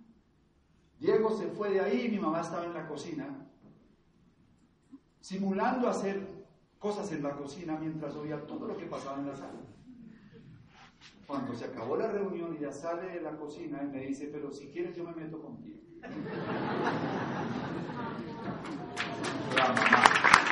Diego 1.00 1.30
se 1.30 1.48
fue 1.48 1.70
de 1.70 1.80
ahí, 1.80 2.08
mi 2.10 2.18
mamá 2.18 2.42
estaba 2.42 2.66
en 2.66 2.74
la 2.74 2.86
cocina, 2.86 3.26
simulando 5.20 5.88
hacer 5.88 6.44
cosas 6.78 7.10
en 7.12 7.22
la 7.22 7.36
cocina 7.36 7.78
mientras 7.80 8.14
oía 8.16 8.46
todo 8.46 8.68
lo 8.68 8.76
que 8.76 8.86
pasaba 8.86 9.18
en 9.18 9.28
la 9.28 9.36
sala. 9.36 9.60
Cuando 11.26 11.54
se 11.54 11.64
acabó 11.64 11.96
la 11.96 12.08
reunión 12.08 12.54
y 12.56 12.62
ya 12.62 12.72
sale 12.72 13.08
de 13.08 13.20
la 13.20 13.36
cocina, 13.36 13.80
él 13.80 13.88
me 13.88 14.00
dice, 14.00 14.28
pero 14.32 14.52
si 14.52 14.68
quieres 14.68 14.94
yo 14.94 15.04
me 15.04 15.14
meto 15.14 15.40
contigo. 15.40 15.78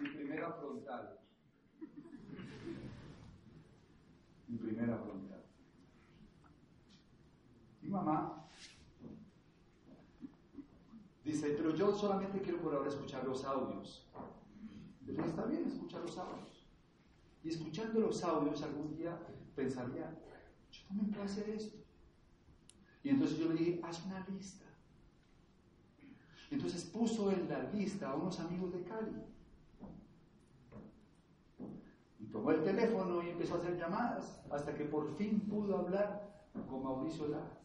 Mi 0.00 0.08
primera 0.08 0.50
frontal. 0.52 1.18
Mi 4.48 4.56
primera 4.56 4.96
frontal. 4.96 5.44
Mi 7.82 7.90
mamá 7.90 8.46
dice, 11.24 11.54
yo 11.74 11.92
solamente 11.92 12.40
quiero 12.40 12.58
por 12.60 12.74
ahora 12.74 12.88
escuchar 12.88 13.24
los 13.24 13.44
audios. 13.44 14.06
Pero 15.06 15.24
está 15.24 15.44
bien, 15.44 15.66
escuchar 15.66 16.02
los 16.02 16.16
audios. 16.18 16.66
Y 17.42 17.48
escuchando 17.48 18.00
los 18.00 18.22
audios 18.22 18.62
algún 18.62 18.96
día 18.96 19.18
pensaría, 19.54 20.10
yo 20.70 20.80
también 20.88 21.10
puedo 21.10 21.24
hacer 21.24 21.48
esto. 21.50 21.78
Y 23.02 23.08
entonces 23.10 23.38
yo 23.38 23.48
le 23.48 23.54
dije, 23.54 23.80
haz 23.82 24.04
una 24.04 24.26
lista. 24.28 24.66
Entonces 26.50 26.84
puso 26.84 27.30
en 27.30 27.48
la 27.48 27.62
lista 27.70 28.10
a 28.10 28.16
unos 28.16 28.38
amigos 28.40 28.72
de 28.72 28.82
Cali. 28.82 29.22
Y 32.18 32.26
tomó 32.26 32.50
el 32.50 32.62
teléfono 32.62 33.22
y 33.22 33.30
empezó 33.30 33.54
a 33.54 33.58
hacer 33.58 33.78
llamadas 33.78 34.40
hasta 34.50 34.74
que 34.74 34.84
por 34.84 35.16
fin 35.16 35.40
pudo 35.40 35.78
hablar 35.78 36.44
con 36.68 36.82
Mauricio 36.82 37.28
Lara. 37.28 37.60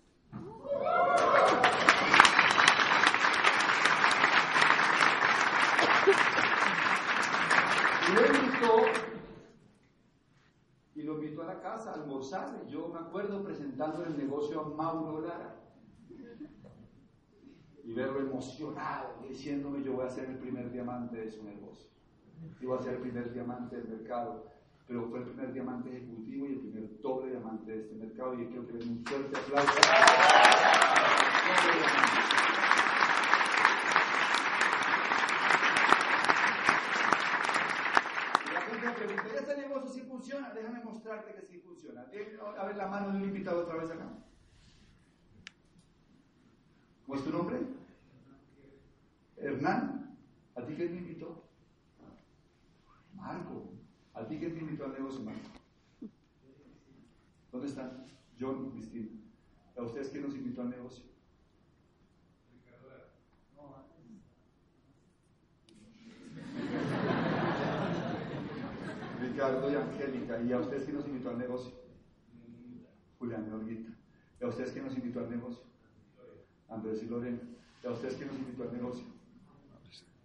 Lo 8.16 8.28
invitó 8.28 8.76
y 10.96 11.04
lo 11.04 11.16
invitó 11.16 11.44
a 11.44 11.46
la 11.46 11.62
casa 11.62 11.92
a 11.92 11.94
almorzar. 11.96 12.66
Yo 12.68 12.88
me 12.88 13.00
acuerdo 13.00 13.44
presentando 13.44 14.04
el 14.06 14.18
negocio 14.18 14.62
a 14.62 14.70
Mauro 14.70 15.22
Lara 15.22 15.56
y 17.84 17.94
verlo 17.94 18.20
emocionado 18.20 19.22
diciéndome 19.28 19.84
yo 19.84 19.94
voy 19.94 20.06
a 20.06 20.10
ser 20.10 20.30
el 20.30 20.38
primer 20.38 20.72
diamante 20.72 21.18
de 21.18 21.30
su 21.30 21.44
negocio. 21.44 21.90
Y 22.60 22.66
voy 22.66 22.80
a 22.80 22.82
ser 22.82 22.96
el 22.96 23.02
primer 23.02 23.34
diamante 23.34 23.76
del 23.76 23.88
mercado. 23.88 24.46
Pero 24.88 25.08
fue 25.10 25.20
el 25.20 25.26
primer 25.26 25.52
diamante 25.52 25.90
ejecutivo 25.90 26.46
y 26.46 26.54
el 26.54 26.60
primer 26.60 27.02
doble 27.02 27.32
diamante 27.32 27.72
de 27.72 27.82
este 27.82 27.96
mercado. 27.96 28.34
Y 28.36 28.48
quiero 28.48 28.68
que 28.68 28.74
le 28.74 28.80
den 28.80 28.90
un 28.90 29.06
fuerte 29.06 29.40
aplauso. 29.40 29.72
este 39.36 39.58
negocio 39.58 39.90
sí 39.90 40.02
funciona, 40.02 40.52
déjame 40.54 40.82
mostrarte 41.06 41.40
que 41.40 41.46
sí 41.46 41.60
funciona. 41.60 42.02
A 42.02 42.66
ver 42.66 42.78
la 42.78 42.88
mano 42.88 43.12
de 43.12 43.18
un 43.18 43.24
invitado 43.26 43.62
otra 43.62 43.76
vez 43.76 43.92
acá. 43.92 44.08
¿Cómo 47.06 47.18
es 47.18 47.24
tu 47.24 47.30
nombre? 47.30 47.60
Hernán. 49.38 50.18
¿A 50.56 50.66
ti 50.66 50.74
quién 50.74 50.90
te 50.90 50.98
invitó? 50.98 51.44
Marco. 53.14 53.70
¿A 54.16 54.26
ti 54.26 54.40
quién 54.40 54.56
te 54.56 54.62
invitó 54.62 54.86
al 54.86 54.94
negocio, 54.94 55.22
Marco? 55.22 55.50
¿Dónde 57.52 57.68
están? 57.68 58.08
John 58.40 58.72
Cristina. 58.72 59.10
¿A 59.78 59.84
ustedes 59.84 60.10
quién 60.10 60.24
nos 60.24 60.36
invitó 60.36 60.64
al 60.64 60.72
negocio? 60.72 61.06
Ricardo 69.36 69.70
y 69.70 69.76
Angélica. 69.76 70.42
¿Y 70.42 70.54
a 70.54 70.60
ustedes 70.60 70.86
quién 70.86 70.96
nos 70.96 71.06
invitó 71.08 71.30
al 71.30 71.38
negocio? 71.38 71.74
Julián 73.20 73.46
y 73.50 73.52
Olguita. 73.52 73.90
¿Y 74.40 74.46
a 74.46 74.48
ustedes 74.48 74.72
quién 74.72 74.86
nos 74.86 74.96
invitó 74.96 75.20
al 75.20 75.30
negocio? 75.30 75.62
Andrés 76.70 77.04
y 77.04 77.08
Lorena. 77.08 77.40
¿Y 77.84 77.88
a 77.88 77.92
ustedes 77.92 78.16
quién 78.16 78.30
nos 78.30 78.38
invitó 78.38 78.64
al 78.64 78.72
negocio? 78.72 79.04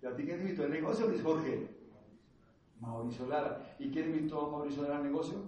¿Y 0.01 0.07
a 0.07 0.15
ti 0.15 0.23
quién 0.23 0.41
invitó 0.41 0.63
al 0.63 0.71
negocio, 0.71 1.09
Luis 1.09 1.23
Jorge? 1.23 1.69
Mauricio 2.79 3.27
Lara. 3.27 3.75
¿Y 3.81 3.91
quién 3.91 4.15
invitó 4.15 4.47
a 4.47 4.51
Mauricio 4.53 4.85
Lara 4.85 4.99
al 4.99 5.03
negocio? 5.03 5.43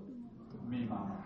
Mi 0.69 0.85
mamá. 0.85 1.25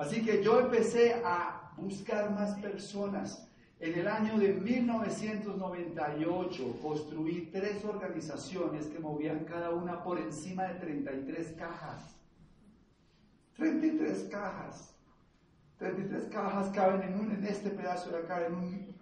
Así 0.00 0.24
que 0.24 0.42
yo 0.42 0.59
empecé 0.70 1.20
a 1.24 1.72
buscar 1.76 2.30
más 2.30 2.56
personas. 2.60 3.44
En 3.80 3.98
el 3.98 4.06
año 4.06 4.38
de 4.38 4.52
1998 4.52 6.78
construí 6.80 7.50
tres 7.52 7.84
organizaciones 7.84 8.86
que 8.86 9.00
movían 9.00 9.44
cada 9.46 9.70
una 9.70 10.04
por 10.04 10.20
encima 10.20 10.62
de 10.64 10.74
33 10.74 11.54
cajas. 11.58 12.14
33 13.56 14.28
cajas. 14.30 14.94
33 15.78 16.26
cajas 16.26 16.68
caben 16.68 17.02
en, 17.02 17.18
un, 17.18 17.32
en 17.32 17.44
este 17.44 17.70
pedazo 17.70 18.10
de 18.10 18.18
acá, 18.18 18.46
en 18.46 18.54
un, 18.54 18.94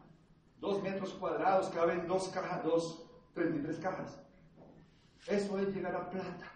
dos 0.60 0.82
metros 0.82 1.12
cuadrados, 1.14 1.68
caben 1.68 2.06
dos 2.06 2.28
cajas, 2.28 2.64
dos, 2.64 3.04
33 3.34 3.78
cajas. 3.78 4.18
Eso 5.26 5.58
es 5.58 5.74
llegar 5.74 5.94
a 5.96 6.08
plata. 6.08 6.50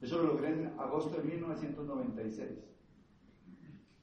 Eso 0.00 0.18
lo 0.18 0.34
logré 0.34 0.50
en 0.50 0.72
agosto 0.78 1.16
de 1.16 1.24
1996. 1.24 2.75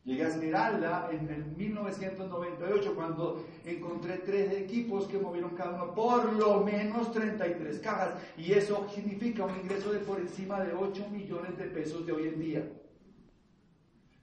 Llegué 0.05 0.25
a 0.25 0.27
Esmeralda 0.27 1.09
en 1.13 1.29
el 1.29 1.45
1998 1.55 2.93
cuando 2.93 3.45
encontré 3.63 4.17
tres 4.17 4.51
equipos 4.51 5.07
que 5.07 5.17
movieron 5.17 5.51
cada 5.51 5.81
uno 5.81 5.95
por 5.95 6.33
lo 6.33 6.61
menos 6.61 7.09
33 7.13 7.79
cajas 7.79 8.15
y 8.37 8.51
eso 8.51 8.85
significa 8.93 9.45
un 9.45 9.55
ingreso 9.55 9.93
de 9.93 9.99
por 9.99 10.19
encima 10.19 10.61
de 10.61 10.73
8 10.73 11.07
millones 11.09 11.57
de 11.57 11.65
pesos 11.65 12.05
de 12.05 12.11
hoy 12.11 12.27
en 12.27 12.39
día. 12.39 12.71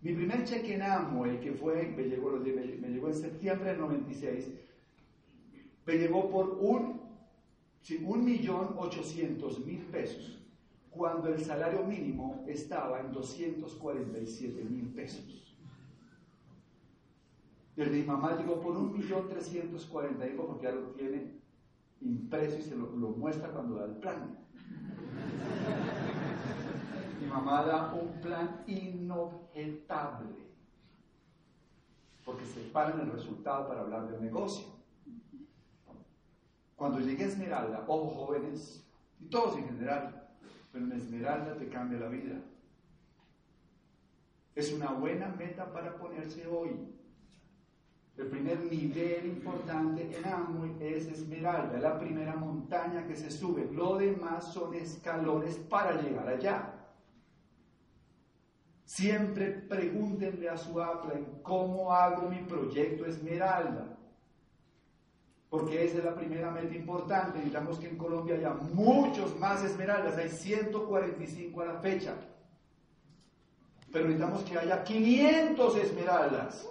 Mi 0.02 0.12
primer 0.12 0.44
cheque 0.44 0.74
en 0.74 0.82
Amway, 0.82 1.40
que 1.40 1.52
fue, 1.52 1.88
me 1.96 2.04
llegó, 2.04 2.36
en 2.36 3.14
septiembre 3.14 3.70
del 3.70 3.80
96, 3.80 4.50
me 5.86 5.94
llegó 5.94 6.28
por 6.28 6.58
un, 6.60 7.00
un 8.04 8.24
millón 8.24 8.74
ochocientos 8.76 9.64
mil 9.64 9.80
pesos 9.86 10.38
cuando 10.90 11.28
el 11.28 11.40
salario 11.42 11.84
mínimo 11.84 12.44
estaba 12.46 13.00
en 13.00 13.12
247 13.12 14.64
mil 14.64 14.88
pesos. 14.88 15.49
El 17.76 17.90
mi 17.90 18.02
mamá 18.02 18.36
llegó 18.36 18.60
por 18.60 18.76
un 18.76 18.92
millón 18.92 19.28
trescientos 19.28 19.86
cuarenta 19.86 20.26
porque 20.36 20.64
ya 20.64 20.72
lo 20.72 20.88
tiene 20.88 21.40
impreso 22.00 22.58
y 22.58 22.62
se 22.62 22.76
lo, 22.76 22.86
muestra 22.86 23.50
cuando 23.50 23.76
da 23.76 23.86
el 23.86 23.96
plan. 23.96 24.36
mi 27.20 27.26
mamá 27.26 27.64
da 27.64 27.94
un 27.94 28.20
plan 28.20 28.62
inobjetable 28.66 30.50
porque 32.24 32.44
se 32.44 32.60
en 32.60 33.00
el 33.00 33.12
resultado 33.12 33.66
para 33.66 33.80
hablar 33.80 34.08
del 34.10 34.22
negocio. 34.22 34.66
Cuando 36.76 37.00
llegué 37.00 37.24
a 37.24 37.26
Esmeralda, 37.26 37.84
ojo 37.88 38.08
jóvenes, 38.26 38.86
y 39.20 39.26
todos 39.26 39.56
en 39.56 39.66
general, 39.66 40.28
pero 40.72 40.84
una 40.84 40.96
esmeralda 40.96 41.56
te 41.56 41.68
cambia 41.68 41.98
la 41.98 42.08
vida. 42.08 42.40
Es 44.54 44.72
una 44.72 44.92
buena 44.92 45.28
meta 45.28 45.72
para 45.72 45.96
ponerse 45.98 46.46
hoy. 46.46 46.70
El 48.20 48.26
primer 48.26 48.60
nivel 48.70 49.24
importante 49.24 50.14
en 50.14 50.26
Amway 50.26 50.76
es 50.78 51.06
Esmeralda, 51.06 51.78
la 51.78 51.98
primera 51.98 52.36
montaña 52.36 53.06
que 53.06 53.16
se 53.16 53.30
sube. 53.30 53.66
Lo 53.72 53.96
demás 53.96 54.52
son 54.52 54.74
escalones 54.74 55.56
para 55.56 55.98
llegar 56.02 56.28
allá. 56.28 56.70
Siempre 58.84 59.46
pregúntenle 59.46 60.50
a 60.50 60.58
su 60.58 60.78
en 60.78 61.40
cómo 61.42 61.94
hago 61.94 62.28
mi 62.28 62.42
proyecto 62.42 63.06
Esmeralda. 63.06 63.96
Porque 65.48 65.86
esa 65.86 65.98
es 65.98 66.04
la 66.04 66.14
primera 66.14 66.50
meta 66.50 66.74
importante. 66.74 67.38
Necesitamos 67.38 67.78
que 67.78 67.88
en 67.88 67.96
Colombia 67.96 68.34
haya 68.34 68.52
muchos 68.52 69.34
más 69.38 69.64
esmeraldas. 69.64 70.18
Hay 70.18 70.28
145 70.28 71.62
a 71.62 71.64
la 71.64 71.74
fecha. 71.80 72.14
Pero 73.90 74.04
necesitamos 74.04 74.42
que 74.42 74.58
haya 74.58 74.84
500 74.84 75.76
esmeraldas. 75.78 76.68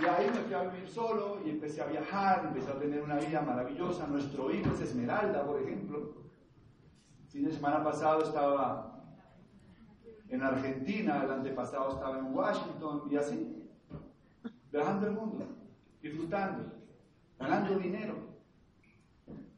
Y 0.00 0.06
ahí 0.06 0.26
me 0.26 0.40
fui 0.40 0.54
a 0.54 0.62
vivir 0.64 0.88
solo 0.88 1.40
y 1.44 1.50
empecé 1.50 1.80
a 1.80 1.86
viajar, 1.86 2.46
empecé 2.46 2.70
a 2.70 2.78
tener 2.78 3.02
una 3.02 3.16
vida 3.16 3.40
maravillosa. 3.40 4.06
Nuestro 4.06 4.50
hijo 4.52 4.72
es 4.72 4.80
Esmeralda, 4.80 5.46
por 5.46 5.62
ejemplo. 5.62 6.14
El 7.24 7.30
fin 7.30 7.44
de 7.44 7.52
semana 7.52 7.82
pasado 7.82 8.22
estaba 8.22 9.02
en 10.28 10.42
Argentina, 10.42 11.22
el 11.24 11.30
antepasado 11.30 11.92
estaba 11.92 12.18
en 12.18 12.34
Washington 12.34 13.02
y 13.10 13.16
así, 13.16 13.70
viajando 14.70 15.06
el 15.06 15.12
mundo, 15.12 15.46
disfrutando, 16.02 16.72
ganando 17.38 17.78
dinero, 17.78 18.14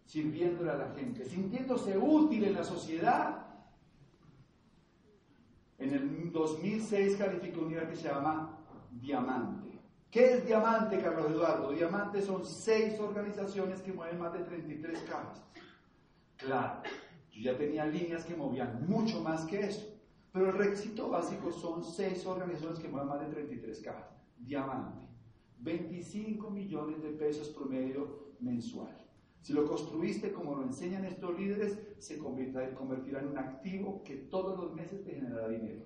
sirviéndole 0.05 0.71
a 0.71 0.77
la 0.77 0.89
gente, 0.95 1.25
sintiéndose 1.25 1.97
útil 1.99 2.45
en 2.45 2.55
la 2.55 2.65
sociedad 2.65 3.46
en 5.79 5.93
el 5.93 6.33
2006 6.33 7.17
calificó 7.17 7.61
un 7.61 7.69
nivel 7.69 7.89
que 7.89 7.97
se 7.97 8.09
llama 8.09 8.59
Diamante. 8.91 9.79
¿Qué 10.11 10.35
es 10.35 10.47
Diamante, 10.47 10.99
Carlos 10.99 11.31
Eduardo? 11.31 11.73
Diamante 11.73 12.23
son 12.23 12.47
seis 12.47 12.99
organizaciones 12.99 13.83
que 13.83 13.93
mueven 13.93 14.19
más 14.19 14.33
de 14.33 14.41
33 14.41 15.03
cajas. 15.03 15.43
Claro, 16.37 16.83
yo 17.31 17.43
ya 17.43 17.59
tenía 17.59 17.85
líneas 17.85 18.25
que 18.25 18.35
movían 18.35 18.87
mucho 18.89 19.21
más 19.21 19.45
que 19.45 19.61
eso. 19.61 19.87
Pero 20.33 20.51
el 20.51 20.59
requisito 20.59 21.09
básico 21.09 21.51
son 21.53 21.85
seis 21.85 22.25
organizaciones 22.27 22.79
que 22.79 22.89
mueven 22.89 23.09
más 23.09 23.21
de 23.21 23.27
33 23.27 23.81
cajas. 23.81 24.07
Diamante. 24.39 25.07
25 25.59 26.51
millones 26.51 27.03
de 27.03 27.11
pesos 27.11 27.49
promedio 27.49 28.35
mensual. 28.41 29.06
Si 29.47 29.53
lo 29.53 29.65
construiste 29.65 30.33
como 30.33 30.57
lo 30.57 30.65
enseñan 30.65 31.05
estos 31.05 31.39
líderes, 31.39 31.79
se 31.99 32.19
convertirá 32.19 33.21
en 33.21 33.29
un 33.29 33.39
activo 33.39 34.03
que 34.03 34.17
todos 34.17 34.59
los 34.59 34.75
meses 34.75 35.05
te 35.05 35.13
generará 35.13 35.47
dinero. 35.47 35.85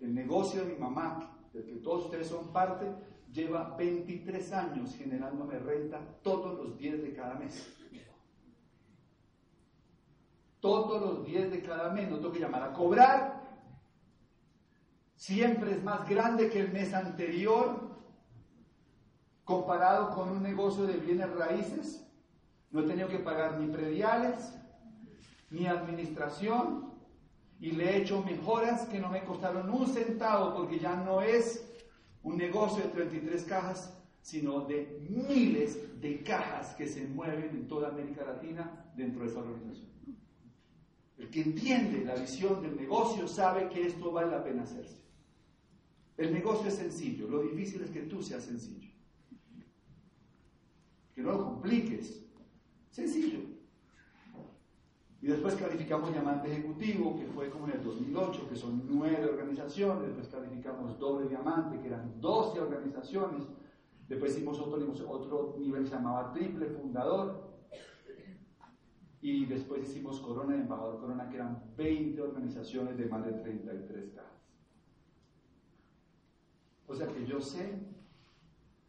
El 0.00 0.14
negocio 0.14 0.64
de 0.64 0.72
mi 0.72 0.78
mamá, 0.78 1.38
del 1.52 1.66
que 1.66 1.74
todos 1.80 2.06
ustedes 2.06 2.28
son 2.28 2.50
parte, 2.50 2.90
lleva 3.30 3.76
23 3.76 4.52
años 4.54 4.94
generándome 4.96 5.58
renta 5.58 6.00
todos 6.22 6.56
los 6.56 6.78
días 6.78 7.02
de 7.02 7.12
cada 7.12 7.34
mes. 7.34 7.76
Todos 10.60 11.02
los 11.02 11.26
días 11.26 11.50
de 11.50 11.60
cada 11.60 11.90
mes, 11.90 12.08
no 12.08 12.16
tengo 12.16 12.32
que 12.32 12.40
llamar 12.40 12.62
a 12.62 12.72
cobrar. 12.72 13.60
Siempre 15.14 15.72
es 15.72 15.84
más 15.84 16.08
grande 16.08 16.48
que 16.48 16.60
el 16.60 16.72
mes 16.72 16.94
anterior 16.94 17.98
comparado 19.44 20.14
con 20.14 20.30
un 20.30 20.42
negocio 20.42 20.86
de 20.86 20.96
bienes 20.96 21.30
raíces 21.34 22.03
no 22.74 22.80
he 22.80 22.86
tenido 22.88 23.06
que 23.06 23.20
pagar 23.20 23.60
ni 23.60 23.68
prediales, 23.68 24.52
ni 25.48 25.66
administración, 25.68 26.92
y 27.60 27.70
le 27.70 27.84
he 27.88 27.96
hecho 27.98 28.24
mejoras 28.24 28.88
que 28.88 28.98
no 28.98 29.10
me 29.10 29.22
costaron 29.22 29.70
un 29.70 29.86
centavo, 29.86 30.56
porque 30.56 30.80
ya 30.80 30.96
no 30.96 31.22
es 31.22 31.64
un 32.24 32.36
negocio 32.36 32.82
de 32.82 32.90
33 32.90 33.44
cajas, 33.44 33.96
sino 34.22 34.62
de 34.62 35.06
miles 35.08 36.00
de 36.00 36.24
cajas 36.24 36.74
que 36.74 36.88
se 36.88 37.06
mueven 37.06 37.50
en 37.50 37.68
toda 37.68 37.90
América 37.90 38.24
Latina 38.24 38.90
dentro 38.96 39.22
de 39.22 39.30
esa 39.30 39.38
organización. 39.38 39.90
El 41.16 41.30
que 41.30 41.42
entiende 41.42 42.04
la 42.04 42.16
visión 42.16 42.60
del 42.60 42.74
negocio 42.74 43.28
sabe 43.28 43.68
que 43.68 43.86
esto 43.86 44.10
vale 44.10 44.32
la 44.32 44.42
pena 44.42 44.64
hacerse. 44.64 44.98
El 46.16 46.32
negocio 46.32 46.66
es 46.66 46.74
sencillo, 46.74 47.28
lo 47.28 47.40
difícil 47.40 47.82
es 47.82 47.90
que 47.90 48.02
tú 48.02 48.20
seas 48.20 48.42
sencillo. 48.42 48.90
Que 51.14 51.22
no 51.22 51.30
lo 51.30 51.44
compliques, 51.44 52.23
Sencillo. 52.94 53.40
Y 55.20 55.26
después 55.26 55.56
calificamos 55.56 56.12
diamante 56.12 56.52
ejecutivo, 56.52 57.18
que 57.18 57.26
fue 57.26 57.50
como 57.50 57.66
en 57.66 57.72
el 57.72 57.82
2008, 57.82 58.48
que 58.48 58.54
son 58.54 58.84
nueve 58.86 59.24
organizaciones. 59.24 60.06
Después 60.06 60.28
calificamos 60.28 60.96
doble 61.00 61.28
diamante, 61.28 61.80
que 61.80 61.88
eran 61.88 62.20
12 62.20 62.60
organizaciones. 62.60 63.42
Después 64.08 64.36
hicimos 64.36 64.60
otro, 64.60 65.56
nivel 65.58 65.82
que 65.82 65.88
se 65.88 65.96
llamaba 65.96 66.32
triple 66.32 66.66
fundador. 66.66 67.56
Y 69.20 69.44
después 69.46 69.82
hicimos 69.82 70.20
Corona 70.20 70.56
y 70.56 70.60
Embajador 70.60 71.00
Corona, 71.00 71.28
que 71.28 71.34
eran 71.34 71.64
20 71.76 72.22
organizaciones 72.22 72.96
de 72.96 73.06
más 73.06 73.24
de 73.24 73.32
33 73.32 74.10
cajas. 74.12 74.30
O 76.86 76.94
sea 76.94 77.08
que 77.08 77.26
yo 77.26 77.40
sé 77.40 77.76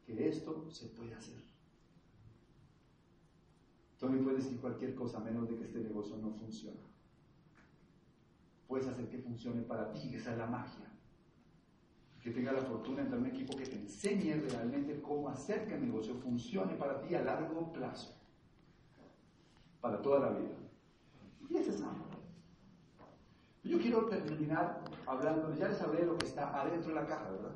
que 0.06 0.28
esto 0.28 0.70
se 0.70 0.89
puede 0.89 1.16
hacer. 1.16 1.45
Tú 4.00 4.10
me 4.10 4.18
puedes 4.18 4.43
decir 4.43 4.60
cualquier 4.60 4.93
cosa 4.93 5.20
menos 5.20 5.48
de 5.48 5.56
que 5.56 5.64
este 5.64 5.80
negocio 5.80 6.18
no 6.18 6.32
funciona. 6.32 6.80
Puedes 8.68 8.88
hacer 8.88 9.08
que 9.10 9.20
funcione 9.20 9.62
para 9.62 9.91
ti, 9.91 10.14
esa 10.16 10.34
es 10.34 10.38
la 10.38 10.48
magia. 10.48 10.86
Que 12.22 12.32
tenga 12.32 12.52
la 12.52 12.62
fortuna 12.62 12.98
de 12.98 13.02
entrar 13.04 13.20
en 13.20 13.28
un 13.28 13.32
equipo 13.32 13.56
que 13.56 13.66
te 13.66 13.76
enseñe 13.76 14.34
realmente 14.50 15.02
cómo 15.02 15.30
hacer 15.30 15.68
que 15.68 15.76
el 15.76 15.86
negocio 15.86 16.16
funcione 16.16 16.74
para 16.74 17.00
ti 17.02 17.16
a 17.16 17.22
largo 17.22 17.72
plazo. 17.72 18.16
Para 19.80 20.02
toda 20.02 20.20
la 20.20 20.30
vida. 20.30 20.56
Y 21.50 21.58
ese 21.58 21.70
es 21.70 21.82
algo. 21.82 22.06
Yo 23.64 23.80
quiero 23.80 24.06
terminar 24.06 24.84
hablando, 25.08 25.54
ya 25.56 25.70
les 25.70 25.82
hablé 25.82 26.02
de 26.02 26.08
lo 26.08 26.18
que 26.18 26.28
está 26.28 26.60
adentro 26.60 26.89
de 26.89 26.96
la 26.96 27.08
caja, 27.08 27.32
¿verdad? 27.32 27.56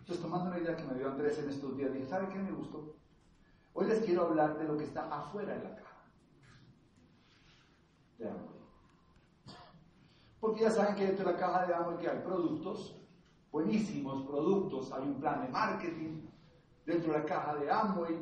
Entonces, 0.00 0.20
tomando 0.20 0.50
una 0.50 0.58
idea 0.58 0.76
que 0.76 0.84
me 0.84 0.94
dio 0.94 1.08
Andrés 1.08 1.38
en 1.38 1.48
estos 1.48 1.76
días, 1.76 1.92
dije, 1.92 2.04
¿sabe 2.06 2.28
qué 2.28 2.38
me 2.38 2.52
gustó? 2.52 2.96
Hoy 3.76 3.88
les 3.88 4.04
quiero 4.04 4.22
hablar 4.28 4.56
de 4.56 4.64
lo 4.64 4.78
que 4.78 4.84
está 4.84 5.08
afuera 5.12 5.52
de 5.52 5.64
la 5.64 5.74
caja. 5.74 6.06
De 8.18 8.28
Amway. 8.28 8.54
Porque 10.38 10.60
ya 10.60 10.70
saben 10.70 10.94
que 10.94 11.06
dentro 11.06 11.26
de 11.26 11.32
la 11.32 11.38
caja 11.38 11.66
de 11.66 11.74
Amway 11.74 11.98
que 11.98 12.08
hay 12.08 12.20
productos, 12.20 12.96
buenísimos 13.50 14.22
productos, 14.26 14.92
hay 14.92 15.02
un 15.02 15.20
plan 15.20 15.42
de 15.42 15.48
marketing. 15.48 16.22
Dentro 16.86 17.12
de 17.12 17.18
la 17.18 17.24
caja 17.24 17.56
de 17.56 17.68
Amway 17.68 18.14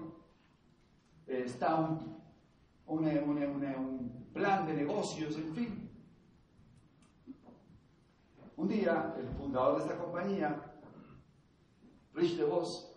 eh, 1.26 1.42
está 1.44 1.74
un, 1.74 2.18
un 2.86 4.30
plan 4.32 4.66
de 4.66 4.72
negocios, 4.72 5.36
en 5.36 5.54
fin. 5.54 5.90
Un 8.56 8.68
día, 8.68 9.14
el 9.18 9.28
fundador 9.28 9.78
de 9.78 9.84
esta 9.84 9.98
compañía, 9.98 10.72
Rich 12.14 12.36
DeVos, 12.36 12.91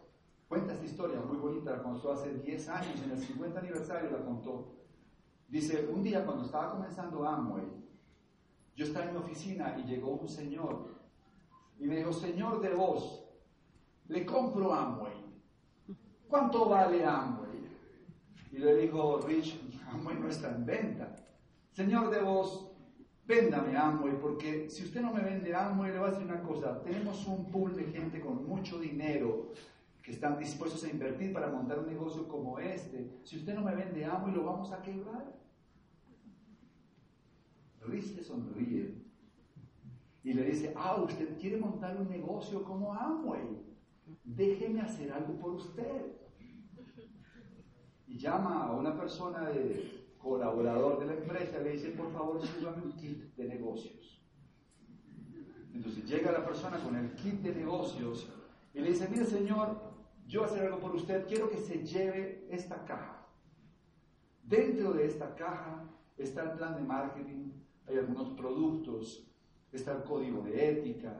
Cuenta 0.47 0.73
esta 0.73 0.85
historia 0.85 1.19
muy 1.21 1.37
bonita, 1.37 1.71
la 1.71 1.83
contó 1.83 2.11
hace 2.11 2.33
10 2.33 2.69
años, 2.69 3.01
en 3.03 3.11
el 3.11 3.19
50 3.19 3.59
aniversario 3.59 4.11
la 4.11 4.23
contó. 4.23 4.75
Dice, 5.47 5.87
un 5.91 6.03
día 6.03 6.23
cuando 6.23 6.45
estaba 6.45 6.71
comenzando 6.71 7.27
Amway, 7.27 7.65
yo 8.75 8.85
estaba 8.85 9.05
en 9.05 9.13
mi 9.13 9.17
oficina 9.17 9.75
y 9.79 9.87
llegó 9.87 10.11
un 10.11 10.27
señor 10.27 10.95
y 11.79 11.87
me 11.87 11.97
dijo, 11.97 12.13
señor 12.13 12.61
de 12.61 12.73
vos, 12.73 13.25
le 14.07 14.25
compro 14.25 14.73
Amway. 14.73 15.13
¿Cuánto 16.27 16.69
vale 16.69 17.03
Amway? 17.03 17.45
Y 18.51 18.57
le 18.57 18.75
dijo, 18.75 19.21
Rich, 19.21 19.59
Amway 19.91 20.19
no 20.19 20.27
está 20.27 20.51
en 20.55 20.65
venta. 20.65 21.15
Señor 21.71 22.09
de 22.09 22.21
vos, 22.21 22.71
véndame 23.25 23.75
Amway, 23.75 24.19
porque 24.19 24.69
si 24.69 24.83
usted 24.83 25.01
no 25.01 25.11
me 25.11 25.21
vende 25.21 25.55
Amway, 25.55 25.91
le 25.91 25.99
voy 25.99 26.07
a 26.07 26.11
decir 26.11 26.25
una 26.25 26.41
cosa, 26.43 26.81
tenemos 26.83 27.25
un 27.25 27.45
pool 27.51 27.75
de 27.75 27.85
gente 27.85 28.21
con 28.21 28.47
mucho 28.47 28.79
dinero 28.79 29.51
que 30.05 30.11
están 30.11 30.37
dispuestos 30.37 30.83
a 30.83 30.89
invertir 30.89 31.33
para 31.33 31.47
montar 31.47 31.79
un 31.79 31.87
negocio 31.87 32.27
como 32.27 32.59
este. 32.59 33.09
Si 33.23 33.37
usted 33.37 33.55
no 33.55 33.63
me 33.63 33.73
vende 33.73 34.05
amo 34.05 34.29
y 34.29 34.33
lo 34.33 34.43
vamos 34.43 34.71
a 34.71 34.79
quebrar. 34.83 35.35
Riz 37.81 38.15
le 38.15 38.23
sonríe 38.23 39.03
y 40.23 40.33
le 40.33 40.43
dice, 40.43 40.73
ah, 40.75 41.01
usted 41.01 41.39
quiere 41.39 41.57
montar 41.57 41.97
un 41.99 42.07
negocio 42.07 42.63
como 42.63 42.93
Amway, 42.93 43.63
déjeme 44.23 44.81
hacer 44.81 45.11
algo 45.11 45.33
por 45.39 45.53
usted. 45.53 46.17
Y 48.05 48.19
llama 48.19 48.63
a 48.63 48.73
una 48.73 48.95
persona 48.95 49.49
de 49.49 50.13
colaborador 50.19 50.99
de 50.99 51.07
la 51.07 51.13
empresa 51.13 51.59
y 51.59 51.63
le 51.63 51.71
dice, 51.71 51.89
por 51.89 52.11
favor, 52.11 52.39
súbame 52.45 52.83
un 52.83 52.91
kit 52.91 53.35
de 53.35 53.45
negocios. 53.45 54.23
Entonces 55.73 56.05
llega 56.05 56.31
la 56.31 56.45
persona 56.45 56.77
con 56.77 56.95
el 56.95 57.15
kit 57.15 57.41
de 57.41 57.55
negocios 57.55 58.29
y 58.71 58.79
le 58.81 58.89
dice, 58.89 59.09
mire 59.09 59.25
señor, 59.25 59.94
yo 60.25 60.43
hacer 60.43 60.65
algo 60.65 60.79
por 60.79 60.95
usted, 60.95 61.27
quiero 61.27 61.49
que 61.49 61.57
se 61.57 61.85
lleve 61.85 62.47
esta 62.49 62.83
caja. 62.85 63.25
Dentro 64.43 64.93
de 64.93 65.05
esta 65.05 65.35
caja 65.35 65.83
está 66.17 66.43
el 66.43 66.51
plan 66.51 66.75
de 66.75 66.81
marketing, 66.81 67.51
hay 67.87 67.97
algunos 67.97 68.29
productos, 68.29 69.27
está 69.71 69.93
el 69.93 70.03
código 70.03 70.41
de 70.41 70.71
ética, 70.71 71.13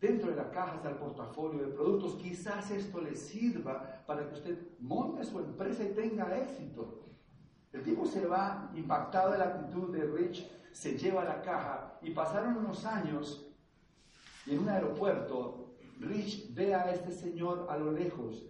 dentro 0.00 0.30
de 0.30 0.36
la 0.36 0.50
caja 0.50 0.76
está 0.76 0.90
el 0.90 0.96
portafolio 0.96 1.62
de 1.62 1.72
productos. 1.72 2.14
Quizás 2.16 2.70
esto 2.70 3.00
le 3.00 3.14
sirva 3.14 4.02
para 4.06 4.28
que 4.28 4.34
usted 4.34 4.58
monte 4.80 5.24
su 5.24 5.38
empresa 5.38 5.84
y 5.84 5.92
tenga 5.92 6.36
éxito. 6.38 7.06
El 7.72 7.82
tipo 7.82 8.04
se 8.04 8.26
va 8.26 8.70
impactado 8.74 9.32
de 9.32 9.38
la 9.38 9.44
actitud 9.44 9.96
de 9.96 10.04
Rich, 10.04 10.50
se 10.72 10.98
lleva 10.98 11.24
la 11.24 11.40
caja 11.40 11.98
y 12.02 12.10
pasaron 12.10 12.56
unos 12.56 12.84
años 12.84 13.48
y 14.44 14.54
en 14.54 14.60
un 14.60 14.68
aeropuerto 14.68 15.71
Rich 16.02 16.52
ve 16.54 16.74
a 16.74 16.92
este 16.92 17.12
señor 17.12 17.66
a 17.70 17.76
lo 17.76 17.92
lejos, 17.92 18.44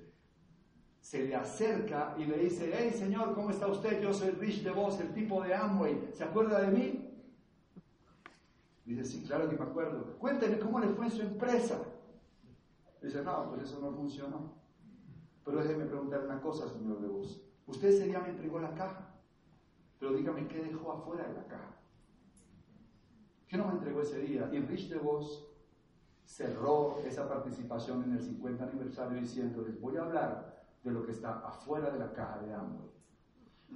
se 1.01 1.27
le 1.27 1.35
acerca 1.35 2.15
y 2.19 2.25
le 2.25 2.39
dice, 2.39 2.73
hey 2.75 2.91
señor, 2.93 3.35
¿cómo 3.35 3.51
está 3.51 3.67
usted? 3.67 4.01
Yo 4.01 4.13
soy 4.13 4.31
Rich 4.31 4.63
de 4.63 4.71
Vos, 4.71 4.99
el 5.01 5.13
tipo 5.13 5.43
de 5.43 5.55
Amway, 5.55 6.11
¿se 6.13 6.25
acuerda 6.25 6.61
de 6.61 6.69
mí? 6.69 7.09
Dice, 8.85 9.05
sí, 9.05 9.25
claro 9.27 9.49
que 9.49 9.57
me 9.57 9.65
acuerdo. 9.65 10.19
Cuénteme 10.19 10.59
cómo 10.59 10.81
le 10.81 10.89
fue 10.89 11.07
en 11.07 11.11
su 11.13 11.23
empresa. 11.23 11.79
Dice, 13.01 13.23
no, 13.23 13.51
pues 13.51 13.63
eso 13.63 13.81
no 13.81 13.93
funcionó. 13.93 14.55
Pero 15.45 15.63
déjeme 15.63 15.87
preguntar 15.87 16.25
una 16.25 16.41
cosa, 16.41 16.69
señor 16.69 17.01
de 17.01 17.09
Vos. 17.09 17.43
Usted 17.67 17.89
ese 17.89 18.07
día 18.07 18.21
me 18.21 18.31
entregó 18.31 18.59
la 18.61 18.75
caja, 18.75 19.15
pero 19.99 20.15
dígame 20.15 20.49
qué 20.49 20.63
dejó 20.63 20.93
afuera 20.93 21.29
de 21.29 21.35
la 21.35 21.47
caja. 21.47 21.77
¿Qué 23.49 23.57
no 23.57 23.67
me 23.67 23.73
entregó 23.75 24.01
ese 24.03 24.19
día? 24.21 24.49
Y 24.53 24.61
Rich 24.61 24.89
de 24.89 24.99
Vos 24.99 25.52
cerró 26.25 26.99
esa 27.05 27.29
participación 27.29 28.05
en 28.05 28.13
el 28.13 28.23
50 28.23 28.65
aniversario 28.65 29.21
diciendo, 29.21 29.63
les 29.63 29.81
voy 29.81 29.97
a 29.97 30.03
hablar 30.03 30.65
de 30.83 30.91
lo 30.91 31.05
que 31.05 31.13
está 31.13 31.41
afuera 31.41 31.91
de 31.91 31.99
la 31.99 32.13
caja 32.13 32.39
de 32.41 32.53
Amway. 32.53 32.91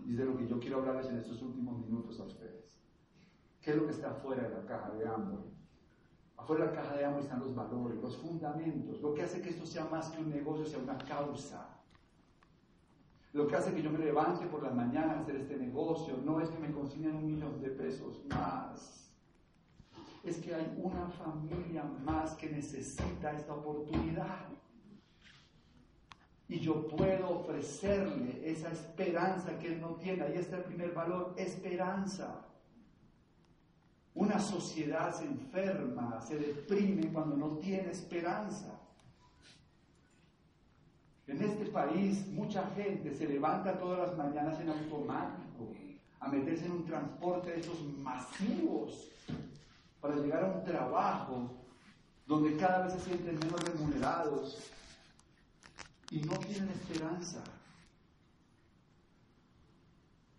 Y 0.07 0.15
de 0.15 0.25
lo 0.25 0.37
que 0.37 0.47
yo 0.47 0.59
quiero 0.59 0.79
hablarles 0.79 1.09
en 1.09 1.19
estos 1.19 1.41
últimos 1.43 1.79
minutos 1.79 2.21
a 2.21 2.25
ustedes. 2.25 2.81
¿Qué 3.61 3.71
es 3.71 3.77
lo 3.77 3.87
que 3.87 3.93
está 3.93 4.11
afuera 4.11 4.49
de 4.49 4.55
la 4.55 4.65
caja 4.65 4.91
de 4.91 5.07
Amway? 5.07 5.45
Afuera 6.37 6.67
de 6.67 6.71
la 6.71 6.83
caja 6.83 6.97
de 6.97 7.05
Amway 7.05 7.23
están 7.23 7.41
los 7.41 7.55
valores, 7.55 8.01
los 8.01 8.17
fundamentos, 8.17 9.01
lo 9.01 9.15
que 9.15 9.23
hace 9.23 9.41
que 9.41 9.51
esto 9.51 9.67
sea 9.67 9.87
más 9.87 10.11
que 10.11 10.21
un 10.21 10.31
negocio, 10.31 10.67
sea 10.67 10.79
una 10.79 10.99
causa. 10.99 11.77
Lo 13.33 13.47
que 13.47 13.57
hace 13.57 13.75
que 13.75 13.83
yo 13.83 13.91
me 13.91 13.99
levante 13.99 14.47
por 14.47 14.63
la 14.63 14.71
mañana 14.71 15.15
a 15.15 15.21
hacer 15.21 15.37
este 15.37 15.57
negocio 15.57 16.17
no 16.25 16.41
es 16.41 16.49
que 16.49 16.59
me 16.59 16.73
consiguen 16.73 17.17
un 17.17 17.27
millón 17.27 17.61
de 17.61 17.71
pesos 17.71 18.25
más 18.27 19.06
es 20.31 20.39
que 20.39 20.55
hay 20.55 20.73
una 20.77 21.09
familia 21.09 21.85
más 22.05 22.35
que 22.35 22.51
necesita 22.51 23.33
esta 23.33 23.55
oportunidad. 23.55 24.49
Y 26.49 26.61
yo 26.61 26.87
puedo 26.89 27.41
ofrecerle 27.41 28.41
esa 28.45 28.71
esperanza 28.71 29.59
que 29.59 29.69
él 29.69 29.81
no 29.81 29.95
tiene. 29.97 30.23
Ahí 30.23 30.37
está 30.37 30.59
el 30.59 30.65
primer 30.65 30.93
valor, 30.93 31.35
esperanza. 31.37 32.45
Una 34.15 34.39
sociedad 34.39 35.13
se 35.13 35.25
enferma, 35.25 36.21
se 36.21 36.39
deprime 36.39 37.13
cuando 37.13 37.37
no 37.37 37.59
tiene 37.59 37.91
esperanza. 37.91 38.81
En 41.27 41.43
este 41.43 41.67
país 41.67 42.27
mucha 42.29 42.65
gente 42.71 43.13
se 43.13 43.27
levanta 43.27 43.79
todas 43.79 44.09
las 44.09 44.17
mañanas 44.17 44.61
en 44.61 44.71
automático 44.71 45.73
a 46.21 46.29
meterse 46.29 46.67
en 46.67 46.73
un 46.73 46.85
transporte 46.85 47.51
de 47.51 47.61
esos 47.61 47.83
masivos 47.99 49.11
para 50.07 50.21
llegar 50.21 50.45
a 50.45 50.47
un 50.47 50.65
trabajo 50.65 51.51
donde 52.27 52.57
cada 52.57 52.85
vez 52.85 52.95
se 52.95 53.01
sienten 53.01 53.39
menos 53.39 53.61
remunerados 53.65 54.71
y 56.11 56.21
no 56.21 56.37
tienen 56.39 56.69
esperanza. 56.71 57.43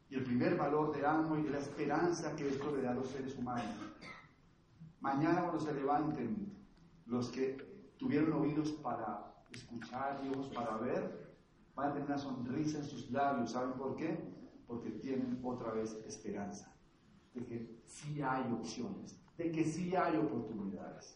Y 0.09 0.15
el 0.15 0.23
primer 0.23 0.55
valor 0.55 0.95
de 0.95 1.05
amo 1.05 1.35
es 1.35 1.51
la 1.51 1.59
esperanza 1.59 2.33
que 2.35 2.47
esto 2.47 2.73
le 2.73 2.81
da 2.81 2.91
a 2.91 2.95
los 2.95 3.09
seres 3.09 3.37
humanos. 3.37 3.75
Mañana 5.01 5.41
cuando 5.41 5.59
se 5.59 5.73
levanten 5.73 6.53
los 7.05 7.29
que 7.29 7.93
tuvieron 7.97 8.31
oídos 8.33 8.71
para 8.71 9.33
escuchar 9.51 10.21
y 10.23 10.53
para 10.53 10.77
ver, 10.77 11.35
van 11.75 11.89
a 11.89 11.93
tener 11.93 12.07
una 12.07 12.17
sonrisa 12.17 12.79
en 12.79 12.85
sus 12.85 13.11
labios. 13.11 13.51
¿Saben 13.51 13.73
por 13.73 13.97
qué? 13.97 14.17
Porque 14.65 14.91
tienen 14.91 15.41
otra 15.43 15.71
vez 15.71 15.93
esperanza 16.05 16.73
de 17.33 17.45
que 17.45 17.81
sí 17.85 18.21
hay 18.21 18.49
opciones, 18.51 19.15
de 19.37 19.51
que 19.51 19.65
sí 19.65 19.95
hay 19.95 20.17
oportunidades. 20.17 21.15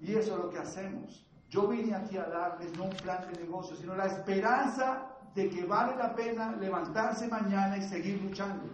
Y 0.00 0.14
eso 0.14 0.32
es 0.34 0.38
lo 0.38 0.50
que 0.50 0.58
hacemos. 0.58 1.24
Yo 1.48 1.68
vine 1.68 1.94
aquí 1.94 2.16
a 2.16 2.24
darles 2.24 2.76
no 2.76 2.84
un 2.84 2.96
plan 2.96 3.24
de 3.30 3.40
negocio, 3.40 3.76
sino 3.76 3.94
la 3.94 4.06
esperanza 4.06 5.06
de 5.34 5.48
que 5.48 5.64
vale 5.64 5.96
la 5.96 6.14
pena 6.14 6.56
levantarse 6.56 7.28
mañana 7.28 7.76
y 7.76 7.82
seguir 7.82 8.20
luchando. 8.20 8.64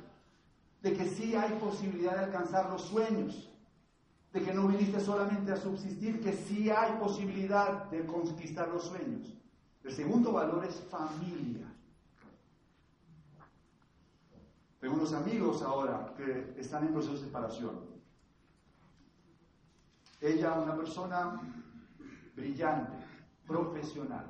De 0.80 0.94
que 0.94 1.06
sí 1.06 1.34
hay 1.34 1.52
posibilidad 1.58 2.16
de 2.16 2.24
alcanzar 2.24 2.70
los 2.70 2.82
sueños. 2.82 3.52
De 4.32 4.42
que 4.42 4.54
no 4.54 4.68
viniste 4.68 5.00
solamente 5.00 5.52
a 5.52 5.56
subsistir, 5.56 6.20
que 6.20 6.32
sí 6.32 6.70
hay 6.70 6.92
posibilidad 6.98 7.84
de 7.90 8.06
conquistar 8.06 8.68
los 8.68 8.84
sueños. 8.84 9.36
El 9.84 9.92
segundo 9.92 10.32
valor 10.32 10.64
es 10.64 10.80
familia. 10.90 11.67
Tengo 14.80 14.94
unos 14.94 15.12
amigos 15.12 15.62
ahora 15.62 16.14
que 16.16 16.54
están 16.56 16.86
en 16.86 16.92
proceso 16.92 17.14
de 17.14 17.20
separación. 17.20 17.80
Ella, 20.20 20.54
una 20.54 20.76
persona 20.76 21.40
brillante, 22.36 22.96
profesional, 23.46 24.26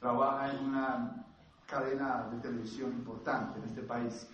trabaja 0.00 0.52
en 0.52 0.64
una 0.64 1.26
cadena 1.66 2.28
de 2.28 2.38
televisión 2.38 2.92
importante 2.92 3.58
en 3.58 3.64
este 3.66 3.82
país. 3.82 4.28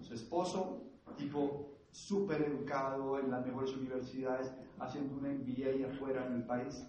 Su 0.00 0.14
esposo, 0.14 0.82
tipo 1.16 1.78
súper 1.92 2.42
educado 2.42 3.20
en 3.20 3.30
las 3.30 3.46
mejores 3.46 3.72
universidades, 3.76 4.52
haciendo 4.80 5.14
una 5.14 5.28
MBA 5.28 5.92
afuera 5.92 6.26
en 6.26 6.34
el 6.34 6.44
país. 6.44 6.84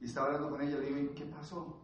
Y 0.00 0.06
estaba 0.06 0.28
hablando 0.28 0.50
con 0.50 0.62
ella, 0.62 0.78
le 0.78 0.86
digo, 0.86 1.14
¿qué 1.14 1.26
pasó? 1.26 1.83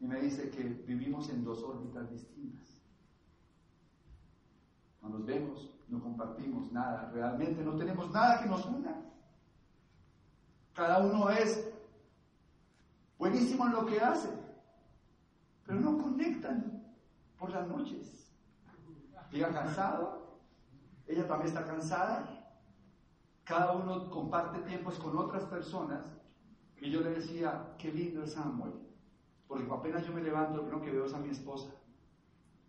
Y 0.00 0.06
me 0.06 0.20
dice 0.20 0.50
que 0.50 0.62
vivimos 0.62 1.28
en 1.28 1.44
dos 1.44 1.62
órbitas 1.62 2.10
distintas. 2.10 2.78
No 5.02 5.08
nos 5.08 5.24
vemos, 5.24 5.70
no 5.88 6.00
compartimos 6.00 6.70
nada, 6.70 7.10
realmente 7.12 7.62
no 7.62 7.76
tenemos 7.76 8.10
nada 8.10 8.40
que 8.40 8.48
nos 8.48 8.64
una. 8.66 8.96
Cada 10.74 10.98
uno 10.98 11.28
es 11.30 11.68
buenísimo 13.18 13.66
en 13.66 13.72
lo 13.72 13.86
que 13.86 14.00
hace, 14.00 14.28
pero 15.66 15.80
no 15.80 15.98
conectan 15.98 16.84
por 17.36 17.50
las 17.50 17.66
noches. 17.66 18.32
Llega 19.32 19.52
cansado, 19.52 20.38
ella 21.06 21.26
también 21.26 21.48
está 21.48 21.64
cansada, 21.64 22.54
cada 23.44 23.72
uno 23.72 24.08
comparte 24.10 24.60
tiempos 24.60 24.98
con 24.98 25.16
otras 25.18 25.44
personas 25.44 26.06
y 26.80 26.90
yo 26.90 27.00
le 27.00 27.10
decía, 27.10 27.74
qué 27.78 27.92
lindo 27.92 28.22
es 28.22 28.34
Samuel 28.34 28.87
porque 29.48 29.66
apenas 29.72 30.06
yo 30.06 30.12
me 30.12 30.22
levanto, 30.22 30.58
lo 30.58 30.64
primero 30.64 30.84
que 30.84 30.92
veo 30.92 31.06
es 31.06 31.14
a 31.14 31.18
mi 31.18 31.30
esposa. 31.30 31.70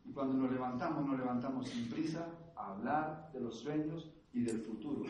Y 0.05 0.13
cuando 0.13 0.35
nos 0.35 0.51
levantamos, 0.51 1.05
nos 1.05 1.19
levantamos 1.19 1.67
sin 1.67 1.89
prisa 1.89 2.25
a 2.55 2.71
hablar 2.71 3.29
de 3.33 3.41
los 3.41 3.59
sueños 3.59 4.09
y 4.33 4.43
del 4.43 4.61
futuro. 4.61 5.03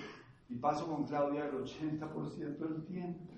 Y 0.49 0.55
paso 0.55 0.87
con 0.87 1.05
Claudia 1.05 1.45
el 1.45 1.63
80% 1.63 2.57
del 2.57 2.85
tiempo. 2.85 3.33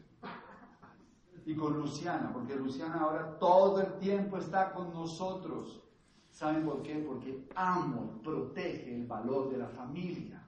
Y 1.45 1.55
con 1.55 1.73
Luciana, 1.77 2.31
porque 2.31 2.55
Luciana 2.55 3.01
ahora 3.01 3.37
todo 3.37 3.81
el 3.81 3.93
tiempo 3.99 4.37
está 4.37 4.71
con 4.71 4.93
nosotros. 4.93 5.81
¿Saben 6.29 6.63
por 6.63 6.81
qué? 6.81 7.03
Porque 7.05 7.49
amo, 7.55 8.21
protege 8.23 8.95
el 8.95 9.05
valor 9.05 9.51
de 9.51 9.57
la 9.57 9.67
familia. 9.67 10.41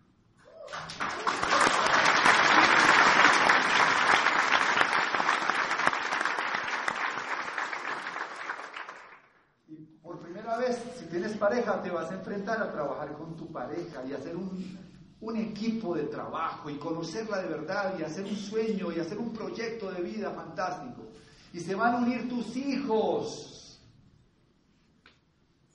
si 10.98 11.06
tienes 11.08 11.33
pareja, 11.44 11.82
te 11.82 11.90
vas 11.90 12.10
a 12.10 12.14
enfrentar 12.14 12.62
a 12.62 12.72
trabajar 12.72 13.12
con 13.14 13.36
tu 13.36 13.52
pareja 13.52 14.02
y 14.06 14.14
hacer 14.14 14.34
un, 14.38 14.80
un 15.20 15.36
equipo 15.36 15.94
de 15.94 16.04
trabajo 16.04 16.70
y 16.70 16.78
conocerla 16.78 17.42
de 17.42 17.50
verdad 17.50 17.96
y 18.00 18.04
hacer 18.04 18.24
un 18.24 18.36
sueño 18.38 18.94
y 18.94 19.00
hacer 19.02 19.18
un 19.18 19.34
proyecto 19.34 19.92
de 19.92 20.02
vida 20.02 20.32
fantástico. 20.32 21.04
Y 21.52 21.60
se 21.60 21.76
van 21.76 21.96
a 21.96 21.98
unir 21.98 22.30
tus 22.30 22.56
hijos. 22.56 23.82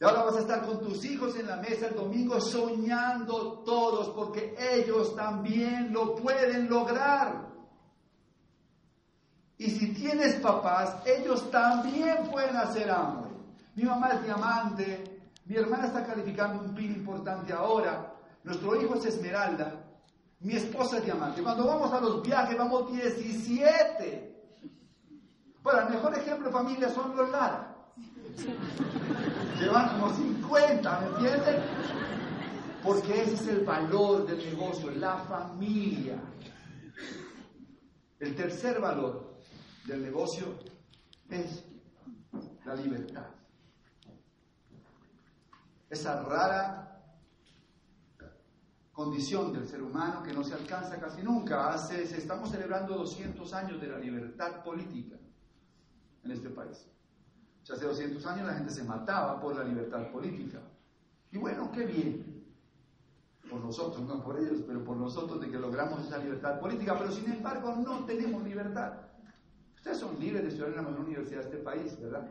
Y 0.01 0.05
ahora 0.05 0.23
vas 0.23 0.37
a 0.37 0.41
estar 0.41 0.65
con 0.65 0.81
tus 0.81 1.05
hijos 1.05 1.37
en 1.37 1.47
la 1.47 1.57
mesa 1.57 1.89
el 1.89 1.97
domingo 1.97 2.41
soñando 2.41 3.59
todos 3.59 4.09
porque 4.11 4.55
ellos 4.59 5.15
también 5.15 5.93
lo 5.93 6.15
pueden 6.15 6.71
lograr. 6.71 7.47
Y 9.59 9.71
si 9.71 9.93
tienes 9.93 10.37
papás, 10.37 10.97
ellos 11.05 11.51
también 11.51 12.31
pueden 12.31 12.57
hacer 12.57 12.91
amor. 12.91 13.29
Mi 13.75 13.83
mamá 13.83 14.13
es 14.13 14.25
diamante, 14.25 15.18
mi 15.49 15.57
hermana 15.57 15.87
está 15.87 16.05
calificando 16.05 16.63
un 16.63 16.75
PIN 16.75 16.93
importante 16.93 17.55
ahora, 17.55 18.15
nuestro 18.45 18.81
hijo 18.81 18.95
es 18.97 19.07
Esmeralda, 19.07 19.83
mi 20.41 20.55
esposa 20.55 20.99
es 20.99 21.05
diamante. 21.07 21.43
Cuando 21.43 21.67
vamos 21.67 21.91
a 21.91 22.01
los 22.01 22.23
viajes 22.23 22.57
vamos 22.57 22.93
17. 22.93 24.37
Bueno, 25.63 25.81
el 25.81 25.95
mejor 25.95 26.17
ejemplo 26.17 26.47
de 26.47 26.53
familia 26.53 26.89
son 26.91 27.17
los 27.17 27.31
Lara. 27.31 27.77
Llevan 29.59 29.89
como 29.99 30.15
50, 30.15 31.01
¿me 31.01 31.07
entienden? 31.07 31.63
Porque 32.85 33.23
ese 33.23 33.35
es 33.35 33.47
el 33.49 33.65
valor 33.65 34.27
del 34.27 34.39
negocio, 34.39 34.91
la 34.91 35.17
familia. 35.17 36.21
El 38.21 38.37
tercer 38.37 38.81
valor 38.81 39.39
del 39.87 40.03
negocio 40.03 40.59
es 41.31 41.65
la 42.65 42.75
libertad. 42.75 43.38
Esa 45.91 46.23
rara 46.23 46.89
condición 48.99 49.53
del 49.53 49.65
ser 49.65 49.81
humano 49.81 50.25
que 50.25 50.33
no 50.33 50.43
se 50.43 50.55
alcanza 50.55 50.99
casi 50.99 51.23
nunca. 51.23 51.73
Hace, 51.73 52.03
estamos 52.03 52.51
celebrando 52.51 52.97
200 52.97 53.55
años 53.55 53.81
de 53.81 53.87
la 53.87 53.97
libertad 53.97 54.65
política 54.65 55.15
en 56.25 56.31
este 56.33 56.51
país. 56.51 56.85
hace 57.73 57.87
200 57.87 58.27
años 58.27 58.49
la 58.49 58.55
gente 58.55 58.73
se 58.73 58.83
mataba 58.83 59.41
por 59.41 59.55
la 59.55 59.63
libertad 59.63 60.11
política. 60.11 60.59
Y 61.31 61.39
bueno, 61.39 61.71
qué 61.71 61.87
bien. 61.87 62.45
Por 63.49 63.61
nosotros, 63.61 64.03
no 64.03 64.21
por 64.21 64.37
ellos, 64.41 64.65
pero 64.67 64.83
por 64.83 64.97
nosotros 64.97 65.41
de 65.41 65.49
que 65.49 65.61
logramos 65.61 66.05
esa 66.05 66.19
libertad 66.19 66.59
política. 66.59 66.99
Pero 66.99 67.13
sin 67.13 67.31
embargo 67.31 67.77
no 67.77 68.05
tenemos 68.05 68.43
libertad. 68.43 68.95
Ustedes 69.77 69.99
son 69.99 70.19
libres 70.19 70.43
de 70.43 70.49
estudiar 70.49 70.71
en 70.71 70.77
la 70.77 70.83
mejor 70.83 71.07
universidad 71.07 71.43
de 71.43 71.45
este 71.45 71.59
país, 71.59 71.97
¿verdad? 72.01 72.29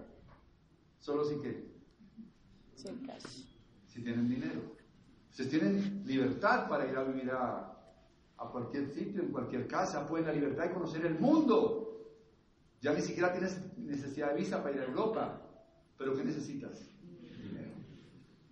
Solo 0.99 1.23
si 1.23 1.39
que... 1.39 1.66
Si 3.87 4.01
tienen 4.01 4.29
dinero. 4.29 4.61
Ustedes 5.29 5.49
tienen 5.49 6.03
libertad 6.05 6.67
para 6.67 6.87
ir 6.89 6.97
a 6.97 7.03
vivir 7.03 7.31
a, 7.31 7.73
cualquier 8.51 8.87
sitio, 8.93 9.21
en 9.21 9.31
cualquier 9.31 9.67
casa, 9.67 10.07
pueden 10.07 10.27
la 10.27 10.33
libertad 10.33 10.63
de 10.63 10.73
conocer 10.73 11.05
el 11.05 11.19
mundo. 11.19 11.83
Ya 12.81 12.93
ni 12.93 13.01
siquiera 13.01 13.31
tienes 13.31 13.59
necesidad 13.77 14.31
de 14.31 14.37
visa 14.37 14.63
para 14.63 14.75
ir 14.75 14.81
a 14.81 14.85
Europa. 14.85 15.41
Pero 15.97 16.15
¿qué 16.15 16.23
necesitas? 16.23 16.87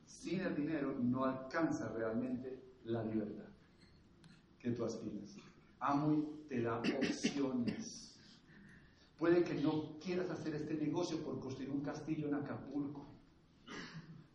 Sin 0.05 0.41
el 0.41 0.55
dinero 0.55 0.95
no 0.99 1.25
alcanza 1.25 1.89
realmente 1.89 2.59
la 2.85 3.03
libertad 3.03 3.45
que 4.59 4.71
tú 4.71 4.83
aspiras. 4.83 5.35
Amo 5.79 6.23
te 6.49 6.61
da 6.61 6.79
opciones. 6.79 8.15
Puede 9.17 9.43
que 9.43 9.53
no 9.55 9.97
quieras 9.99 10.29
hacer 10.29 10.55
este 10.55 10.73
negocio 10.73 11.19
por 11.23 11.39
construir 11.39 11.69
un 11.69 11.81
castillo 11.81 12.27
en 12.27 12.35
Acapulco. 12.35 13.14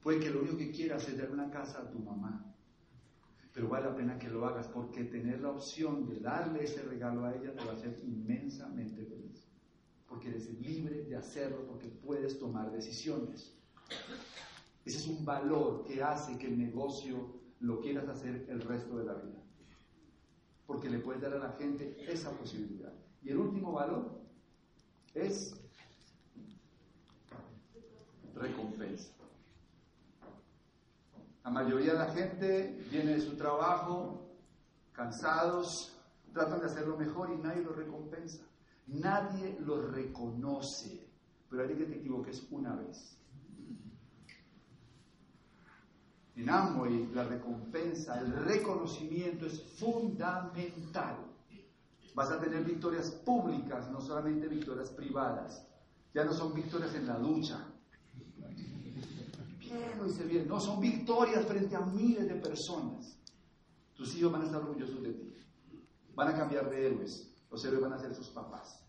Puede 0.02 0.20
que 0.20 0.30
lo 0.30 0.40
único 0.40 0.56
que 0.56 0.70
quieras 0.70 1.06
es 1.08 1.18
dar 1.18 1.30
una 1.30 1.50
casa 1.50 1.80
a 1.80 1.90
tu 1.90 1.98
mamá. 1.98 2.46
Pero 3.52 3.68
vale 3.68 3.86
la 3.86 3.96
pena 3.96 4.18
que 4.18 4.28
lo 4.28 4.46
hagas 4.46 4.68
porque 4.68 5.04
tener 5.04 5.40
la 5.40 5.50
opción 5.50 6.08
de 6.08 6.20
darle 6.20 6.64
ese 6.64 6.82
regalo 6.82 7.24
a 7.24 7.34
ella 7.34 7.54
te 7.54 7.64
va 7.64 7.72
a 7.72 7.74
hacer 7.74 7.98
inmensamente 8.04 9.04
feliz. 9.04 9.46
Porque 10.08 10.28
eres 10.28 10.48
libre 10.60 11.02
de 11.02 11.16
hacerlo, 11.16 11.66
porque 11.66 11.88
puedes 11.88 12.38
tomar 12.38 12.70
decisiones. 12.70 13.54
Ese 14.84 14.98
es 14.98 15.06
un 15.06 15.24
valor 15.24 15.84
que 15.84 16.02
hace 16.02 16.38
que 16.38 16.46
el 16.46 16.58
negocio 16.58 17.40
lo 17.60 17.80
quieras 17.80 18.08
hacer 18.08 18.46
el 18.48 18.60
resto 18.62 18.96
de 18.98 19.04
la 19.04 19.14
vida. 19.14 19.42
Porque 20.66 20.88
le 20.88 21.00
puedes 21.00 21.20
dar 21.20 21.34
a 21.34 21.38
la 21.38 21.52
gente 21.52 21.96
esa 22.10 22.30
posibilidad. 22.30 22.92
Y 23.22 23.30
el 23.30 23.38
último 23.38 23.72
valor 23.72 24.20
es 25.14 25.54
recompensa. 28.34 29.19
La 31.44 31.50
mayoría 31.50 31.92
de 31.92 31.98
la 31.98 32.12
gente 32.12 32.84
viene 32.90 33.14
de 33.14 33.20
su 33.20 33.36
trabajo 33.36 34.26
cansados, 34.92 35.96
tratan 36.32 36.60
de 36.60 36.66
hacerlo 36.66 36.96
mejor 36.96 37.30
y 37.32 37.38
nadie 37.38 37.62
lo 37.62 37.72
recompensa. 37.72 38.42
Nadie 38.86 39.56
lo 39.60 39.90
reconoce. 39.90 41.08
Pero 41.48 41.62
hay 41.62 41.74
que 41.74 41.84
te 41.84 41.96
equivoques 41.96 42.46
una 42.50 42.74
vez. 42.74 43.16
En 46.36 46.48
Amway 46.48 47.06
la 47.12 47.24
recompensa, 47.24 48.20
el 48.20 48.32
reconocimiento 48.32 49.46
es 49.46 49.62
fundamental. 49.78 51.16
Vas 52.14 52.30
a 52.30 52.40
tener 52.40 52.64
victorias 52.64 53.10
públicas, 53.10 53.90
no 53.90 54.00
solamente 54.00 54.48
victorias 54.48 54.90
privadas. 54.90 55.66
Ya 56.12 56.24
no 56.24 56.32
son 56.32 56.52
victorias 56.54 56.94
en 56.94 57.06
la 57.06 57.18
ducha, 57.18 57.69
No, 60.48 60.58
son 60.58 60.80
victorias 60.80 61.46
frente 61.46 61.76
a 61.76 61.80
miles 61.80 62.26
de 62.26 62.34
personas. 62.36 63.16
Tus 63.94 64.16
hijos 64.16 64.32
van 64.32 64.42
a 64.42 64.44
estar 64.46 64.60
orgullosos 64.60 65.02
de 65.02 65.12
ti. 65.12 65.34
Van 66.14 66.28
a 66.28 66.36
cambiar 66.36 66.68
de 66.68 66.86
héroes. 66.86 67.32
Los 67.50 67.64
héroes 67.64 67.82
van 67.82 67.92
a 67.92 67.98
ser 67.98 68.14
sus 68.14 68.28
papás. 68.30 68.84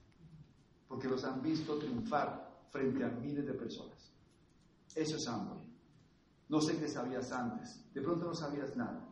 Porque 0.87 1.07
los 1.07 1.23
han 1.23 1.41
visto 1.41 1.77
triunfar 1.77 2.65
frente 2.69 3.03
a 3.03 3.09
miles 3.09 3.45
de 3.45 3.53
personas. 3.53 4.11
Eso 4.95 5.15
es 5.17 5.27
hambre. 5.27 5.59
No 6.49 6.59
sé 6.61 6.77
qué 6.77 6.87
sabías 6.87 7.31
antes. 7.31 7.85
De 7.93 8.01
pronto 8.01 8.25
no 8.25 8.33
sabías 8.33 8.75
nada. 8.75 9.07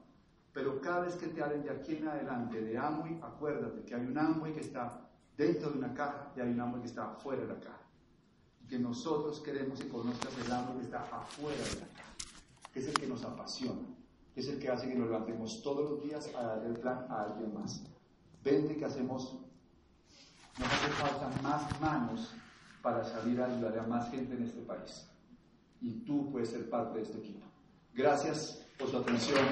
Pero 0.51 0.81
cada 0.81 1.01
vez 1.01 1.15
que 1.15 1.27
te 1.27 1.43
hablen 1.43 1.63
de 1.63 1.69
aquí 1.69 1.95
en 1.95 2.07
adelante 2.07 2.59
de 2.61 2.77
Amway, 2.77 3.19
acuérdate 3.21 3.83
que 3.83 3.95
hay 3.95 4.05
un 4.05 4.17
Amway 4.17 4.53
que 4.53 4.61
está 4.61 5.07
dentro 5.37 5.69
de 5.69 5.77
una 5.77 5.93
caja 5.93 6.33
y 6.35 6.41
hay 6.41 6.49
un 6.49 6.59
Amway 6.59 6.81
que 6.81 6.87
está 6.87 7.13
fuera 7.15 7.43
de 7.43 7.47
la 7.47 7.59
caja 7.59 7.78
que 8.69 8.77
nosotros 8.77 9.41
queremos 9.41 9.81
y 9.81 9.85
conozcas 9.85 10.31
el 10.45 10.51
amor 10.51 10.77
que 10.77 10.83
está 10.83 10.99
afuera 11.11 11.57
de 11.57 11.79
la 11.79 11.87
casa, 11.87 12.13
que 12.71 12.79
es 12.79 12.87
el 12.87 12.93
que 12.93 13.07
nos 13.07 13.23
apasiona, 13.23 13.87
que 14.33 14.41
es 14.41 14.47
el 14.47 14.59
que 14.59 14.69
hace 14.69 14.87
que 14.87 14.95
nos 14.95 15.09
levantemos 15.09 15.61
todos 15.63 15.89
los 15.89 16.03
días 16.03 16.29
a 16.35 16.43
dar 16.43 16.65
el 16.65 16.77
plan 16.79 17.05
a 17.09 17.23
alguien 17.23 17.53
más. 17.53 17.83
Vente 18.43 18.77
que 18.77 18.85
hacemos, 18.85 19.39
nos 20.59 20.67
hace 20.67 20.89
falta 20.89 21.31
más 21.41 21.81
manos 21.81 22.31
para 22.81 23.03
salir 23.03 23.41
a 23.41 23.47
ayudar 23.47 23.79
a 23.79 23.87
más 23.87 24.09
gente 24.11 24.35
en 24.35 24.43
este 24.43 24.61
país. 24.61 25.07
Y 25.81 26.05
tú 26.05 26.31
puedes 26.31 26.49
ser 26.49 26.69
parte 26.69 26.99
de 26.99 27.03
este 27.03 27.17
equipo. 27.17 27.45
Gracias 27.93 28.63
por 28.77 28.89
su 28.89 28.97
atención. 28.97 29.45